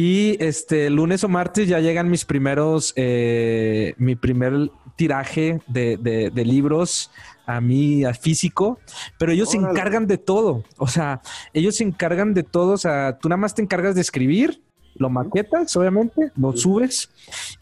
Y 0.00 0.36
este 0.38 0.90
lunes 0.90 1.24
o 1.24 1.28
martes 1.28 1.66
ya 1.66 1.80
llegan 1.80 2.08
mis 2.08 2.24
primeros, 2.24 2.92
eh, 2.94 3.94
mi 3.98 4.14
primer 4.14 4.70
tiraje 4.94 5.60
de, 5.66 6.30
libros 6.44 7.10
a 7.46 7.60
mí, 7.60 8.04
a 8.04 8.14
físico, 8.14 8.78
pero 9.18 9.32
ellos 9.32 9.50
se 9.50 9.56
encargan 9.56 10.06
de 10.06 10.16
todo. 10.16 10.62
O 10.76 10.86
sea, 10.86 11.20
ellos 11.52 11.74
se 11.74 11.82
encargan 11.82 12.32
de 12.32 12.44
todo. 12.44 12.74
O 12.74 12.78
sea, 12.78 13.18
tú 13.18 13.28
nada 13.28 13.38
más 13.38 13.56
te 13.56 13.62
encargas 13.62 13.96
de 13.96 14.02
escribir 14.02 14.62
lo 14.98 15.10
maquetas, 15.10 15.74
obviamente, 15.76 16.30
lo 16.36 16.56
subes 16.56 17.10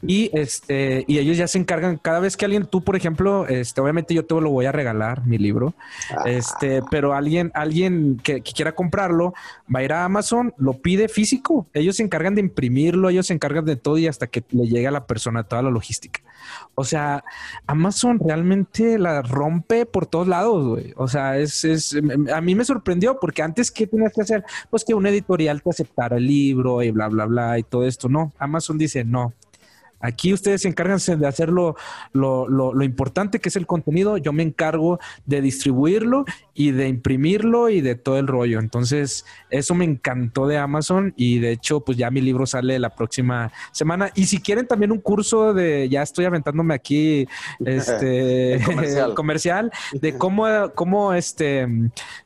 y 0.02 0.30
este 0.32 1.04
y 1.06 1.18
ellos 1.18 1.36
ya 1.36 1.48
se 1.48 1.58
encargan 1.58 1.96
cada 1.96 2.20
vez 2.20 2.36
que 2.36 2.44
alguien 2.44 2.66
tú, 2.66 2.82
por 2.82 2.96
ejemplo, 2.96 3.46
este 3.46 3.80
obviamente 3.80 4.14
yo 4.14 4.24
te 4.24 4.34
lo 4.34 4.50
voy 4.50 4.66
a 4.66 4.72
regalar 4.72 5.26
mi 5.26 5.38
libro. 5.38 5.74
Ah. 6.10 6.24
Este, 6.26 6.82
pero 6.90 7.14
alguien 7.14 7.50
alguien 7.54 8.20
que, 8.22 8.42
quiera 8.42 8.74
comprarlo 8.74 9.34
va 9.74 9.80
a 9.80 9.84
ir 9.84 9.92
a 9.92 10.04
Amazon, 10.04 10.54
lo 10.56 10.74
pide 10.74 11.08
físico. 11.08 11.66
Ellos 11.72 11.96
se 11.96 12.02
encargan 12.02 12.34
de 12.34 12.40
imprimirlo, 12.40 13.08
ellos 13.08 13.26
se 13.26 13.34
encargan 13.34 13.64
de 13.64 13.76
todo 13.76 13.98
y 13.98 14.06
hasta 14.06 14.26
que 14.26 14.44
le 14.50 14.66
llegue 14.66 14.86
a 14.86 14.90
la 14.90 15.06
persona 15.06 15.44
toda 15.44 15.62
la 15.62 15.70
logística. 15.70 16.20
O 16.74 16.84
sea, 16.84 17.24
Amazon 17.66 18.18
realmente 18.18 18.98
la 18.98 19.22
rompe 19.22 19.86
por 19.86 20.06
todos 20.06 20.28
lados, 20.28 20.66
güey. 20.66 20.92
O 20.96 21.08
sea, 21.08 21.38
es, 21.38 21.64
es, 21.64 21.96
a 22.32 22.40
mí 22.40 22.54
me 22.54 22.64
sorprendió 22.64 23.18
porque 23.18 23.42
antes, 23.42 23.70
¿qué 23.70 23.86
tenías 23.86 24.12
que 24.12 24.22
hacer? 24.22 24.44
Pues 24.70 24.84
que 24.84 24.94
un 24.94 25.06
editorial 25.06 25.62
te 25.62 25.70
aceptara 25.70 26.16
el 26.16 26.26
libro 26.26 26.82
y 26.82 26.90
bla, 26.90 27.08
bla, 27.08 27.25
bla 27.26 27.58
y 27.58 27.62
todo 27.62 27.86
esto. 27.86 28.08
No, 28.08 28.32
Amazon 28.38 28.78
dice, 28.78 29.04
no, 29.04 29.32
Aquí 30.00 30.32
ustedes 30.32 30.62
se 30.62 30.68
de 31.16 31.26
hacer 31.26 31.48
lo, 31.48 31.74
lo, 32.12 32.82
importante 32.84 33.40
que 33.40 33.48
es 33.48 33.56
el 33.56 33.66
contenido. 33.66 34.18
Yo 34.18 34.32
me 34.32 34.42
encargo 34.42 34.98
de 35.24 35.40
distribuirlo 35.40 36.24
y 36.56 36.70
de 36.70 36.88
imprimirlo 36.88 37.68
y 37.68 37.82
de 37.82 37.94
todo 37.94 38.18
el 38.18 38.26
rollo. 38.26 38.58
Entonces, 38.58 39.26
eso 39.50 39.74
me 39.74 39.84
encantó 39.84 40.46
de 40.46 40.56
Amazon 40.56 41.12
y 41.16 41.38
de 41.38 41.52
hecho, 41.52 41.80
pues 41.80 41.98
ya 41.98 42.10
mi 42.10 42.22
libro 42.22 42.46
sale 42.46 42.78
la 42.78 42.94
próxima 42.94 43.52
semana. 43.72 44.10
Y 44.14 44.24
si 44.24 44.40
quieren 44.40 44.66
también 44.66 44.90
un 44.90 45.00
curso 45.00 45.52
de, 45.52 45.88
ya 45.90 46.02
estoy 46.02 46.24
aventándome 46.24 46.74
aquí, 46.74 47.28
este 47.64 48.60
comercial. 48.64 49.14
comercial. 49.14 49.72
de 49.92 50.16
cómo, 50.16 50.46
cómo, 50.74 51.12
este, 51.12 51.68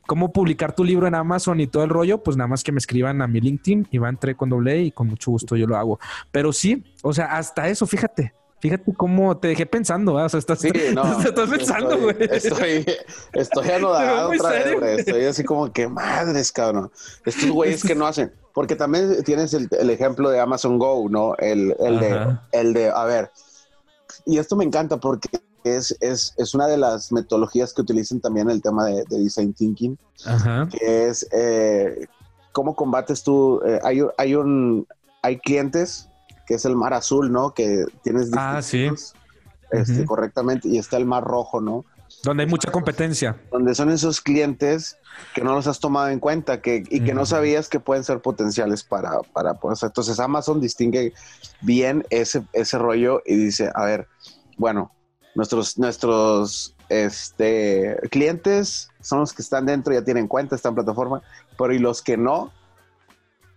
cómo 0.07 0.33
publicar 0.33 0.75
tu 0.75 0.85
libro 0.85 1.09
en 1.09 1.17
Amazon 1.17 1.61
y 1.61 1.67
todo 1.67 1.83
el 1.83 1.91
rollo, 1.91 2.23
pues 2.23 2.37
nada 2.37 2.47
más 2.47 2.63
que 2.63 2.71
me 2.71 2.79
escriban 2.79 3.21
a 3.23 3.27
mi 3.27 3.41
LinkedIn, 3.41 3.89
Iván 3.91 4.17
Tre 4.17 4.37
con 4.37 4.49
doble 4.49 4.81
y 4.81 4.93
con 4.93 5.09
mucho 5.09 5.33
gusto 5.33 5.57
yo 5.57 5.67
lo 5.67 5.77
hago. 5.77 5.99
Pero 6.31 6.53
sí, 6.53 6.85
o 7.03 7.13
sea, 7.13 7.37
hasta 7.37 7.69
eso, 7.69 7.85
fíjate. 7.85 8.40
Fíjate 8.61 8.93
cómo 8.95 9.37
te 9.39 9.49
dejé 9.49 9.65
pensando, 9.65 10.21
¿eh? 10.21 10.25
o 10.25 10.29
sea, 10.29 10.39
estás, 10.39 10.63
estás 10.65 11.49
pensando, 11.49 11.99
güey. 11.99 12.17
Estoy, 12.21 12.85
estoy, 13.33 13.71
anodado 13.71 14.31
otra 14.31 14.51
vez, 14.51 14.79
güey. 14.79 14.99
Estoy 14.99 15.25
así 15.25 15.45
como 15.45 15.73
que 15.73 15.89
madres, 15.89 16.53
cabrón. 16.53 16.93
Estos 17.25 17.51
güeyes 17.51 17.83
que 17.83 17.95
no 17.95 18.07
hacen. 18.07 18.33
Porque 18.53 18.77
también 18.77 19.25
tienes 19.25 19.55
el, 19.55 19.69
ejemplo 19.89 20.29
de 20.29 20.41
Amazon 20.41 20.79
Go, 20.79 21.09
¿no? 21.09 21.35
El, 21.37 21.75
el 21.79 22.01
de, 22.01 22.39
el 22.53 22.75
de, 22.75 22.91
a 22.91 23.05
ver. 23.05 23.31
Y 24.27 24.37
esto 24.37 24.57
me 24.57 24.65
encanta 24.65 24.99
porque 24.99 25.41
es, 25.65 25.97
es, 26.01 26.35
es 26.37 26.55
una 26.55 26.67
de 26.67 26.77
las 26.77 27.13
metodologías 27.13 27.73
que 27.73 27.81
utilizan 27.81 28.21
también 28.21 28.51
el 28.51 28.61
tema 28.61 28.85
de, 28.87 29.05
design 29.09 29.55
thinking, 29.55 29.97
Ajá. 30.27 30.69
que 30.71 31.07
es 31.09 31.27
eh, 31.33 32.07
cómo 32.53 32.77
combates 32.77 33.23
tú. 33.23 33.63
Eh, 33.65 33.81
hay, 33.83 34.03
hay 34.19 34.35
un, 34.35 34.87
hay 35.23 35.39
clientes 35.39 36.10
que 36.51 36.57
es 36.57 36.65
el 36.65 36.75
mar 36.75 36.93
azul, 36.95 37.31
¿no? 37.31 37.55
Que 37.55 37.85
tienes 38.03 38.29
ah, 38.37 38.61
sí. 38.61 38.89
Este, 39.71 40.05
correctamente, 40.05 40.67
y 40.67 40.79
está 40.79 40.97
el 40.97 41.07
mar 41.07 41.23
rojo, 41.23 41.61
¿no? 41.61 41.85
Donde 42.25 42.43
hay 42.43 42.49
mucha 42.49 42.73
competencia. 42.73 43.41
Donde 43.53 43.73
son 43.77 43.89
esos 43.89 44.21
clientes 44.21 44.99
que 45.33 45.45
no 45.45 45.55
los 45.55 45.69
has 45.69 45.79
tomado 45.79 46.09
en 46.09 46.19
cuenta 46.19 46.61
que, 46.61 46.83
y 46.91 47.03
que 47.03 47.15
no 47.15 47.25
sabías 47.25 47.69
que 47.69 47.79
pueden 47.79 48.03
ser 48.03 48.21
potenciales 48.21 48.83
para, 48.83 49.21
para 49.33 49.55
pues, 49.55 49.85
entonces 49.85 50.19
Amazon 50.19 50.61
distingue 50.61 51.13
bien 51.61 52.05
ese, 52.11 52.43
ese 52.53 52.79
rollo 52.79 53.23
y 53.25 53.37
dice, 53.37 53.71
a 53.73 53.85
ver, 53.85 54.09
bueno, 54.59 54.91
nuestros, 55.37 55.79
nuestros 55.79 56.75
este, 56.89 57.97
clientes 58.11 58.89
son 59.01 59.21
los 59.21 59.33
que 59.33 59.43
están 59.43 59.67
dentro, 59.67 59.95
ya 59.95 60.03
tienen 60.03 60.27
cuenta, 60.27 60.57
esta 60.57 60.73
plataforma, 60.73 61.23
pero 61.57 61.73
y 61.73 61.79
los 61.79 62.03
que 62.03 62.17
no, 62.17 62.51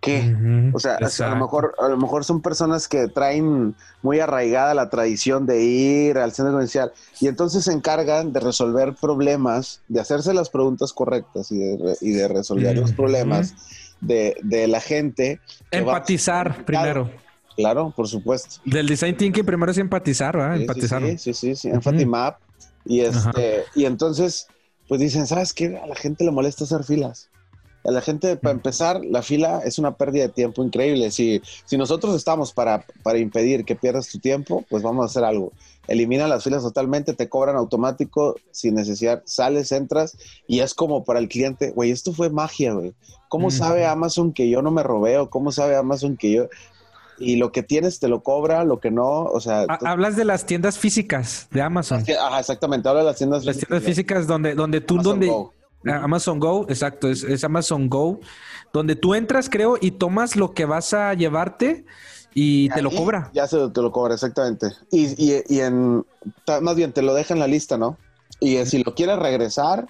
qué? 0.04 0.72
o 0.74 0.80
sea, 0.80 0.98
a 0.98 1.30
lo 1.30 1.36
mejor 1.38 1.76
a 1.80 1.88
lo 1.88 1.98
mejor 1.98 2.26
son 2.26 2.42
personas 2.42 2.88
que 2.88 3.08
traen 3.08 3.76
muy 4.02 4.20
arraigada 4.20 4.74
la 4.74 4.90
tradición 4.90 5.46
de 5.46 5.64
ir 5.64 6.18
al 6.18 6.34
centro 6.34 6.52
comercial 6.52 6.92
y 7.20 7.28
entonces 7.28 7.64
se 7.64 7.72
encargan 7.72 8.34
de 8.34 8.40
resolver 8.40 8.94
problemas, 8.94 9.82
de 9.88 10.02
hacerse 10.02 10.34
las 10.34 10.50
preguntas 10.50 10.94
correctas 10.94 11.52
y 11.52 11.58
de, 11.58 11.98
y 12.02 12.12
de 12.12 12.28
resolver 12.28 12.78
los 12.78 12.92
problemas 12.92 13.56
de, 14.02 14.36
de, 14.44 14.68
la 14.68 14.82
gente. 14.82 15.40
Empatizar 15.72 16.66
primero. 16.66 17.10
Claro, 17.56 17.94
por 17.96 18.08
supuesto. 18.08 18.62
Del 18.66 18.88
design 18.88 19.16
thinking 19.16 19.46
primero 19.46 19.72
es 19.72 19.78
empatizar, 19.78 20.36
¿verdad? 20.36 20.60
empatizar. 20.60 21.02
Sí, 21.04 21.18
sí, 21.18 21.34
sí, 21.34 21.56
sí, 21.56 21.70
Empathy 21.70 22.06
Map. 22.06 22.40
Y 22.86 23.02
este, 23.02 23.64
y 23.76 23.86
entonces, 23.86 24.48
pues 24.90 25.00
dicen, 25.00 25.28
¿sabes 25.28 25.54
qué? 25.54 25.78
A 25.78 25.88
la 25.88 25.96
gente 25.96 26.26
le 26.26 26.32
molesta 26.32 26.66
hacer 26.66 26.84
filas. 26.84 27.30
A 27.86 27.92
la 27.92 28.02
gente, 28.02 28.38
para 28.38 28.54
empezar, 28.54 29.04
la 29.04 29.22
fila 29.22 29.62
es 29.66 29.78
una 29.78 29.96
pérdida 29.96 30.24
de 30.24 30.30
tiempo 30.30 30.64
increíble. 30.64 31.12
Si, 31.12 31.42
si 31.66 31.78
nosotros 31.78 32.16
estamos 32.16 32.54
para, 32.54 32.86
para 33.04 33.18
impedir 33.18 33.66
que 33.66 33.76
pierdas 33.76 34.08
tu 34.08 34.20
tiempo, 34.20 34.64
pues 34.70 34.84
vamos 34.84 35.04
a 35.04 35.06
hacer 35.08 35.24
algo. 35.24 35.52
Elimina 35.88 36.28
las 36.28 36.46
filas 36.46 36.64
totalmente, 36.64 37.14
te 37.14 37.28
cobran 37.28 37.58
automático 37.58 38.36
sin 38.52 38.76
necesidad, 38.76 39.22
sales, 39.26 39.74
entras 39.74 40.18
y 40.48 40.62
es 40.62 40.74
como 40.74 41.04
para 41.04 41.20
el 41.20 41.28
cliente, 41.28 41.72
güey, 41.72 41.92
esto 41.92 42.14
fue 42.14 42.30
magia, 42.30 42.74
güey. 42.74 42.94
¿Cómo 43.28 43.52
sabe 43.52 43.86
Amazon 43.86 44.32
que 44.32 44.50
yo 44.50 44.62
no 44.62 44.72
me 44.72 44.84
robé 44.84 45.18
o 45.18 45.30
cómo 45.30 45.52
sabe 45.52 45.76
Amazon 45.76 46.16
que 46.16 46.32
yo 46.32 46.48
y 47.18 47.36
lo 47.36 47.52
que 47.52 47.64
tienes 47.64 48.00
te 48.00 48.08
lo 48.08 48.24
cobra, 48.24 48.64
lo 48.64 48.80
que 48.80 48.92
no, 48.92 49.24
o 49.24 49.40
sea... 49.40 49.66
Hablas 49.82 50.16
de 50.16 50.24
las 50.24 50.46
tiendas 50.46 50.78
físicas 50.78 51.48
de 51.52 51.62
Amazon. 51.62 52.04
Ajá, 52.20 52.40
exactamente, 52.40 52.88
hablo 52.88 53.02
de 53.02 53.08
las 53.08 53.18
tiendas 53.18 53.44
las 53.44 53.56
físicas. 53.56 53.70
Las 53.72 53.82
tiendas 53.82 53.96
físicas 53.96 54.28
donde, 54.28 54.56
donde 54.56 54.82
tú, 54.82 55.02
donde... 55.02 55.32
Amazon 55.86 56.40
Go, 56.40 56.66
exacto, 56.70 57.10
es, 57.10 57.44
Amazon 57.44 57.90
Go, 57.90 58.20
donde 58.72 58.96
tú 58.96 59.16
entras, 59.16 59.50
creo, 59.50 59.78
y 59.80 59.92
tomas 59.92 60.36
lo 60.36 60.54
que 60.54 60.66
vas 60.66 60.94
a 60.94 61.14
llevarte 61.14 61.86
y, 62.34 62.70
te 62.70 62.82
lo 62.82 62.90
cobra. 62.90 63.30
Ya 63.34 63.48
se 63.48 63.70
te 63.70 63.82
lo 63.82 63.92
cobra, 63.92 64.16
exactamente. 64.16 64.72
Y, 64.92 65.14
y, 65.24 65.60
en, 65.60 66.04
más 66.62 66.76
bien, 66.76 66.92
te 66.92 67.02
lo 67.02 67.14
deja 67.14 67.34
en 67.34 67.40
la 67.40 67.48
lista, 67.48 67.78
¿no? 67.78 67.98
Y 68.40 68.58
si 68.66 68.84
lo 68.84 68.96
quieres 68.96 69.20
regresar, 69.20 69.88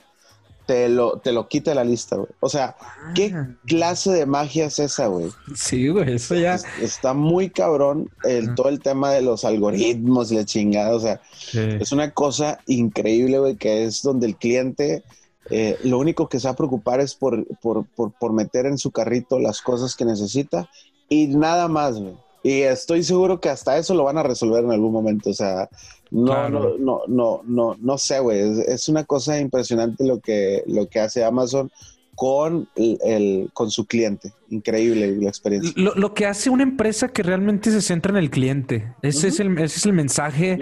te 0.66 0.90
lo, 0.90 1.20
te 1.20 1.32
lo 1.32 1.48
quita 1.48 1.72
de 1.72 1.76
la 1.76 1.84
lista, 1.84 2.16
güey. 2.16 2.30
O 2.40 2.50
sea, 2.50 2.76
¿qué 3.16 3.32
ah. 3.34 3.50
clase 3.66 4.12
de 4.12 4.26
magia 4.26 4.66
es 4.66 4.80
esa, 4.80 5.08
güey? 5.08 5.30
Sí, 5.56 5.88
güey, 5.90 6.16
eso 6.16 6.36
ya. 6.36 6.60
está 6.82 7.14
muy 7.14 7.50
cabrón 7.50 8.10
el, 8.24 8.56
todo 8.56 8.70
el 8.70 8.80
tema 8.80 9.12
de 9.12 9.22
los 9.22 9.46
algoritmos 9.46 10.32
y 10.32 10.36
la 10.36 10.46
chingada. 10.46 10.96
O 10.96 11.00
sea, 11.00 11.22
es 11.54 11.92
una 11.92 12.12
cosa 12.12 12.60
increíble, 12.68 13.40
güey, 13.40 13.56
que 13.56 13.86
es 13.86 14.02
donde 14.04 14.28
el 14.28 14.36
cliente 14.36 15.04
eh, 15.50 15.78
lo 15.84 16.00
único 16.00 16.30
que 16.30 16.40
se 16.40 16.48
va 16.48 16.54
a 16.54 16.58
preocupar 16.58 17.00
es 17.00 17.16
por, 17.16 17.46
por, 17.58 18.34
meter 18.34 18.66
en 18.66 18.78
su 18.78 18.92
carrito 18.92 19.40
las 19.40 19.62
cosas 19.62 19.96
que 19.96 20.06
necesita 20.06 20.70
y 21.10 21.28
nada 21.28 21.68
más, 21.68 22.02
Y 22.44 22.62
estoy 22.62 23.04
seguro 23.04 23.40
que 23.40 23.50
hasta 23.50 23.78
eso 23.78 23.94
lo 23.94 24.06
van 24.06 24.18
a 24.18 24.24
resolver 24.24 24.64
en 24.64 24.72
algún 24.72 24.92
momento. 24.92 25.30
O 25.30 25.34
sea, 25.34 25.70
no, 26.12 26.50
no, 26.50 26.78
no, 26.78 27.02
no, 27.08 27.42
no, 27.46 27.76
no 27.80 27.98
sé, 27.98 28.20
güey. 28.20 28.40
Es, 28.68 28.88
una 28.90 29.04
cosa 29.04 29.40
impresionante 29.40 30.06
lo 30.06 30.20
que, 30.20 30.64
lo 30.68 30.88
que 30.88 31.00
hace 31.00 31.24
Amazon 31.24 31.72
con, 32.16 32.68
el, 32.76 33.50
con 33.54 33.72
su 33.72 33.86
cliente. 33.86 34.32
Increíble 34.50 35.16
la 35.20 35.30
experiencia. 35.30 35.72
Lo, 35.76 36.14
que 36.14 36.26
hace 36.26 36.50
una 36.50 36.64
empresa 36.64 37.08
que 37.08 37.24
realmente 37.24 37.72
se 37.72 37.82
centra 37.82 38.12
en 38.12 38.18
el 38.18 38.30
cliente. 38.30 38.94
Ese, 39.02 39.30
es, 39.30 39.40
el, 39.40 39.58
ese 39.58 39.80
es 39.80 39.86
el 39.86 39.94
mensaje 39.94 40.60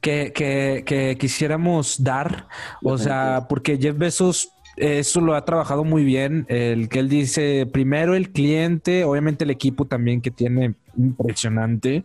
que, 0.00 0.32
que, 0.34 1.16
quisiéramos 1.18 2.02
dar. 2.02 2.48
O 2.82 2.98
sea, 2.98 3.46
porque 3.48 3.78
Jeff 3.78 3.96
Bezos 3.96 4.50
eso 4.76 5.20
lo 5.20 5.34
ha 5.34 5.44
trabajado 5.44 5.84
muy 5.84 6.04
bien. 6.04 6.46
El 6.48 6.88
que 6.88 7.00
él 7.00 7.08
dice 7.08 7.66
primero 7.66 8.14
el 8.14 8.30
cliente, 8.30 9.04
obviamente 9.04 9.44
el 9.44 9.50
equipo 9.50 9.86
también 9.86 10.20
que 10.20 10.30
tiene 10.30 10.74
impresionante 10.96 12.04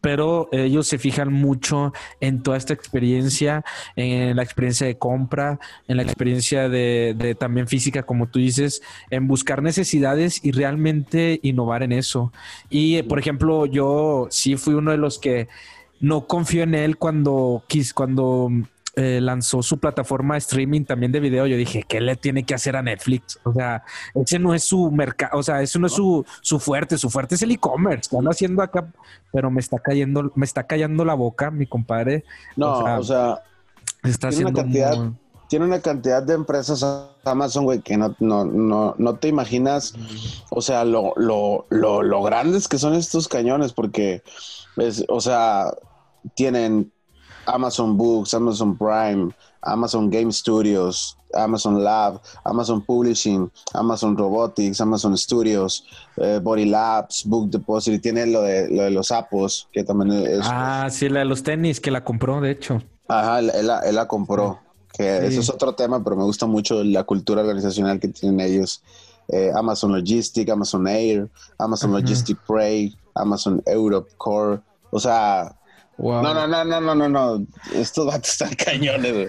pero 0.00 0.48
ellos 0.52 0.86
se 0.86 0.98
fijan 0.98 1.32
mucho 1.32 1.92
en 2.20 2.42
toda 2.42 2.56
esta 2.56 2.72
experiencia, 2.72 3.64
en 3.96 4.36
la 4.36 4.42
experiencia 4.42 4.86
de 4.86 4.98
compra, 4.98 5.58
en 5.88 5.96
la 5.96 6.02
experiencia 6.02 6.68
de, 6.68 7.36
también 7.38 7.66
física, 7.68 8.04
como 8.04 8.28
tú 8.28 8.38
dices, 8.38 8.82
en 9.10 9.26
buscar 9.26 9.62
necesidades 9.62 10.44
y 10.44 10.52
realmente 10.52 11.40
innovar 11.42 11.82
en 11.82 11.92
eso. 11.92 12.32
Y, 12.70 13.02
por 13.02 13.18
ejemplo, 13.18 13.66
yo 13.66 14.28
sí 14.30 14.56
fui 14.56 14.74
uno 14.74 14.90
de 14.90 14.98
los 14.98 15.18
que 15.18 15.48
no 16.00 16.26
confío 16.26 16.62
en 16.62 16.74
él 16.74 16.98
cuando, 16.98 17.64
cuando 17.94 18.50
eh, 18.98 19.20
lanzó 19.20 19.62
su 19.62 19.78
plataforma 19.78 20.34
de 20.34 20.38
streaming 20.38 20.84
también 20.84 21.12
de 21.12 21.20
video, 21.20 21.46
yo 21.46 21.58
dije, 21.58 21.84
¿qué 21.86 22.00
le 22.00 22.16
tiene 22.16 22.44
que 22.44 22.54
hacer 22.54 22.76
a 22.76 22.82
Netflix? 22.82 23.38
O 23.44 23.52
sea, 23.52 23.84
ese 24.14 24.38
no 24.38 24.54
es 24.54 24.64
su 24.64 24.90
mercado, 24.90 25.38
o 25.38 25.42
sea, 25.42 25.60
ese 25.60 25.78
no 25.78 25.86
es 25.86 25.92
su, 25.92 26.24
su 26.40 26.58
fuerte, 26.58 26.96
su 26.96 27.10
fuerte 27.10 27.34
es 27.34 27.42
el 27.42 27.50
e-commerce, 27.50 28.08
están 28.08 28.24
haciendo 28.24 28.62
acá, 28.62 28.90
pero 29.32 29.50
me 29.50 29.60
está 29.60 29.78
cayendo, 29.80 30.32
me 30.34 30.46
está 30.46 30.62
callando 30.62 31.04
la 31.04 31.12
boca, 31.12 31.50
mi 31.50 31.66
compadre. 31.66 32.24
No, 32.56 32.78
o 32.78 33.02
sea, 33.04 33.42
está 34.02 34.30
tiene 34.30 34.46
una 34.46 34.62
cantidad, 34.62 35.10
tiene 35.48 35.66
una 35.66 35.80
cantidad 35.80 36.22
de 36.22 36.32
empresas 36.32 36.82
Amazon, 37.24 37.64
güey, 37.64 37.80
que 37.82 37.98
no, 37.98 38.16
no, 38.18 38.46
no, 38.46 38.94
no 38.96 39.16
te 39.16 39.28
imaginas, 39.28 39.92
o 40.48 40.62
sea, 40.62 40.86
lo, 40.86 41.12
lo, 41.16 41.66
lo, 41.68 42.02
lo 42.02 42.22
grandes 42.22 42.66
que 42.66 42.78
son 42.78 42.94
estos 42.94 43.28
cañones, 43.28 43.74
porque, 43.74 44.22
es, 44.78 45.04
o 45.08 45.20
sea, 45.20 45.70
tienen 46.34 46.92
Amazon 47.46 47.96
Books, 47.96 48.34
Amazon 48.34 48.76
Prime, 48.76 49.32
Amazon 49.62 50.10
Game 50.10 50.32
Studios, 50.32 51.16
Amazon 51.34 51.82
Lab, 51.82 52.20
Amazon 52.44 52.80
Publishing, 52.82 53.50
Amazon 53.74 54.16
Robotics, 54.16 54.80
Amazon 54.80 55.16
Studios, 55.16 55.84
eh, 56.16 56.38
Body 56.42 56.64
Labs, 56.66 57.24
Book 57.24 57.50
Deposit, 57.50 58.00
tiene 58.02 58.26
lo 58.26 58.42
de, 58.42 58.68
lo 58.70 58.82
de 58.84 58.90
los 58.90 59.10
Appos, 59.12 59.68
que 59.72 59.84
también 59.84 60.12
es... 60.26 60.40
Ah, 60.42 60.88
sí, 60.90 61.08
la 61.08 61.20
de 61.20 61.24
los 61.26 61.42
tenis, 61.42 61.80
que 61.80 61.90
la 61.90 62.04
compró, 62.04 62.40
de 62.40 62.50
hecho. 62.50 62.82
Ajá, 63.08 63.38
él, 63.40 63.66
la, 63.66 64.08
compró, 64.08 64.60
que 64.92 65.26
eso 65.26 65.40
es 65.40 65.50
otro 65.50 65.74
tema, 65.74 66.02
pero 66.02 66.16
me 66.16 66.24
gusta 66.24 66.46
mucho 66.46 66.82
la 66.82 67.04
cultura 67.04 67.42
organizacional 67.42 68.00
que 68.00 68.08
tienen 68.08 68.40
ellos. 68.40 68.82
Eh, 69.28 69.50
Amazon 69.54 69.92
Logistic, 69.92 70.48
Amazon 70.50 70.86
Air, 70.86 71.28
Amazon 71.58 71.92
Logistic 71.92 72.38
Prey, 72.46 72.96
Amazon 73.14 73.62
Europe 73.66 74.10
Core, 74.16 74.60
o 74.90 75.00
sea, 75.00 75.56
no, 75.98 76.22
no, 76.22 76.46
no, 76.46 76.64
no, 76.64 76.80
no, 76.80 76.94
no, 76.94 77.08
no. 77.08 77.46
Estos 77.74 78.06
vatos 78.06 78.30
están 78.30 78.54
cañones, 78.54 79.12
güey. 79.12 79.28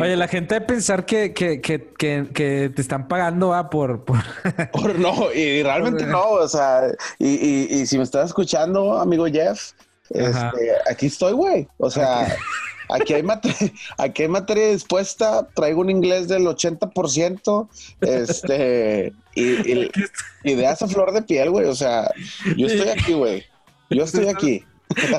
Oye, 0.00 0.16
la 0.16 0.28
gente 0.28 0.56
de 0.56 0.60
pensar 0.60 1.06
que, 1.06 1.32
que, 1.32 1.60
que, 1.60 1.92
que, 1.96 2.70
te 2.74 2.82
están 2.82 3.08
pagando 3.08 3.54
¿ah? 3.54 3.70
por, 3.70 4.04
por... 4.04 4.18
por... 4.72 4.98
no, 4.98 5.32
y 5.32 5.62
realmente 5.62 6.04
no, 6.04 6.22
o 6.22 6.48
sea, 6.48 6.82
y, 7.18 7.28
y, 7.28 7.80
y, 7.80 7.86
si 7.86 7.96
me 7.96 8.04
estás 8.04 8.26
escuchando, 8.26 8.98
amigo 8.98 9.26
Jeff, 9.26 9.72
este, 10.10 10.72
aquí 10.90 11.06
estoy, 11.06 11.32
güey. 11.32 11.66
O 11.78 11.90
sea, 11.90 12.36
aquí 12.90 13.14
hay, 13.14 13.22
materia, 13.22 13.72
aquí 13.96 14.22
hay 14.22 14.28
materia 14.28 14.68
dispuesta, 14.68 15.48
traigo 15.54 15.80
un 15.80 15.88
inglés 15.88 16.28
del 16.28 16.42
80%, 16.42 17.68
este, 18.02 19.12
y, 19.34 19.42
y, 19.42 19.90
y 20.44 20.54
de 20.54 20.64
esa 20.64 20.86
flor 20.86 21.12
de 21.12 21.22
piel, 21.22 21.50
güey. 21.50 21.66
O 21.66 21.74
sea, 21.74 22.10
yo 22.56 22.66
estoy 22.66 22.90
aquí, 22.90 23.14
güey. 23.14 23.44
Yo 23.88 24.04
estoy 24.04 24.28
aquí. 24.28 24.64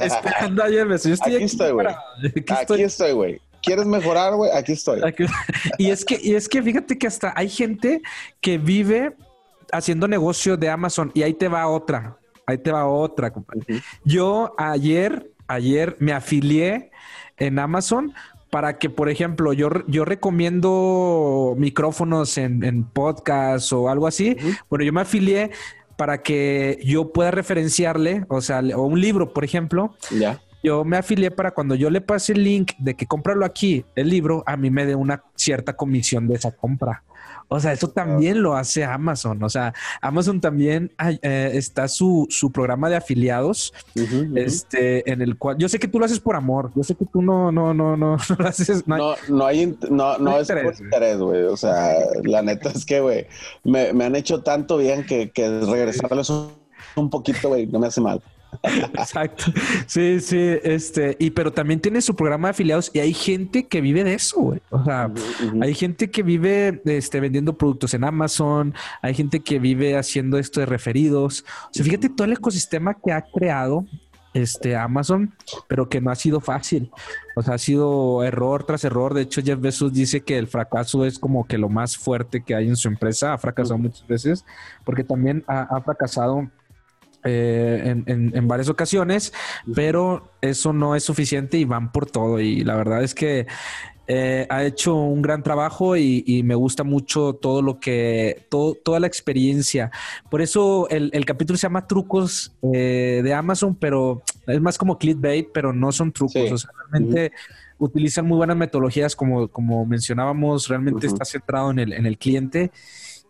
Esperando 0.02 0.64
ayer, 0.64 0.88
Yo 0.88 1.14
estoy 1.14 1.36
aquí, 1.36 1.44
estoy, 1.44 1.72
güey. 1.72 1.88
Aquí, 1.88 2.82
estoy, 2.82 3.12
güey. 3.14 3.42
¿Quieres 3.62 3.86
mejorar, 3.86 4.36
güey? 4.36 4.52
Aquí 4.52 4.74
estoy. 4.74 5.02
Y 5.78 5.90
es 5.90 6.04
que, 6.04 6.20
y 6.22 6.36
es 6.36 6.50
que 6.50 6.62
fíjate 6.62 6.98
que 6.98 7.08
hasta 7.08 7.34
hay 7.36 7.50
gente 7.50 8.02
que 8.42 8.58
vive 8.58 9.16
haciendo 9.72 10.08
negocio 10.08 10.58
de 10.58 10.70
Amazon 10.70 11.12
y 11.14 11.24
ahí 11.24 11.34
te 11.34 11.48
va 11.48 11.68
otra. 11.68 12.18
Ahí 12.46 12.58
te 12.58 12.72
va 12.72 12.86
otra, 12.86 13.32
compadre. 13.32 13.82
Yo 14.04 14.54
ayer, 14.58 15.32
ayer 15.48 15.96
me 16.00 16.12
afilié 16.12 16.92
en 17.38 17.58
Amazon 17.58 18.14
para 18.50 18.78
que, 18.78 18.90
por 18.90 19.10
ejemplo, 19.10 19.54
yo, 19.54 19.70
yo 19.88 20.06
recomiendo 20.06 21.56
micrófonos 21.58 22.38
en, 22.38 22.64
en 22.64 22.84
podcast 22.84 23.72
o 23.74 23.90
algo 23.90 24.06
así. 24.06 24.38
Bueno, 24.70 24.86
yo 24.86 24.94
me 24.94 25.02
afilié 25.02 25.50
para 25.98 26.22
que 26.22 26.80
yo 26.84 27.12
pueda 27.12 27.32
referenciarle, 27.32 28.26
o 28.30 28.42
sea, 28.42 28.62
o 28.76 28.84
un 28.84 29.00
libro, 29.00 29.34
por 29.34 29.44
ejemplo. 29.44 29.96
Ya. 30.12 30.42
Yo 30.64 30.86
me 30.86 30.98
afilié 30.98 31.30
para 31.30 31.52
cuando 31.52 31.76
yo 31.76 31.90
le 31.90 32.00
pase 32.00 32.32
el 32.32 32.44
link 32.44 32.72
de 32.78 32.96
que 32.96 33.06
cómpralo 33.06 33.46
aquí, 33.46 33.84
el 33.96 34.10
libro, 34.10 34.44
a 34.46 34.56
mí 34.56 34.70
me 34.70 34.86
dé 34.86 34.96
una 34.96 35.24
cierta 35.36 35.74
comisión 35.74 36.28
de 36.28 36.36
esa 36.36 36.52
compra. 36.52 37.04
O 37.54 37.60
sea, 37.60 37.72
eso 37.72 37.88
también 37.88 38.42
lo 38.42 38.56
hace 38.56 38.84
Amazon. 38.84 39.44
O 39.44 39.50
sea, 39.50 39.76
Amazon 40.02 40.42
también 40.42 40.92
eh, 41.22 41.52
está 41.54 41.88
su, 41.88 42.26
su, 42.32 42.52
programa 42.52 42.90
de 42.90 42.96
afiliados, 42.96 43.74
este, 44.36 45.12
en 45.12 45.22
el 45.22 45.38
cual 45.38 45.58
yo 45.60 45.70
sé 45.70 45.78
que 45.78 45.88
tú 45.88 46.00
lo 46.00 46.06
haces 46.06 46.20
por 46.20 46.36
amor. 46.36 46.72
Yo 46.76 46.84
sé 46.84 46.96
que 46.96 47.06
tú 47.06 47.22
no, 47.22 47.52
no, 47.52 47.72
no, 47.72 47.96
no, 47.96 48.18
no 48.30 48.36
lo 48.40 48.48
haces. 48.48 48.88
No, 48.88 49.14
no, 49.28 49.46
hay, 49.46 49.78
no, 49.92 50.18
no, 50.18 50.40
es 50.40 50.48
por 50.48 50.74
interés, 50.80 51.20
güey. 51.20 51.44
O 51.44 51.56
sea, 51.56 51.94
la 52.24 52.42
neta 52.42 52.70
es 52.70 52.86
que, 52.86 53.02
güey, 53.02 53.28
me, 53.64 53.94
me, 53.94 54.06
han 54.06 54.16
hecho 54.16 54.42
tanto 54.42 54.78
bien 54.78 55.06
que, 55.06 55.30
que 55.30 55.48
regresarles 55.62 56.32
un, 56.32 56.54
un 56.96 57.12
poquito, 57.12 57.50
güey, 57.50 57.68
no 57.68 57.78
me 57.78 57.86
hace 57.86 58.02
mal. 58.02 58.20
Exacto. 58.64 59.46
Sí, 59.88 60.20
sí, 60.20 60.58
este, 60.64 61.16
y 61.20 61.32
pero 61.32 61.52
también 61.52 61.80
tiene 61.80 62.02
su 62.02 62.16
programa 62.16 62.48
de 62.48 62.52
afiliados 62.52 62.92
y 62.94 63.00
hay 63.00 63.14
gente 63.14 63.68
que 63.68 63.82
vive 63.82 64.04
de 64.04 64.14
eso, 64.14 64.40
güey. 64.40 64.62
O 64.70 64.84
sea, 64.84 65.12
hay 65.62 65.74
gente 65.74 66.10
que 66.10 66.24
vive 66.24 66.82
este, 66.86 67.20
vendiendo 67.20 67.58
productos 67.58 67.94
en 67.94 68.04
Amazon, 68.04 68.74
hay 69.02 69.14
gente 69.14 69.40
que 69.42 69.60
vive 69.60 69.98
haciendo 69.98 70.38
esto 70.38 70.60
de 70.60 70.66
referidos. 70.66 71.46
O 71.66 71.70
sea, 71.72 71.84
fíjate 71.84 72.10
todo 72.10 72.26
el 72.26 72.34
ecosistema 72.34 72.94
que 72.94 73.12
ha 73.12 73.22
creado 73.22 73.86
este 74.34 74.76
Amazon, 74.76 75.34
pero 75.68 75.90
que 75.90 76.02
no 76.02 76.10
ha 76.12 76.16
sido 76.16 76.40
fácil. 76.40 76.92
O 77.36 77.44
sea, 77.44 77.56
ha 77.56 77.58
sido 77.58 78.24
error 78.24 78.64
tras 78.66 78.84
error. 78.84 79.14
De 79.14 79.22
hecho, 79.22 79.42
Jeff 79.44 79.60
Bezos 79.60 79.94
dice 79.94 80.22
que 80.22 80.38
el 80.38 80.48
fracaso 80.48 81.06
es 81.06 81.20
como 81.20 81.46
que 81.46 81.58
lo 81.58 81.70
más 81.70 81.98
fuerte 81.98 82.44
que 82.44 82.56
hay 82.56 82.68
en 82.68 82.76
su 82.76 82.88
empresa. 82.88 83.34
Ha 83.34 83.38
fracasado 83.38 83.78
muchas 83.78 84.06
veces 84.08 84.46
porque 84.84 85.04
también 85.04 85.44
ha 85.48 85.80
fracasado 85.82 86.50
eh, 87.24 88.04
en, 88.06 88.48
varias 88.48 88.70
ocasiones, 88.70 89.34
pero 89.74 90.34
eso 90.42 90.74
no 90.74 90.96
es 90.96 91.04
suficiente 91.04 91.58
y 91.58 91.66
van 91.66 91.92
por 91.92 92.10
todo. 92.10 92.40
Y 92.40 92.64
la 92.64 92.76
verdad 92.76 93.04
es 93.04 93.16
que 93.16 93.48
eh, 94.08 94.46
ha 94.50 94.64
hecho 94.66 94.96
un 94.96 95.22
gran 95.22 95.44
trabajo 95.44 95.96
y, 95.96 96.44
me 96.44 96.56
gusta 96.56 96.84
mucho 96.84 97.34
todo 97.34 97.62
lo 97.62 97.80
que, 97.80 98.46
todo, 98.50 98.76
toda 98.76 99.00
la 99.00 99.08
experiencia. 99.08 99.92
Por 100.30 100.42
eso 100.42 100.88
el, 100.90 101.26
capítulo 101.26 101.58
se 101.58 101.64
llama 101.64 101.88
Trucos 101.88 102.54
eh, 102.74 103.22
de 103.24 103.34
Amazon, 103.34 103.76
pero 103.76 104.24
es 104.46 104.60
más 104.60 104.78
como 104.78 104.98
clickbait, 104.98 105.48
pero 105.54 105.72
no 105.72 105.92
son 105.92 106.12
trucos. 106.12 106.52
O 106.52 106.58
sea, 106.58 106.72
realmente 106.90 107.32
utilizan 107.78 108.28
muy 108.28 108.38
buenas 108.38 108.58
metodologías, 108.58 109.16
como, 109.16 109.48
como 109.48 109.86
mencionábamos, 109.86 110.68
realmente 110.68 111.08
está 111.08 111.26
centrado 111.26 111.72
en 111.72 111.80
el, 111.80 111.94
en 111.94 112.06
el 112.06 112.18
cliente 112.18 112.72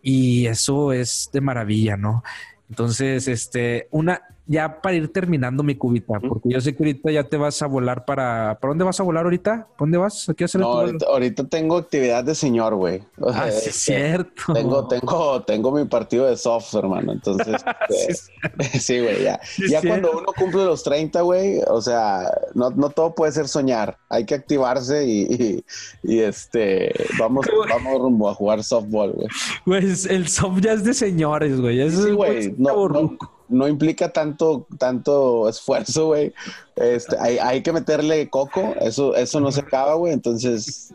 y 0.02 0.46
eso 0.46 0.92
es 0.92 1.30
de 1.32 1.40
maravilla, 1.40 1.96
¿no? 1.96 2.22
Entonces, 2.68 3.28
este, 3.28 3.88
una, 3.90 4.22
ya 4.46 4.82
para 4.82 4.96
ir 4.96 5.10
terminando 5.10 5.62
mi 5.62 5.74
cubita, 5.74 6.20
porque 6.20 6.50
yo 6.50 6.60
sé 6.60 6.76
que 6.76 6.82
ahorita 6.82 7.10
ya 7.10 7.24
te 7.24 7.36
vas 7.36 7.62
a 7.62 7.66
volar 7.66 8.04
para. 8.04 8.58
¿Para 8.60 8.70
dónde 8.72 8.84
vas 8.84 9.00
a 9.00 9.02
volar 9.02 9.24
ahorita? 9.24 9.68
¿Dónde 9.78 9.96
vas? 9.96 10.30
¿Qué 10.36 10.44
hacer 10.44 10.60
no, 10.60 10.84
ahorita, 11.08 11.44
tengo 11.44 11.78
actividad 11.78 12.24
de 12.24 12.34
señor, 12.34 12.74
güey. 12.74 13.02
ah, 13.26 13.50
sí, 13.50 13.70
es 13.70 13.76
cierto. 13.76 14.52
Tengo, 14.52 14.86
tengo, 14.86 15.42
tengo 15.44 15.72
mi 15.72 15.84
partido 15.86 16.26
de 16.26 16.36
soft, 16.36 16.74
hermano. 16.74 17.12
Entonces, 17.12 17.64
este, 17.88 18.78
sí, 18.78 19.00
güey, 19.00 19.22
ya. 19.22 19.40
ya 19.68 19.80
cuando 19.80 20.12
uno 20.12 20.26
cumple 20.36 20.64
los 20.64 20.82
30, 20.82 21.22
güey, 21.22 21.60
o 21.66 21.80
sea, 21.80 22.30
no, 22.54 22.70
no 22.70 22.90
todo 22.90 23.14
puede 23.14 23.32
ser 23.32 23.48
soñar. 23.48 23.96
Hay 24.10 24.26
que 24.26 24.34
activarse 24.34 25.06
y, 25.06 25.64
y, 26.02 26.18
este, 26.18 26.92
vamos, 27.18 27.46
vamos 27.68 27.98
rumbo 27.98 28.28
a 28.28 28.34
jugar 28.34 28.62
softball, 28.62 29.12
güey. 29.12 29.28
Güey, 29.64 29.84
el 30.10 30.28
soft 30.28 30.60
ya 30.60 30.72
es 30.72 30.84
de 30.84 30.92
señores, 30.92 31.60
güey. 31.60 31.90
sí, 31.90 32.10
güey. 32.10 32.54
No, 32.58 32.88
no, 32.88 33.16
no 33.54 33.68
implica 33.68 34.12
tanto, 34.12 34.66
tanto 34.78 35.48
esfuerzo, 35.48 36.06
güey. 36.08 36.34
Este, 36.76 37.16
hay, 37.20 37.38
hay, 37.38 37.62
que 37.62 37.72
meterle 37.72 38.28
coco, 38.28 38.74
eso, 38.80 39.14
eso 39.14 39.38
no 39.38 39.52
se 39.52 39.60
acaba, 39.60 39.94
güey. 39.94 40.12
Entonces 40.12 40.92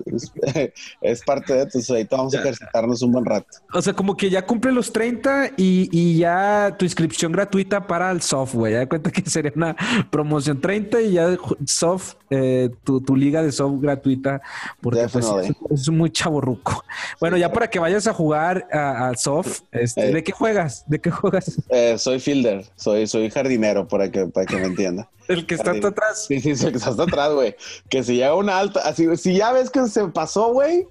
es, 1.02 1.22
parte 1.26 1.54
de 1.54 1.68
eso. 1.74 1.96
Ahí 1.96 2.08
vamos 2.10 2.34
a 2.36 2.40
ejercitarnos 2.40 3.02
un 3.02 3.14
buen 3.14 3.26
rato. 3.26 3.48
O 3.74 3.82
sea, 3.82 3.94
como 3.94 4.18
que 4.18 4.30
ya 4.30 4.46
cumple 4.46 4.72
los 4.72 4.92
30 4.92 5.52
y, 5.58 5.90
y 5.92 6.18
ya 6.18 6.76
tu 6.78 6.86
inscripción 6.86 7.32
gratuita 7.32 7.88
para 7.88 8.12
el 8.12 8.22
soft, 8.22 8.56
güey. 8.56 8.74
Ya 8.74 8.80
de 8.80 8.88
cuenta 8.88 9.12
que 9.12 9.28
sería 9.30 9.54
una 9.56 9.76
promoción 10.10 10.60
30 10.60 11.02
y 11.02 11.12
ya 11.14 11.38
soft, 11.66 12.16
eh, 12.30 12.70
tu, 12.84 13.02
tu, 13.02 13.16
liga 13.16 13.42
de 13.42 13.52
soft 13.52 13.82
gratuita, 13.82 14.42
porque 14.82 15.08
pues, 15.12 15.26
es, 15.70 15.90
muy 15.90 16.12
chaborruco. 16.12 16.84
Bueno, 17.20 17.38
ya 17.38 17.52
para 17.52 17.70
que 17.70 17.80
vayas 17.80 18.08
a 18.08 18.14
jugar 18.14 18.68
al 18.72 19.18
soft, 19.18 19.62
este, 19.72 20.12
¿de 20.12 20.24
qué 20.24 20.32
juegas? 20.32 20.84
¿De 20.88 21.00
qué 21.00 21.10
juegas? 21.12 21.62
Eh, 21.70 21.98
soy 21.98 22.20
fielder, 22.20 22.66
soy, 22.76 23.08
soy 23.08 23.30
jardinero, 23.30 23.88
para 23.88 24.12
que, 24.12 24.26
para 24.28 24.46
que 24.46 24.58
me 24.58 24.66
entienda. 24.66 25.10
El 25.30 25.46
que 25.46 25.56
está 25.56 25.72
hasta 25.72 25.88
atrás. 25.90 26.26
Sí, 26.28 26.42
sí, 26.42 26.50
el 26.50 26.72
que 26.72 26.78
está 26.78 26.90
hasta 26.90 27.04
atrás, 27.04 27.32
güey. 27.32 27.56
Que 27.88 28.04
si 28.04 28.16
llega 28.16 28.36
una 28.36 28.58
alta, 28.58 28.82
así, 28.82 29.16
si 29.16 29.38
ya 29.38 29.52
ves 29.52 29.70
que 29.70 29.88
se 29.88 30.08
pasó, 30.08 30.52
güey, 30.52 30.88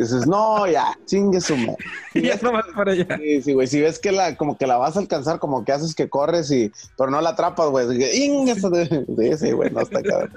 dices, 0.00 0.26
no, 0.26 0.66
ya, 0.66 0.98
chingue 1.06 1.40
su 1.40 1.56
madre. 1.56 1.76
Y 2.14 2.22
ya 2.22 2.38
no 2.42 2.52
vas 2.52 2.66
para 2.74 2.92
allá. 2.92 3.06
Sí, 3.16 3.42
sí, 3.42 3.52
güey. 3.52 3.66
Si 3.66 3.80
ves 3.80 3.98
que 3.98 4.12
la, 4.12 4.36
como 4.36 4.56
que 4.56 4.66
la 4.66 4.76
vas 4.76 4.96
a 4.96 5.00
alcanzar, 5.00 5.38
como 5.38 5.64
que 5.64 5.72
haces 5.72 5.94
que 5.94 6.08
corres 6.08 6.50
y, 6.50 6.70
pero 6.96 7.10
no 7.10 7.20
la 7.20 7.30
atrapas, 7.30 7.70
güey. 7.70 7.86
Sí, 7.88 9.36
sí, 9.38 9.52
güey, 9.52 9.70
no 9.70 9.80
está 9.80 10.02
cabrón. 10.02 10.32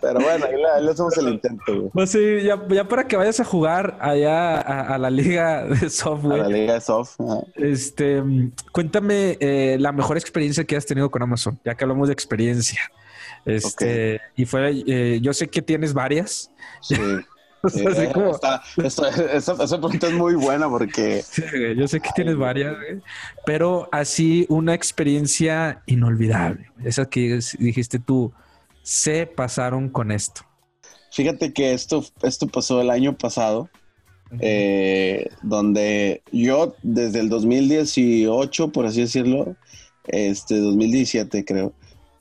Pero 0.00 0.20
bueno, 0.20 0.46
ahí 0.46 0.82
le, 0.82 0.90
hacemos 0.90 1.16
el 1.18 1.28
intento, 1.28 1.64
güey. 1.66 1.90
Pues 1.92 2.10
sí, 2.10 2.42
ya, 2.42 2.60
ya, 2.68 2.88
para 2.88 3.06
que 3.06 3.16
vayas 3.16 3.40
a 3.40 3.44
jugar 3.44 3.98
allá 4.00 4.60
a, 4.60 4.98
la 4.98 5.10
liga 5.10 5.64
de 5.64 5.90
soft, 5.90 6.22
güey. 6.24 6.40
A 6.40 6.44
la 6.44 6.48
liga 6.48 6.74
de 6.74 6.80
soft. 6.80 7.16
Este, 7.54 8.22
cuéntame 8.72 9.36
eh, 9.40 9.76
la 9.80 9.92
mejor 9.92 10.16
experiencia 10.16 10.64
que 10.64 10.76
has 10.76 10.86
tenido 10.86 11.10
con 11.10 11.22
Amazon, 11.22 11.58
ya 11.64 11.74
que 11.74 11.84
hablamos 11.84 12.08
de 12.08 12.14
experiencia. 12.14 12.80
Este, 13.44 14.20
y 14.36 14.46
fue, 14.46 14.82
eh, 14.86 15.18
yo 15.20 15.32
sé 15.34 15.48
que 15.48 15.62
tienes 15.62 15.92
varias. 15.92 16.50
Sí. 16.80 16.96
Esa, 18.82 19.78
pregunta 19.78 20.06
es 20.06 20.12
muy 20.12 20.34
buena 20.34 20.68
porque... 20.68 21.22
yo 21.76 21.88
sé 21.88 22.00
que 22.00 22.10
tienes 22.14 22.36
varias, 22.36 22.76
pero 23.46 23.88
así 23.92 24.46
una 24.48 24.74
experiencia 24.74 25.82
inolvidable. 25.86 26.70
Esa 26.84 27.06
que 27.06 27.40
dijiste 27.58 27.98
tú, 27.98 28.32
se 28.82 29.26
pasaron 29.26 29.88
con 29.88 30.10
esto. 30.10 30.42
Fíjate 31.10 31.52
que 31.52 31.72
esto, 31.72 32.04
esto 32.22 32.46
pasó 32.48 32.80
el 32.80 32.90
año 32.90 33.16
pasado, 33.16 33.70
eh, 34.40 35.28
donde 35.42 36.22
yo 36.32 36.74
desde 36.82 37.20
el 37.20 37.28
2018, 37.28 38.72
por 38.72 38.86
así 38.86 39.02
decirlo, 39.02 39.56
este 40.06 40.58
2017 40.58 41.44
creo, 41.44 41.72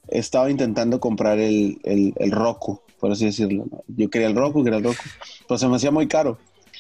estaba 0.08 0.50
intentando 0.52 1.00
comprar 1.00 1.40
el, 1.40 1.80
el, 1.84 2.14
el 2.18 2.32
Roku 2.32 2.82
por 3.04 3.12
así 3.12 3.26
decirlo. 3.26 3.66
Yo 3.90 4.10
quería 4.10 4.30
el 4.30 4.34
Roku, 4.34 4.64
quería 4.64 4.78
el 4.78 4.86
Roku, 4.86 5.04
pero 5.46 5.58
se 5.58 5.68
me 5.68 5.76
hacía 5.76 5.92
muy 5.92 6.08
caro. 6.08 6.38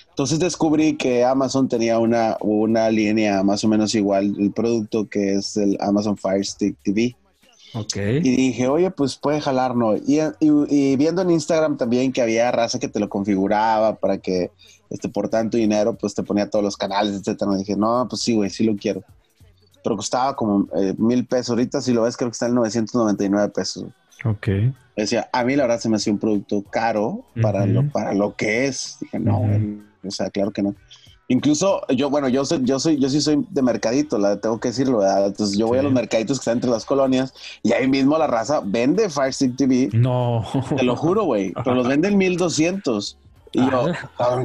Entonces 0.08 0.40
descubrí 0.40 0.96
que 0.96 1.26
Amazon 1.26 1.68
tenía 1.68 2.00
una, 2.00 2.38
una 2.40 2.90
línea 2.90 3.44
más 3.44 3.62
o 3.66 3.68
menos 3.68 3.94
igual, 3.94 4.34
el 4.40 4.54
producto 4.54 5.10
que 5.10 5.34
es 5.34 5.58
el 5.58 5.76
Amazon 5.82 6.16
Fire 6.16 6.46
Stick 6.46 6.78
TV. 6.82 7.18
Okay. 7.74 8.20
Y 8.20 8.38
dije, 8.38 8.70
oye, 8.70 8.90
pues 8.90 9.18
puede 9.18 9.42
jalar, 9.42 9.76
¿no? 9.76 9.98
Y, 9.98 10.22
y, 10.40 10.96
viendo 10.96 11.24
en 11.24 11.32
Instagram 11.32 11.76
también 11.76 12.14
que 12.14 12.22
había 12.22 12.50
raza 12.54 12.80
que 12.80 12.88
te 12.88 13.02
lo 13.02 13.10
configuraba 13.10 13.96
para 13.96 14.18
que 14.20 14.50
este, 14.90 15.10
por 15.10 15.28
tanto 15.28 15.58
dinero, 15.58 15.98
pues 15.98 16.14
te 16.14 16.24
ponía 16.24 16.50
todos 16.50 16.64
los 16.64 16.78
canales, 16.78 17.20
etcétera. 17.20 17.54
dije, 17.58 17.76
no, 17.76 18.08
pues 18.10 18.22
sí, 18.22 18.34
güey, 18.34 18.50
sí 18.50 18.64
lo 18.64 18.78
quiero. 18.78 19.04
Pero 19.84 19.98
costaba 19.98 20.38
como 20.38 20.70
eh, 20.74 20.96
mil 20.98 21.26
pesos. 21.26 21.50
Ahorita, 21.50 21.82
si 21.82 21.92
lo 21.92 22.04
ves, 22.04 22.16
creo 22.16 22.30
que 22.30 22.36
está 22.36 22.46
en 22.46 22.56
999 22.56 23.50
pesos. 23.50 23.88
Ok. 24.24 24.48
Decía, 24.96 25.30
a 25.34 25.44
mí 25.44 25.56
la 25.56 25.64
verdad 25.64 25.80
se 25.80 25.90
me 25.90 25.96
hacía 25.96 26.14
un 26.14 26.20
producto 26.20 26.64
caro 26.70 27.26
para, 27.42 27.66
lo, 27.66 27.90
para 27.90 28.14
lo 28.14 28.36
que 28.36 28.68
es. 28.68 28.98
Dije, 29.02 29.20
no, 29.20 29.42
o 30.06 30.12
sea, 30.12 30.30
claro 30.30 30.52
que 30.52 30.62
no. 30.62 30.76
Incluso 31.30 31.82
yo, 31.88 32.10
bueno, 32.10 32.28
yo 32.28 32.44
soy, 32.46 32.60
yo 32.64 32.80
soy, 32.80 33.00
yo 33.00 33.10
sí 33.10 33.22
soy 33.22 33.44
de 33.50 33.62
mercadito, 33.62 34.18
la 34.18 34.40
tengo 34.40 34.60
que 34.60 34.68
decirlo, 34.68 35.00
¿verdad? 35.00 35.28
Entonces 35.28 35.58
yo 35.58 35.68
voy 35.68 35.80
a 35.80 35.82
los 35.84 35.94
mercaditos 35.94 36.38
que 36.38 36.42
están 36.42 36.58
entre 36.58 36.70
las 36.70 36.86
colonias 36.86 37.34
y 37.64 37.72
ahí 37.72 37.88
mismo 37.88 38.18
la 38.18 38.28
raza 38.28 38.62
vende 38.64 39.10
Fire 39.10 39.34
Stick 39.34 39.56
TV. 39.56 39.90
No. 39.94 40.46
Te 40.76 40.84
lo 40.84 40.96
juro, 40.96 41.24
güey. 41.24 41.54
Pero 41.64 41.76
los 41.76 41.88
venden 41.90 42.18
1200. 42.18 43.18
Y 43.54 43.60
yo, 43.60 43.86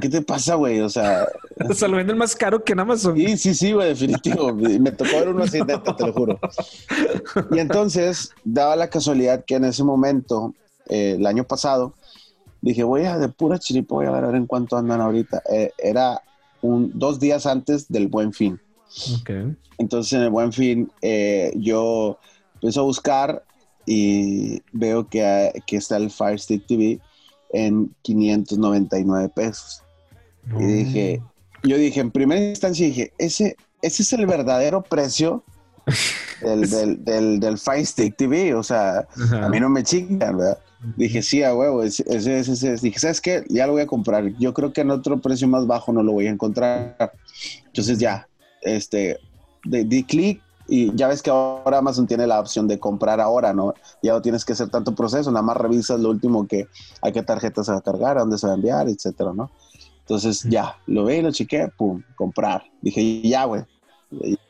¿qué 0.01 0.09
te 0.11 0.21
pasa, 0.21 0.55
güey? 0.55 0.81
O 0.81 0.89
sea. 0.89 1.27
O 1.69 1.75
sea, 1.75 1.89
lo 1.89 1.97
venden 1.97 2.17
más 2.17 2.37
caro 2.37 2.63
que 2.63 2.73
en 2.73 2.79
Amazon. 2.81 3.17
Sí, 3.17 3.37
sí, 3.37 3.53
sí, 3.53 3.73
güey, 3.73 3.89
definitivo. 3.89 4.55
Me 4.55 4.93
tocó 4.93 5.11
ver 5.11 5.31
uno 5.31 5.43
así, 5.43 5.59
neta, 5.61 5.97
te 5.97 6.07
lo 6.07 6.13
juro. 6.13 6.39
Y 7.51 7.59
entonces, 7.59 8.31
daba 8.45 8.77
la 8.77 8.89
casualidad 8.89 9.45
que 9.45 9.57
en 9.57 9.65
ese 9.65 9.83
momento, 9.83 10.55
eh, 10.89 11.17
el 11.19 11.27
año 11.27 11.43
pasado, 11.43 11.95
dije, 12.61 12.85
voy 12.85 13.07
a 13.07 13.19
de 13.19 13.29
pura 13.29 13.59
chiripa, 13.59 13.97
voy 13.97 14.07
a 14.07 14.13
ver, 14.13 14.37
en 14.37 14.47
cuánto 14.47 14.77
andan 14.77 15.01
ahorita. 15.01 15.43
Eh, 15.53 15.73
era 15.79 16.23
un, 16.63 16.93
dos 16.95 17.19
días 17.19 17.45
antes 17.47 17.89
del 17.89 18.07
buen 18.07 18.33
fin. 18.33 18.61
Okay. 19.23 19.57
Entonces, 19.79 20.13
en 20.13 20.23
el 20.23 20.31
buen 20.31 20.53
fin, 20.53 20.93
eh, 21.03 21.53
yo 21.57 22.21
empiezo 22.55 22.83
a 22.83 22.85
buscar 22.85 23.43
y 23.85 24.63
veo 24.71 25.09
que, 25.09 25.61
que 25.67 25.77
está 25.77 25.97
el 25.97 26.11
Fire 26.11 26.39
Stick 26.39 26.67
TV 26.69 27.01
en 27.51 27.95
599 28.03 29.29
pesos. 29.31 29.83
Y 30.59 30.65
dije, 30.65 31.23
yo 31.63 31.77
dije, 31.77 32.01
en 32.01 32.11
primera 32.11 32.41
instancia 32.41 32.87
dije, 32.87 33.13
ese, 33.19 33.57
ese 33.83 34.03
es 34.03 34.13
el 34.13 34.27
verdadero 34.27 34.83
precio 34.83 35.45
del, 36.41 37.05
del, 37.05 37.41
del, 37.41 37.59
Fire 37.59 37.85
Stick 37.85 38.17
TV. 38.17 38.55
O 38.55 38.63
sea, 38.63 39.07
a 39.43 39.49
mí 39.49 39.61
no 39.61 39.69
me 39.69 39.83
chingan, 39.83 40.39
¿verdad? 40.39 40.59
Dije, 40.97 41.23
sí, 41.23 41.43
a 41.43 41.55
huevo, 41.55 41.83
ese, 41.83 42.05
ese, 42.09 42.39
ese, 42.39 42.77
Dije, 42.77 42.99
¿sabes 42.99 43.21
qué? 43.21 43.45
Ya 43.49 43.67
lo 43.67 43.73
voy 43.73 43.83
a 43.83 43.87
comprar. 43.87 44.29
Yo 44.39 44.55
creo 44.55 44.73
que 44.73 44.83
en 44.83 44.91
otro 44.91 45.21
precio 45.21 45.49
más 45.49 45.67
bajo 45.67 45.93
no 45.93 46.03
lo 46.03 46.13
voy 46.13 46.29
a 46.29 46.31
encontrar. 46.31 47.13
Entonces 47.67 47.99
ya, 47.99 48.29
este, 48.63 49.19
di 49.65 50.05
clic 50.05 50.41
y 50.69 50.95
ya 50.95 51.09
ves 51.09 51.23
que 51.23 51.31
ahora 51.31 51.79
Amazon 51.79 52.07
tiene 52.07 52.27
la 52.27 52.39
opción 52.39 52.69
de 52.69 52.79
comprar 52.79 53.21
ahora, 53.21 53.55
¿no? 53.55 53.75
Ya 54.03 54.13
no 54.13 54.21
tienes 54.21 54.45
que 54.45 54.53
hacer 54.53 54.69
tanto 54.69 54.95
proceso, 54.95 55.31
nada 55.33 55.43
más 55.43 55.57
revisas 55.57 55.99
lo 55.99 56.11
último 56.11 56.47
que, 56.47 56.69
a 57.03 57.11
qué 57.11 57.23
tarjeta 57.23 57.65
se 57.65 57.73
va 57.73 57.79
a 57.79 57.83
cargar, 57.83 58.19
a 58.19 58.21
dónde 58.21 58.37
se 58.37 58.47
va 58.47 58.53
a 58.53 58.57
enviar, 58.57 58.89
etcétera, 58.89 59.33
¿no? 59.33 59.51
Entonces 60.01 60.43
ya, 60.45 60.77
lo 60.87 61.05
ve, 61.05 61.23
lo 61.23 61.33
chequé, 61.33 61.69
pum, 61.77 62.03
comprar. 62.17 62.65
Dije, 62.83 63.23
ya, 63.23 63.45
güey, 63.47 63.63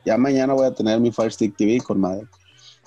ya 0.05 0.17
mañana 0.17 0.53
voy 0.53 0.67
a 0.67 0.73
tener 0.73 0.99
mi 0.99 1.11
Fire 1.11 1.31
Stick 1.31 1.55
TV 1.55 1.79
con 1.81 1.99
madre. 1.99 2.27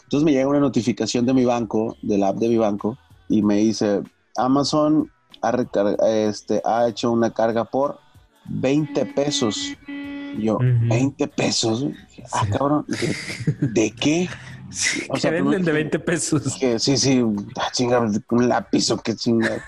Entonces 0.04 0.24
me 0.24 0.32
llega 0.32 0.48
una 0.48 0.60
notificación 0.60 1.24
de 1.24 1.32
mi 1.32 1.44
banco, 1.44 1.96
del 2.02 2.22
app 2.22 2.36
de 2.36 2.48
mi 2.48 2.58
banco, 2.58 2.98
y 3.28 3.42
me 3.42 3.56
dice, 3.56 4.02
Amazon 4.36 5.10
ha, 5.40 5.66
este, 6.06 6.60
ha 6.64 6.88
hecho 6.88 7.10
una 7.10 7.32
carga 7.32 7.64
por 7.64 7.98
20 8.44 9.06
pesos. 9.06 9.74
Yo, 10.38 10.58
20 10.60 11.28
pesos. 11.28 11.86
Ah, 12.32 12.46
cabrón, 12.50 12.86
¿de, 13.60 13.90
qué? 13.90 14.28
O 15.08 15.16
sea, 15.16 15.30
venden 15.30 15.64
de 15.64 15.72
20 15.72 15.98
pesos. 15.98 16.56
Que, 16.58 16.78
sí, 16.78 16.96
sí, 16.96 17.22
ah, 17.56 17.68
chinga, 17.72 18.00
un 18.00 18.48
lápiz 18.48 18.90
o 18.90 18.98
qué 18.98 19.14
chinga. 19.14 19.62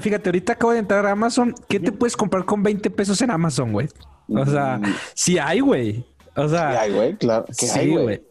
fíjate, 0.00 0.28
ahorita 0.28 0.54
acabo 0.54 0.72
de 0.72 0.80
entrar 0.80 1.06
a 1.06 1.12
Amazon. 1.12 1.54
¿Qué 1.68 1.80
te 1.80 1.92
puedes 1.92 2.16
comprar 2.16 2.44
con 2.44 2.62
20 2.62 2.90
pesos 2.90 3.20
en 3.22 3.30
Amazon, 3.30 3.72
güey? 3.72 3.88
O 4.28 4.46
sea, 4.46 4.78
mm. 4.78 4.94
sí 5.14 5.38
hay, 5.38 5.60
güey. 5.60 6.04
O 6.34 6.48
sea, 6.48 6.72
sí 6.72 6.78
hay, 6.78 6.92
güey, 6.92 7.16
claro. 7.16 7.44
sí, 7.50 7.66
hay, 7.78 7.90
güey. 7.90 8.22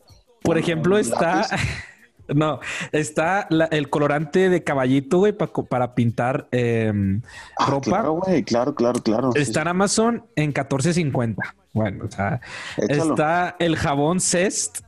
Por 0.42 0.58
ejemplo, 0.58 0.98
está. 0.98 1.48
No, 2.34 2.60
está 2.92 3.48
el 3.72 3.90
colorante 3.90 4.50
de 4.50 4.64
caballito, 4.64 5.20
güey, 5.20 5.34
para 5.34 5.96
pintar 5.96 6.48
em, 6.52 7.22
ah, 7.58 7.66
ropa. 7.68 7.90
Claro, 7.90 8.14
güey, 8.14 8.44
claro, 8.44 8.76
claro, 8.76 9.02
claro. 9.02 9.32
Está 9.36 9.62
en 9.62 9.68
Amazon 9.68 10.26
en 10.36 10.54
14.50. 10.54 11.38
Bueno, 11.74 12.06
o 12.06 12.12
sea, 12.12 12.42
está 12.78 13.56
el 13.60 13.76
jabón 13.76 14.20
Cest. 14.20 14.80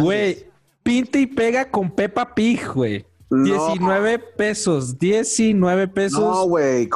Güey, 0.00 0.46
pinta 0.82 1.18
y 1.18 1.26
pega 1.26 1.70
con 1.70 1.90
Peppa 1.90 2.34
Pig, 2.34 2.66
güey. 2.72 3.06
19 3.30 4.18
pesos, 4.18 4.98
19 4.98 5.88
pesos. 5.88 6.20
No, 6.20 6.44
güey, 6.44 6.88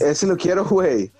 ese 0.00 0.26
lo 0.26 0.36
quiero, 0.36 0.64
güey. 0.64 1.12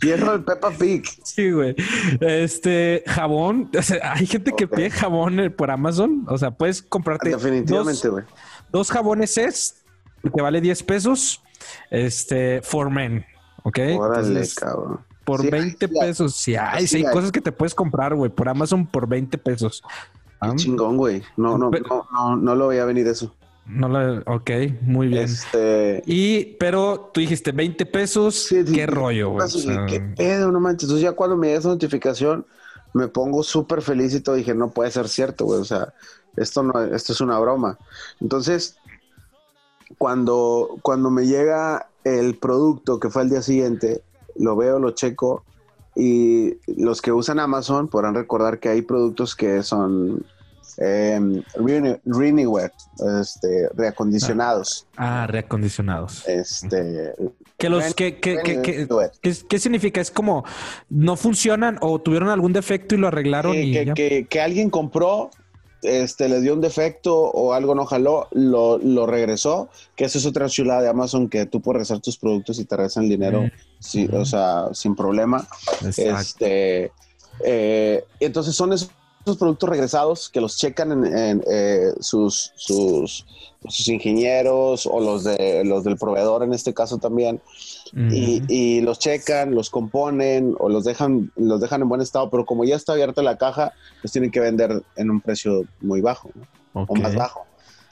Quiero 0.00 0.34
el 0.34 0.42
Peppa 0.42 0.70
Pig. 0.70 1.04
Sí, 1.22 1.50
güey. 1.50 1.76
Este 2.20 3.04
jabón. 3.06 3.70
O 3.78 3.82
sea, 3.82 4.14
hay 4.14 4.26
gente 4.26 4.52
que 4.56 4.66
pide 4.66 4.90
jabón 4.90 5.38
eh, 5.40 5.50
por 5.50 5.70
Amazon. 5.70 6.24
O 6.28 6.38
sea, 6.38 6.50
puedes 6.50 6.82
comprarte. 6.82 7.30
Definitivamente, 7.30 8.08
güey. 8.08 8.24
Dos, 8.72 8.90
jabones 8.90 9.36
es 9.38 9.84
que 10.22 10.42
vale 10.42 10.60
10 10.60 10.82
pesos. 10.84 11.42
Este, 11.90 12.62
for 12.62 12.90
men. 12.90 13.24
Ok. 13.62 13.78
Órale, 13.98 14.48
cabrón. 14.56 15.00
Por 15.24 15.48
20 15.48 15.88
pesos. 15.88 16.34
Sí, 16.34 16.56
hay, 16.56 16.86
sí, 16.86 17.04
hay, 17.04 17.12
cosas 17.12 17.30
que 17.30 17.40
te 17.40 17.52
puedes 17.52 17.74
comprar, 17.74 18.14
güey, 18.14 18.30
por 18.30 18.48
Amazon 18.48 18.86
por 18.86 19.06
20 19.06 19.36
pesos. 19.38 19.82
Qué 20.40 20.56
chingón, 20.56 20.96
güey. 20.96 21.22
No, 21.36 21.58
no, 21.58 21.70
no, 21.70 22.08
no, 22.10 22.36
no 22.36 22.54
lo 22.54 22.64
voy 22.66 22.78
a 22.78 22.84
venir 22.86 23.06
eso. 23.06 23.34
No 23.66 23.88
la, 23.88 24.22
ok, 24.26 24.50
muy 24.82 25.08
bien. 25.08 25.24
Este... 25.24 26.02
Y, 26.06 26.56
pero 26.56 27.10
tú 27.14 27.20
dijiste 27.20 27.52
20 27.52 27.86
pesos, 27.86 28.48
qué 28.72 28.86
rollo, 28.86 29.30
güey. 29.30 29.46
qué 29.88 30.00
pedo, 30.00 30.50
no 30.50 30.60
manches. 30.60 30.84
Entonces 30.84 31.04
ya 31.04 31.12
cuando 31.12 31.36
me 31.36 31.48
llega 31.48 31.60
esa 31.60 31.68
notificación, 31.68 32.46
me 32.92 33.08
pongo 33.08 33.42
súper 33.42 33.82
feliz 33.82 34.14
y 34.14 34.20
todo. 34.20 34.34
Dije, 34.34 34.54
no 34.54 34.70
puede 34.70 34.90
ser 34.90 35.08
cierto, 35.08 35.44
güey. 35.44 35.60
O 35.60 35.64
sea, 35.64 35.94
esto 36.36 36.62
no, 36.62 36.80
esto 36.82 37.12
es 37.12 37.20
una 37.20 37.38
broma. 37.38 37.78
Entonces, 38.20 38.76
cuando, 39.98 40.78
cuando 40.82 41.10
me 41.10 41.26
llega 41.26 41.88
el 42.04 42.36
producto 42.38 42.98
que 42.98 43.10
fue 43.10 43.22
el 43.22 43.30
día 43.30 43.42
siguiente, 43.42 44.02
lo 44.36 44.56
veo, 44.56 44.78
lo 44.78 44.92
checo. 44.92 45.44
Y 45.94 46.56
los 46.66 47.02
que 47.02 47.12
usan 47.12 47.38
Amazon 47.38 47.88
podrán 47.88 48.14
recordar 48.14 48.58
que 48.58 48.68
hay 48.68 48.82
productos 48.82 49.36
que 49.36 49.62
son 49.62 50.24
eh, 50.78 51.20
este, 53.20 53.68
reacondicionados. 53.74 54.86
Ah, 54.96 55.26
reacondicionados. 55.26 56.26
Este. 56.26 57.14
Que 57.56 57.68
los 57.68 57.94
que, 57.94 58.18
¿qué, 58.20 59.58
significa? 59.58 60.00
Es 60.00 60.10
como 60.10 60.44
no 60.88 61.16
funcionan 61.16 61.78
o 61.80 62.00
tuvieron 62.00 62.28
algún 62.28 62.52
defecto 62.52 62.94
y 62.94 62.98
lo 62.98 63.08
arreglaron. 63.08 63.54
y 63.56 63.72
que, 63.94 64.40
alguien 64.40 64.70
compró, 64.70 65.30
este, 65.82 66.28
le 66.28 66.40
dio 66.40 66.54
un 66.54 66.60
defecto 66.60 67.16
o 67.16 67.52
algo 67.52 67.74
no 67.74 67.86
jaló, 67.86 68.28
lo, 68.32 68.78
lo, 68.78 69.06
regresó. 69.06 69.68
Que 69.96 70.04
eso 70.04 70.18
es 70.18 70.26
otra 70.26 70.48
chulada 70.48 70.82
de 70.82 70.88
Amazon 70.88 71.28
que 71.28 71.46
tú 71.46 71.60
puedes 71.60 71.74
regresar 71.76 72.00
tus 72.00 72.16
productos 72.16 72.58
y 72.58 72.64
te 72.64 72.76
regresan 72.76 73.04
el 73.04 73.10
dinero, 73.10 73.42
mm. 73.42 74.14
o 74.14 74.24
sea, 74.24 74.68
sin 74.72 74.94
problema. 74.94 75.46
Este. 75.96 76.92
Eh, 77.44 78.04
entonces 78.20 78.54
son 78.54 78.72
esos 78.72 78.90
esos 79.22 79.36
productos 79.36 79.68
regresados 79.68 80.28
que 80.28 80.40
los 80.40 80.56
checan 80.56 81.04
en, 81.04 81.42
eh, 81.50 81.92
sus, 82.00 82.52
sus, 82.56 83.26
sus, 83.68 83.88
ingenieros 83.88 84.86
o 84.86 85.00
los, 85.00 85.24
de, 85.24 85.62
los 85.64 85.84
del 85.84 85.96
proveedor 85.96 86.42
en 86.42 86.54
este 86.54 86.72
caso 86.72 86.98
también. 86.98 87.40
y, 87.92 88.80
los 88.80 88.98
checan, 88.98 89.54
los 89.54 89.68
componen 89.68 90.54
o 90.58 90.68
los 90.68 90.84
dejan, 90.84 91.32
los 91.36 91.60
dejan 91.60 91.82
en 91.82 91.88
buen 91.88 92.00
estado, 92.00 92.30
pero 92.30 92.46
como 92.46 92.64
ya 92.64 92.76
está 92.76 92.92
abierta 92.92 93.22
la 93.22 93.36
caja, 93.36 93.72
los 94.02 94.12
tienen 94.12 94.30
que 94.30 94.40
vender 94.40 94.82
en 94.96 95.10
un 95.10 95.20
precio 95.20 95.64
muy 95.80 96.00
bajo 96.00 96.30
o 96.72 96.94
más 96.94 97.14
bajo. 97.14 97.46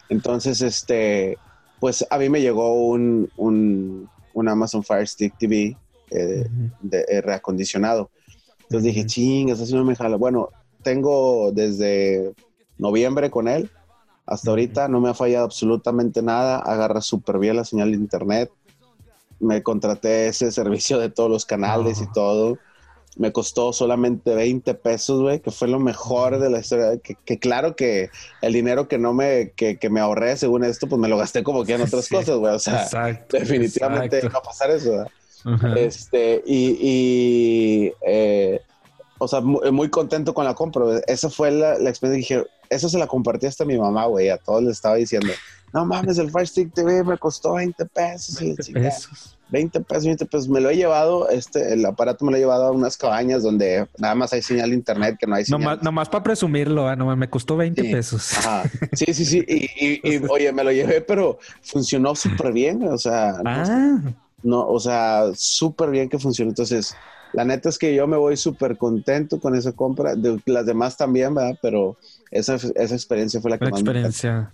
Entonces, 0.09 0.62
este, 0.62 1.37
pues 1.81 2.07
a 2.09 2.18
mí 2.18 2.29
me 2.29 2.41
llegó 2.41 2.72
un, 2.72 3.31
un, 3.37 4.09
un 4.35 4.49
Amazon 4.49 4.83
Fire 4.83 5.07
Stick 5.07 5.37
TV 5.37 5.76
eh, 6.11 6.47
de, 6.81 7.20
reacondicionado. 7.22 8.11
Entonces 8.62 8.95
dije, 8.95 9.07
ching, 9.07 9.49
eso 9.51 9.64
sí 9.66 9.74
no 9.74 9.85
me 9.85 9.97
jala. 9.97 10.16
Bueno, 10.16 10.51
tengo 10.83 11.53
desde 11.53 12.33
noviembre 12.79 13.31
con 13.31 13.49
él. 13.49 13.70
Hasta 14.26 14.51
ahorita 14.51 14.89
no 14.89 15.01
me 15.01 15.09
ha 15.09 15.14
fallado 15.14 15.45
absolutamente 15.45 16.22
nada. 16.22 16.59
Agarra 16.59 17.01
súper 17.01 17.39
bien 17.39 17.57
la 17.57 17.64
señal 17.64 17.91
de 17.91 17.97
internet. 17.97 18.51
Me 19.41 19.62
contraté 19.62 20.29
ese 20.29 20.51
servicio 20.53 20.99
de 20.99 21.11
todos 21.11 21.31
los 21.31 21.47
canales 21.47 22.01
y 22.01 22.12
todo. 22.12 22.59
me 23.16 23.33
costó 23.33 23.72
solamente 23.72 24.35
20 24.35 24.74
pesos, 24.74 25.22
güey, 25.22 25.41
que 25.41 25.51
fue 25.51 25.66
lo 25.66 25.81
mejor 25.81 26.39
de 26.39 26.51
la 26.51 26.61
historia. 26.61 26.99
Que, 26.99 27.39
claro 27.39 27.74
que 27.74 28.11
el 28.43 28.53
dinero 28.53 28.87
que 28.87 28.99
no 28.99 29.14
me, 29.14 29.53
que, 29.53 29.79
me 29.91 30.01
ahorré 30.01 30.37
según 30.37 30.62
esto, 30.64 30.87
pues 30.89 31.01
me 31.01 31.09
lo 31.09 31.16
gasté 31.16 31.43
como 31.43 31.64
que 31.64 31.74
en 31.74 31.83
otras 31.83 32.09
cosas, 32.09 32.37
güey. 32.37 32.55
O 32.55 32.59
sea, 32.59 32.87
definitivamente 33.31 34.22
no 34.22 34.31
va 34.31 34.39
a 34.39 34.43
pasar 34.43 34.70
eso. 34.70 35.07
Este, 35.76 36.43
y, 36.47 37.93
eh, 38.07 38.61
o 39.19 39.29
sea, 39.29 39.41
muy, 39.41 39.89
contento 39.91 40.33
con 40.35 40.45
la 40.45 40.55
compra. 40.55 40.85
Esa 41.07 41.29
fue 41.31 41.51
la, 41.51 41.79
la 41.79 41.91
experiencia. 41.91 42.39
Dije, 42.39 42.51
eso 42.71 42.89
se 42.89 42.99
la 42.99 43.07
compartí 43.07 43.47
hasta 43.47 43.64
mi 43.64 43.79
mamá, 43.79 44.07
güey. 44.07 44.29
A 44.29 44.39
todos 44.39 44.62
les 44.62 44.73
estaba 44.73 44.97
diciendo, 44.97 45.33
no 45.73 45.85
mames, 45.85 46.19
el 46.19 46.31
Fire 46.31 46.47
Stick 46.47 46.73
TV 46.73 47.05
me 47.05 47.19
costó 47.19 47.55
20 47.55 47.85
pesos. 47.87 48.39
20 48.41 48.73
pesos. 48.73 49.39
20 49.51 49.81
pesos, 49.81 50.05
20 50.05 50.27
pesos. 50.27 50.49
Me 50.49 50.61
lo 50.61 50.71
he 50.71 50.77
llevado, 50.77 51.29
este, 51.29 51.73
el 51.73 51.85
aparato 51.85 52.25
me 52.25 52.31
lo 52.31 52.37
he 52.37 52.41
llevado 52.41 52.66
a 52.66 52.71
unas 52.71 52.97
cabañas 52.97 53.43
donde 53.43 53.87
nada 53.99 54.14
más 54.14 54.33
hay 54.33 54.43
señal 54.43 54.71
de 54.71 54.77
internet, 54.77 55.16
que 55.19 55.27
no 55.27 55.35
hay 55.35 55.45
señal. 55.45 55.79
Nomás, 55.83 55.93
más 55.93 56.09
para 56.09 56.25
presumirlo, 56.25 56.91
¿eh? 56.91 56.97
no, 56.97 57.14
me 57.16 57.31
costó 57.31 57.57
20 57.57 57.83
pesos. 57.85 58.33
Sí, 58.93 59.12
sí, 59.14 59.25
sí. 59.25 59.45
Y, 59.47 60.27
oye, 60.31 60.53
me 60.53 60.64
lo 60.64 60.73
llevé, 60.73 61.01
pero 61.01 61.39
funcionó 61.62 62.14
súper 62.14 62.53
bien. 62.53 62.83
O 62.85 62.99
sea, 62.99 63.41
ah. 63.45 64.01
no, 64.43 64.66
o 64.66 64.81
sea, 64.81 65.25
súper 65.35 65.91
bien 65.91 66.09
que 66.09 66.19
funcionó. 66.19 66.51
Entonces, 66.51 66.97
la 67.33 67.45
neta 67.45 67.68
es 67.68 67.79
que 67.79 67.95
yo 67.95 68.07
me 68.07 68.16
voy 68.16 68.37
súper 68.37 68.76
contento 68.76 69.41
con 69.41 69.55
esa 69.55 69.72
compra. 69.72 70.14
De, 70.14 70.41
las 70.47 70.66
demás 70.66 70.97
también, 70.97 71.35
¿verdad? 71.35 71.59
Pero 71.62 71.97
esa, 72.31 72.55
esa 72.55 72.95
experiencia 72.95 73.41
fue 73.41 73.51
la 73.51 73.59
que 73.59 73.64
la 73.64 73.70
experiencia. 73.70 74.53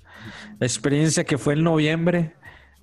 experiencia 0.60 1.24
que 1.24 1.38
fue 1.38 1.54
en 1.54 1.64
noviembre 1.64 2.34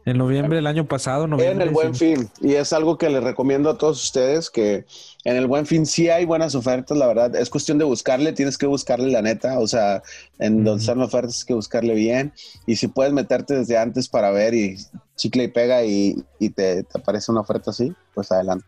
en 0.05 0.17
noviembre 0.17 0.55
del 0.55 0.67
año 0.67 0.87
pasado, 0.87 1.25
En 1.39 1.61
el 1.61 1.69
Buen 1.69 1.93
Fin. 1.93 2.29
Y 2.41 2.53
es 2.53 2.73
algo 2.73 2.97
que 2.97 3.09
les 3.09 3.23
recomiendo 3.23 3.69
a 3.69 3.77
todos 3.77 4.03
ustedes, 4.03 4.49
que 4.49 4.85
en 5.23 5.35
el 5.35 5.45
Buen 5.45 5.67
Fin 5.67 5.85
sí 5.85 6.09
hay 6.09 6.25
buenas 6.25 6.55
ofertas, 6.55 6.97
la 6.97 7.05
verdad. 7.07 7.35
Es 7.35 7.49
cuestión 7.49 7.77
de 7.77 7.85
buscarle, 7.85 8.33
tienes 8.33 8.57
que 8.57 8.65
buscarle 8.65 9.11
la 9.11 9.21
neta. 9.21 9.59
O 9.59 9.67
sea, 9.67 10.01
en 10.39 10.63
donde 10.63 10.81
están 10.81 11.01
ofertas 11.01 11.41
hay 11.41 11.47
que 11.47 11.53
buscarle 11.53 11.93
bien. 11.93 12.33
Y 12.65 12.77
si 12.77 12.87
puedes 12.87 13.13
meterte 13.13 13.53
desde 13.53 13.77
antes 13.77 14.07
para 14.07 14.31
ver 14.31 14.55
y 14.55 14.77
chicle 15.15 15.43
y 15.43 15.47
pega 15.49 15.83
y, 15.83 16.15
te, 16.39 16.83
te 16.83 16.99
aparece 16.99 17.31
una 17.31 17.41
oferta 17.41 17.69
así, 17.69 17.93
pues 18.15 18.31
adelante. 18.31 18.65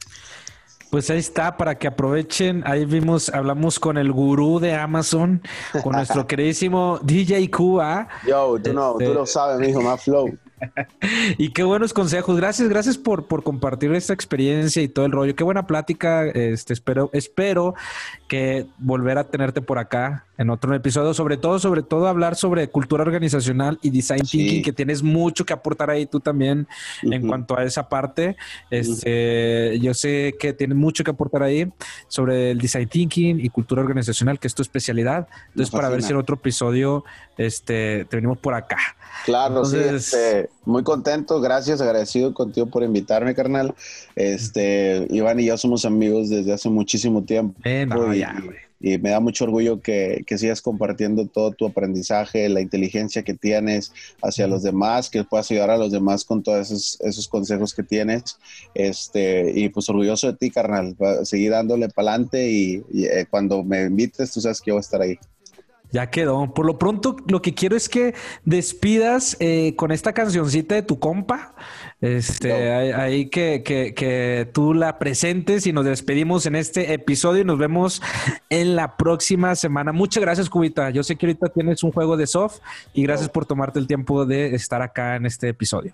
Pues 0.93 1.09
ahí 1.09 1.17
está, 1.17 1.57
para 1.57 1.79
que 1.79 1.87
aprovechen. 1.87 2.61
Ahí 2.67 2.85
vimos, 2.85 3.27
hablamos 3.29 3.79
con 3.79 3.97
el 3.97 4.11
gurú 4.11 4.59
de 4.59 4.75
Amazon, 4.75 5.41
con 5.81 5.93
nuestro 5.93 6.27
queridísimo 6.27 6.99
DJ 7.01 7.49
Cuba. 7.49 8.07
Yo, 8.27 8.59
tú 8.63 8.73
no, 8.73 8.93
tú 8.93 9.01
este 9.01 9.13
lo 9.15 9.25
sabes, 9.25 9.57
mijo, 9.57 9.81
más 9.81 10.03
flow. 10.03 10.37
y 11.37 11.49
qué 11.49 11.63
buenos 11.63 11.93
consejos. 11.93 12.37
Gracias, 12.37 12.69
gracias 12.69 12.97
por, 12.97 13.27
por 13.27 13.43
compartir 13.43 13.93
esta 13.93 14.13
experiencia 14.13 14.81
y 14.81 14.87
todo 14.87 15.05
el 15.05 15.11
rollo. 15.11 15.35
Qué 15.35 15.43
buena 15.43 15.67
plática. 15.67 16.25
Este, 16.25 16.73
espero, 16.73 17.09
espero 17.13 17.75
que 18.27 18.65
volver 18.77 19.17
a 19.17 19.25
tenerte 19.25 19.61
por 19.61 19.77
acá 19.77 20.25
en 20.37 20.49
otro 20.49 20.73
episodio. 20.73 21.13
Sobre 21.13 21.37
todo, 21.37 21.59
sobre 21.59 21.83
todo 21.83 22.07
hablar 22.07 22.35
sobre 22.35 22.67
cultura 22.67 23.03
organizacional 23.03 23.79
y 23.81 23.89
design 23.89 24.21
thinking, 24.21 24.63
que 24.63 24.73
tienes 24.73 25.03
mucho 25.03 25.45
que 25.45 25.53
aportar 25.53 25.89
ahí 25.89 26.05
tú 26.05 26.19
también 26.19 26.67
en 27.03 27.27
cuanto 27.27 27.57
a 27.57 27.63
esa 27.63 27.87
parte. 27.87 28.35
Este, 28.69 29.79
yo 29.79 29.93
sé 29.93 30.35
que 30.39 30.53
tienes 30.53 30.77
mucho 30.77 31.03
que 31.03 31.11
aportar 31.11 31.43
ahí 31.43 31.71
sobre 32.07 32.51
el 32.51 32.57
design 32.57 32.87
thinking 32.87 33.39
y 33.39 33.49
cultura 33.49 33.81
organizacional, 33.81 34.39
que 34.39 34.47
es 34.47 34.55
tu 34.55 34.61
especialidad. 34.61 35.27
Entonces, 35.49 35.71
para 35.71 35.89
ver 35.89 36.01
si 36.01 36.11
en 36.11 36.17
otro 36.17 36.35
episodio 36.35 37.03
este, 37.37 38.05
te 38.05 38.17
venimos 38.17 38.37
por 38.37 38.53
acá. 38.53 38.77
Claro, 39.25 39.63
sí, 39.63 39.77
este, 39.77 40.49
muy 40.65 40.83
contento, 40.83 41.39
gracias, 41.39 41.79
agradecido 41.81 42.33
contigo 42.33 42.67
por 42.67 42.83
invitarme, 42.83 43.33
carnal. 43.33 43.73
Este, 44.15 45.07
Iván 45.09 45.39
y 45.39 45.45
yo 45.45 45.57
somos 45.57 45.85
amigos 45.85 46.29
desde 46.29 46.51
hace 46.51 46.69
muchísimo 46.69 47.23
tiempo. 47.23 47.59
y, 48.81 48.97
me 48.97 49.11
da 49.11 49.21
mucho 49.21 49.45
orgullo 49.45 49.79
que, 49.79 50.25
sigas 50.35 50.61
compartiendo 50.61 51.25
todo 51.25 51.51
tu 51.51 51.65
aprendizaje, 51.65 52.49
la 52.49 52.59
inteligencia 52.59 53.23
que 53.23 53.33
tienes 53.33 53.93
hacia 54.21 54.45
los 54.45 54.61
demás, 54.61 55.09
que 55.09 55.23
puedas 55.23 55.49
ayudar 55.51 55.69
a 55.69 55.77
los 55.77 55.93
demás 55.93 56.25
con 56.25 56.43
todos 56.43 56.99
esos, 56.99 57.27
consejos 57.29 57.73
que 57.73 57.83
tienes. 57.83 58.37
Este, 58.73 59.53
y 59.55 59.69
pues 59.69 59.87
orgulloso 59.87 60.27
de 60.27 60.37
ti, 60.37 60.51
carnal. 60.51 60.97
Seguir 61.23 61.51
dándole 61.51 61.87
para 61.87 62.09
adelante 62.09 62.51
y, 62.51 62.83
eh, 62.93 63.25
cuando 63.29 63.63
me 63.63 63.85
invites, 63.85 64.33
tú 64.33 64.41
sabes 64.41 64.59
que 64.59 64.71
yo 64.71 64.73
voy 64.73 64.79
a 64.79 64.81
estar 64.81 65.01
ahí. 65.01 65.17
Ya 65.93 66.09
quedó. 66.09 66.51
Por 66.55 66.65
lo 66.65 66.79
pronto, 66.79 67.15
lo 67.27 67.43
que 67.43 67.53
quiero 67.53 67.75
es 67.75 67.87
que 67.87 68.15
despidas 68.45 69.37
eh, 69.39 69.75
con 69.75 69.91
esta 69.91 70.11
cancioncita 70.11 70.73
de 70.73 70.81
tu 70.81 70.97
compa. 70.97 71.53
Este, 72.01 72.51
ahí 72.95 73.29
que, 73.29 73.61
que, 73.63 73.93
que, 73.93 74.49
tú 74.51 74.73
la 74.73 74.97
presentes 74.97 75.67
y 75.67 75.71
nos 75.71 75.85
despedimos 75.85 76.47
en 76.47 76.55
este 76.55 76.93
episodio 76.93 77.43
y 77.43 77.45
nos 77.45 77.59
vemos 77.59 78.01
en 78.49 78.75
la 78.75 78.97
próxima 78.97 79.55
semana. 79.55 79.91
Muchas 79.91 80.21
gracias, 80.21 80.49
Cubita. 80.49 80.89
Yo 80.89 81.03
sé 81.03 81.15
que 81.15 81.27
ahorita 81.27 81.49
tienes 81.49 81.83
un 81.83 81.91
juego 81.91 82.17
de 82.17 82.25
soft 82.25 82.59
y 82.95 83.03
gracias 83.03 83.29
por 83.29 83.45
tomarte 83.45 83.77
el 83.77 83.85
tiempo 83.85 84.25
de 84.25 84.55
estar 84.55 84.81
acá 84.81 85.15
en 85.15 85.27
este 85.27 85.49
episodio. 85.49 85.93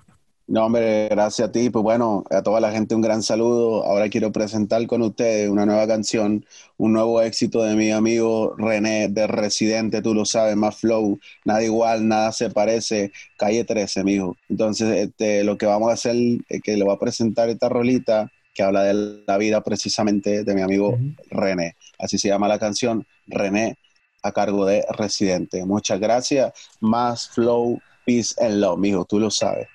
No, 0.49 0.65
hombre, 0.65 1.07
gracias 1.09 1.47
a 1.47 1.51
ti. 1.51 1.69
Pues 1.69 1.83
bueno, 1.83 2.23
a 2.31 2.41
toda 2.41 2.59
la 2.59 2.71
gente 2.71 2.95
un 2.95 3.01
gran 3.01 3.21
saludo. 3.21 3.85
Ahora 3.85 4.09
quiero 4.09 4.31
presentar 4.31 4.87
con 4.87 5.03
ustedes 5.03 5.47
una 5.47 5.63
nueva 5.63 5.85
canción, 5.85 6.43
un 6.77 6.93
nuevo 6.93 7.21
éxito 7.21 7.61
de 7.61 7.75
mi 7.75 7.91
amigo 7.91 8.55
René 8.57 9.09
de 9.09 9.27
Residente, 9.27 10.01
tú 10.01 10.15
lo 10.15 10.25
sabes, 10.25 10.55
más 10.55 10.75
flow, 10.77 11.19
nada 11.45 11.61
igual, 11.63 12.07
nada 12.07 12.31
se 12.31 12.49
parece, 12.49 13.11
calle 13.37 13.63
13, 13.63 14.03
mijo. 14.03 14.37
Entonces, 14.49 14.97
este, 14.97 15.43
lo 15.43 15.55
que 15.55 15.67
vamos 15.67 15.91
a 15.91 15.93
hacer 15.93 16.15
es 16.49 16.61
que 16.63 16.75
le 16.77 16.83
voy 16.83 16.95
a 16.95 16.99
presentar 16.99 17.47
esta 17.49 17.69
rolita 17.69 18.31
que 18.51 18.63
habla 18.63 18.81
de 18.81 19.23
la 19.27 19.37
vida 19.37 19.61
precisamente 19.61 20.43
de 20.43 20.55
mi 20.55 20.61
amigo 20.61 20.97
René. 21.29 21.75
Así 21.99 22.17
se 22.17 22.27
llama 22.27 22.47
la 22.47 22.57
canción, 22.57 23.05
René, 23.27 23.77
a 24.23 24.31
cargo 24.31 24.65
de 24.65 24.83
Residente. 24.97 25.63
Muchas 25.63 25.99
gracias. 25.99 26.53
Más 26.79 27.29
flow, 27.29 27.79
peace 28.03 28.33
and 28.43 28.55
love, 28.55 28.79
mijo, 28.79 29.05
tú 29.05 29.19
lo 29.19 29.29
sabes. 29.29 29.67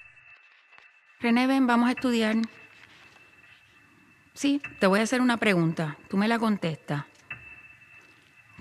René, 1.25 1.47
ven, 1.47 1.67
vamos 1.67 1.89
a 1.89 1.93
estudiar. 1.93 2.37
Sí, 4.35 4.61
te 4.79 4.87
voy 4.87 5.01
a 5.01 5.05
hacer 5.05 5.23
una 5.23 5.39
pregunta. 5.39 5.97
Tú 6.11 6.19
me 6.19 6.29
la 6.29 6.39
contestas. 6.39 7.05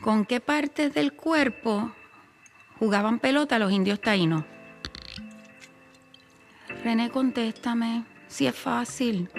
¿Con 0.01 0.23
qué 0.23 0.39
partes 0.39 0.93
del 0.93 1.11
cuerpo 1.11 1.91
jugaban 2.79 3.19
pelota 3.19 3.59
los 3.59 3.69
indios 3.69 3.99
taínos? 3.99 4.45
René, 6.85 7.09
contéstame. 7.09 8.05
Si 8.27 8.47
es 8.47 8.55
fácil. 8.55 9.29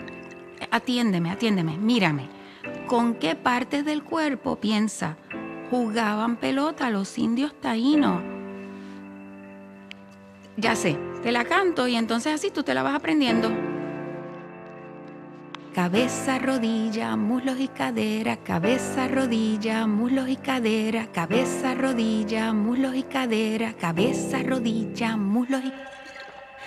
Atiéndeme, 0.70 1.30
atiéndeme, 1.30 1.78
mírame. 1.78 2.28
¿Con 2.86 3.14
qué 3.14 3.36
partes 3.36 3.86
del 3.86 4.02
cuerpo 4.02 4.60
piensa 4.60 5.16
jugaban 5.70 6.36
pelota 6.36 6.90
los 6.90 7.16
indios 7.16 7.58
taínos? 7.58 8.22
Ya 10.58 10.76
sé, 10.76 10.98
te 11.24 11.32
la 11.32 11.46
canto 11.46 11.88
y 11.88 11.96
entonces 11.96 12.34
así 12.34 12.50
tú 12.50 12.62
te 12.62 12.74
la 12.74 12.82
vas 12.82 12.94
aprendiendo. 12.94 13.50
Cabeza, 15.74 16.38
rodilla, 16.38 17.16
muslos 17.16 17.58
y 17.58 17.68
cadera, 17.68 18.36
cabeza, 18.36 19.08
rodilla, 19.08 19.86
muslos 19.86 20.28
y 20.28 20.36
cadera, 20.36 21.06
cabeza, 21.06 21.74
rodilla, 21.74 22.52
muslos 22.52 22.94
y 22.94 23.04
cadera, 23.04 23.72
cabeza, 23.72 24.42
rodilla, 24.42 25.16
muslos 25.16 25.62
y 25.64 25.72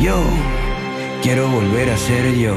Yo 0.00 0.24
quiero 1.22 1.48
volver 1.48 1.88
a 1.90 1.96
ser 1.96 2.34
yo. 2.34 2.56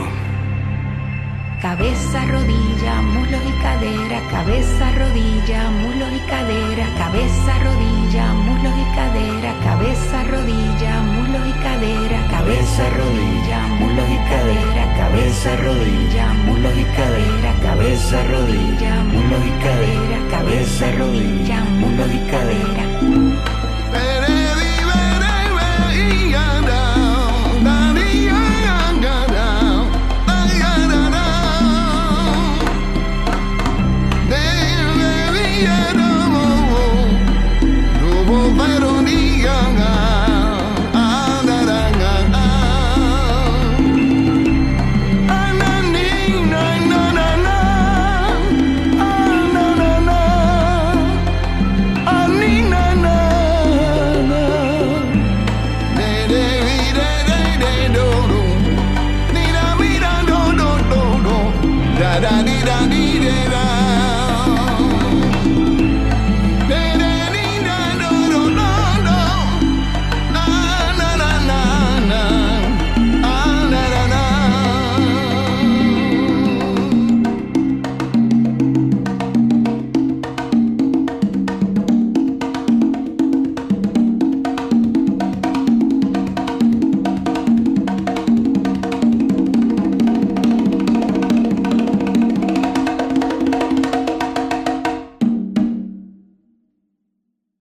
Cabeza, 1.62 2.26
rodilla, 2.26 3.02
muslos 3.02 3.42
y 3.48 3.52
cadera, 3.62 4.20
cabeza, 4.32 4.92
rodilla, 4.92 5.70
muslos 5.70 6.10
y 6.14 6.20
cadera, 6.30 6.88
cabeza, 6.98 7.60
rodilla, 7.64 8.34
muslos 8.34 8.74
y 8.78 8.86
cadera, 8.96 9.54
cabeza, 9.64 10.24
rodilla, 10.24 11.02
muslos 11.02 11.48
y 11.48 11.54
cadera, 11.64 12.28
cabeza, 12.32 12.90
rodilla, 12.90 13.68
muslos 13.80 14.10
y 14.10 14.18
cadera, 14.30 14.84
cabeza, 14.98 15.56
rodilla, 15.58 16.34
muslos 16.46 16.78
y 16.78 16.84
cadera, 16.98 17.52
cabeza, 17.62 18.24
rodilla, 18.24 19.04
muslos 19.04 19.46
y 19.46 19.52
cadera, 19.64 20.18
cabeza, 20.30 20.92
rodilla, 20.98 21.60
muslos 21.80 22.10
y 22.14 22.20
cadera. 22.32 22.84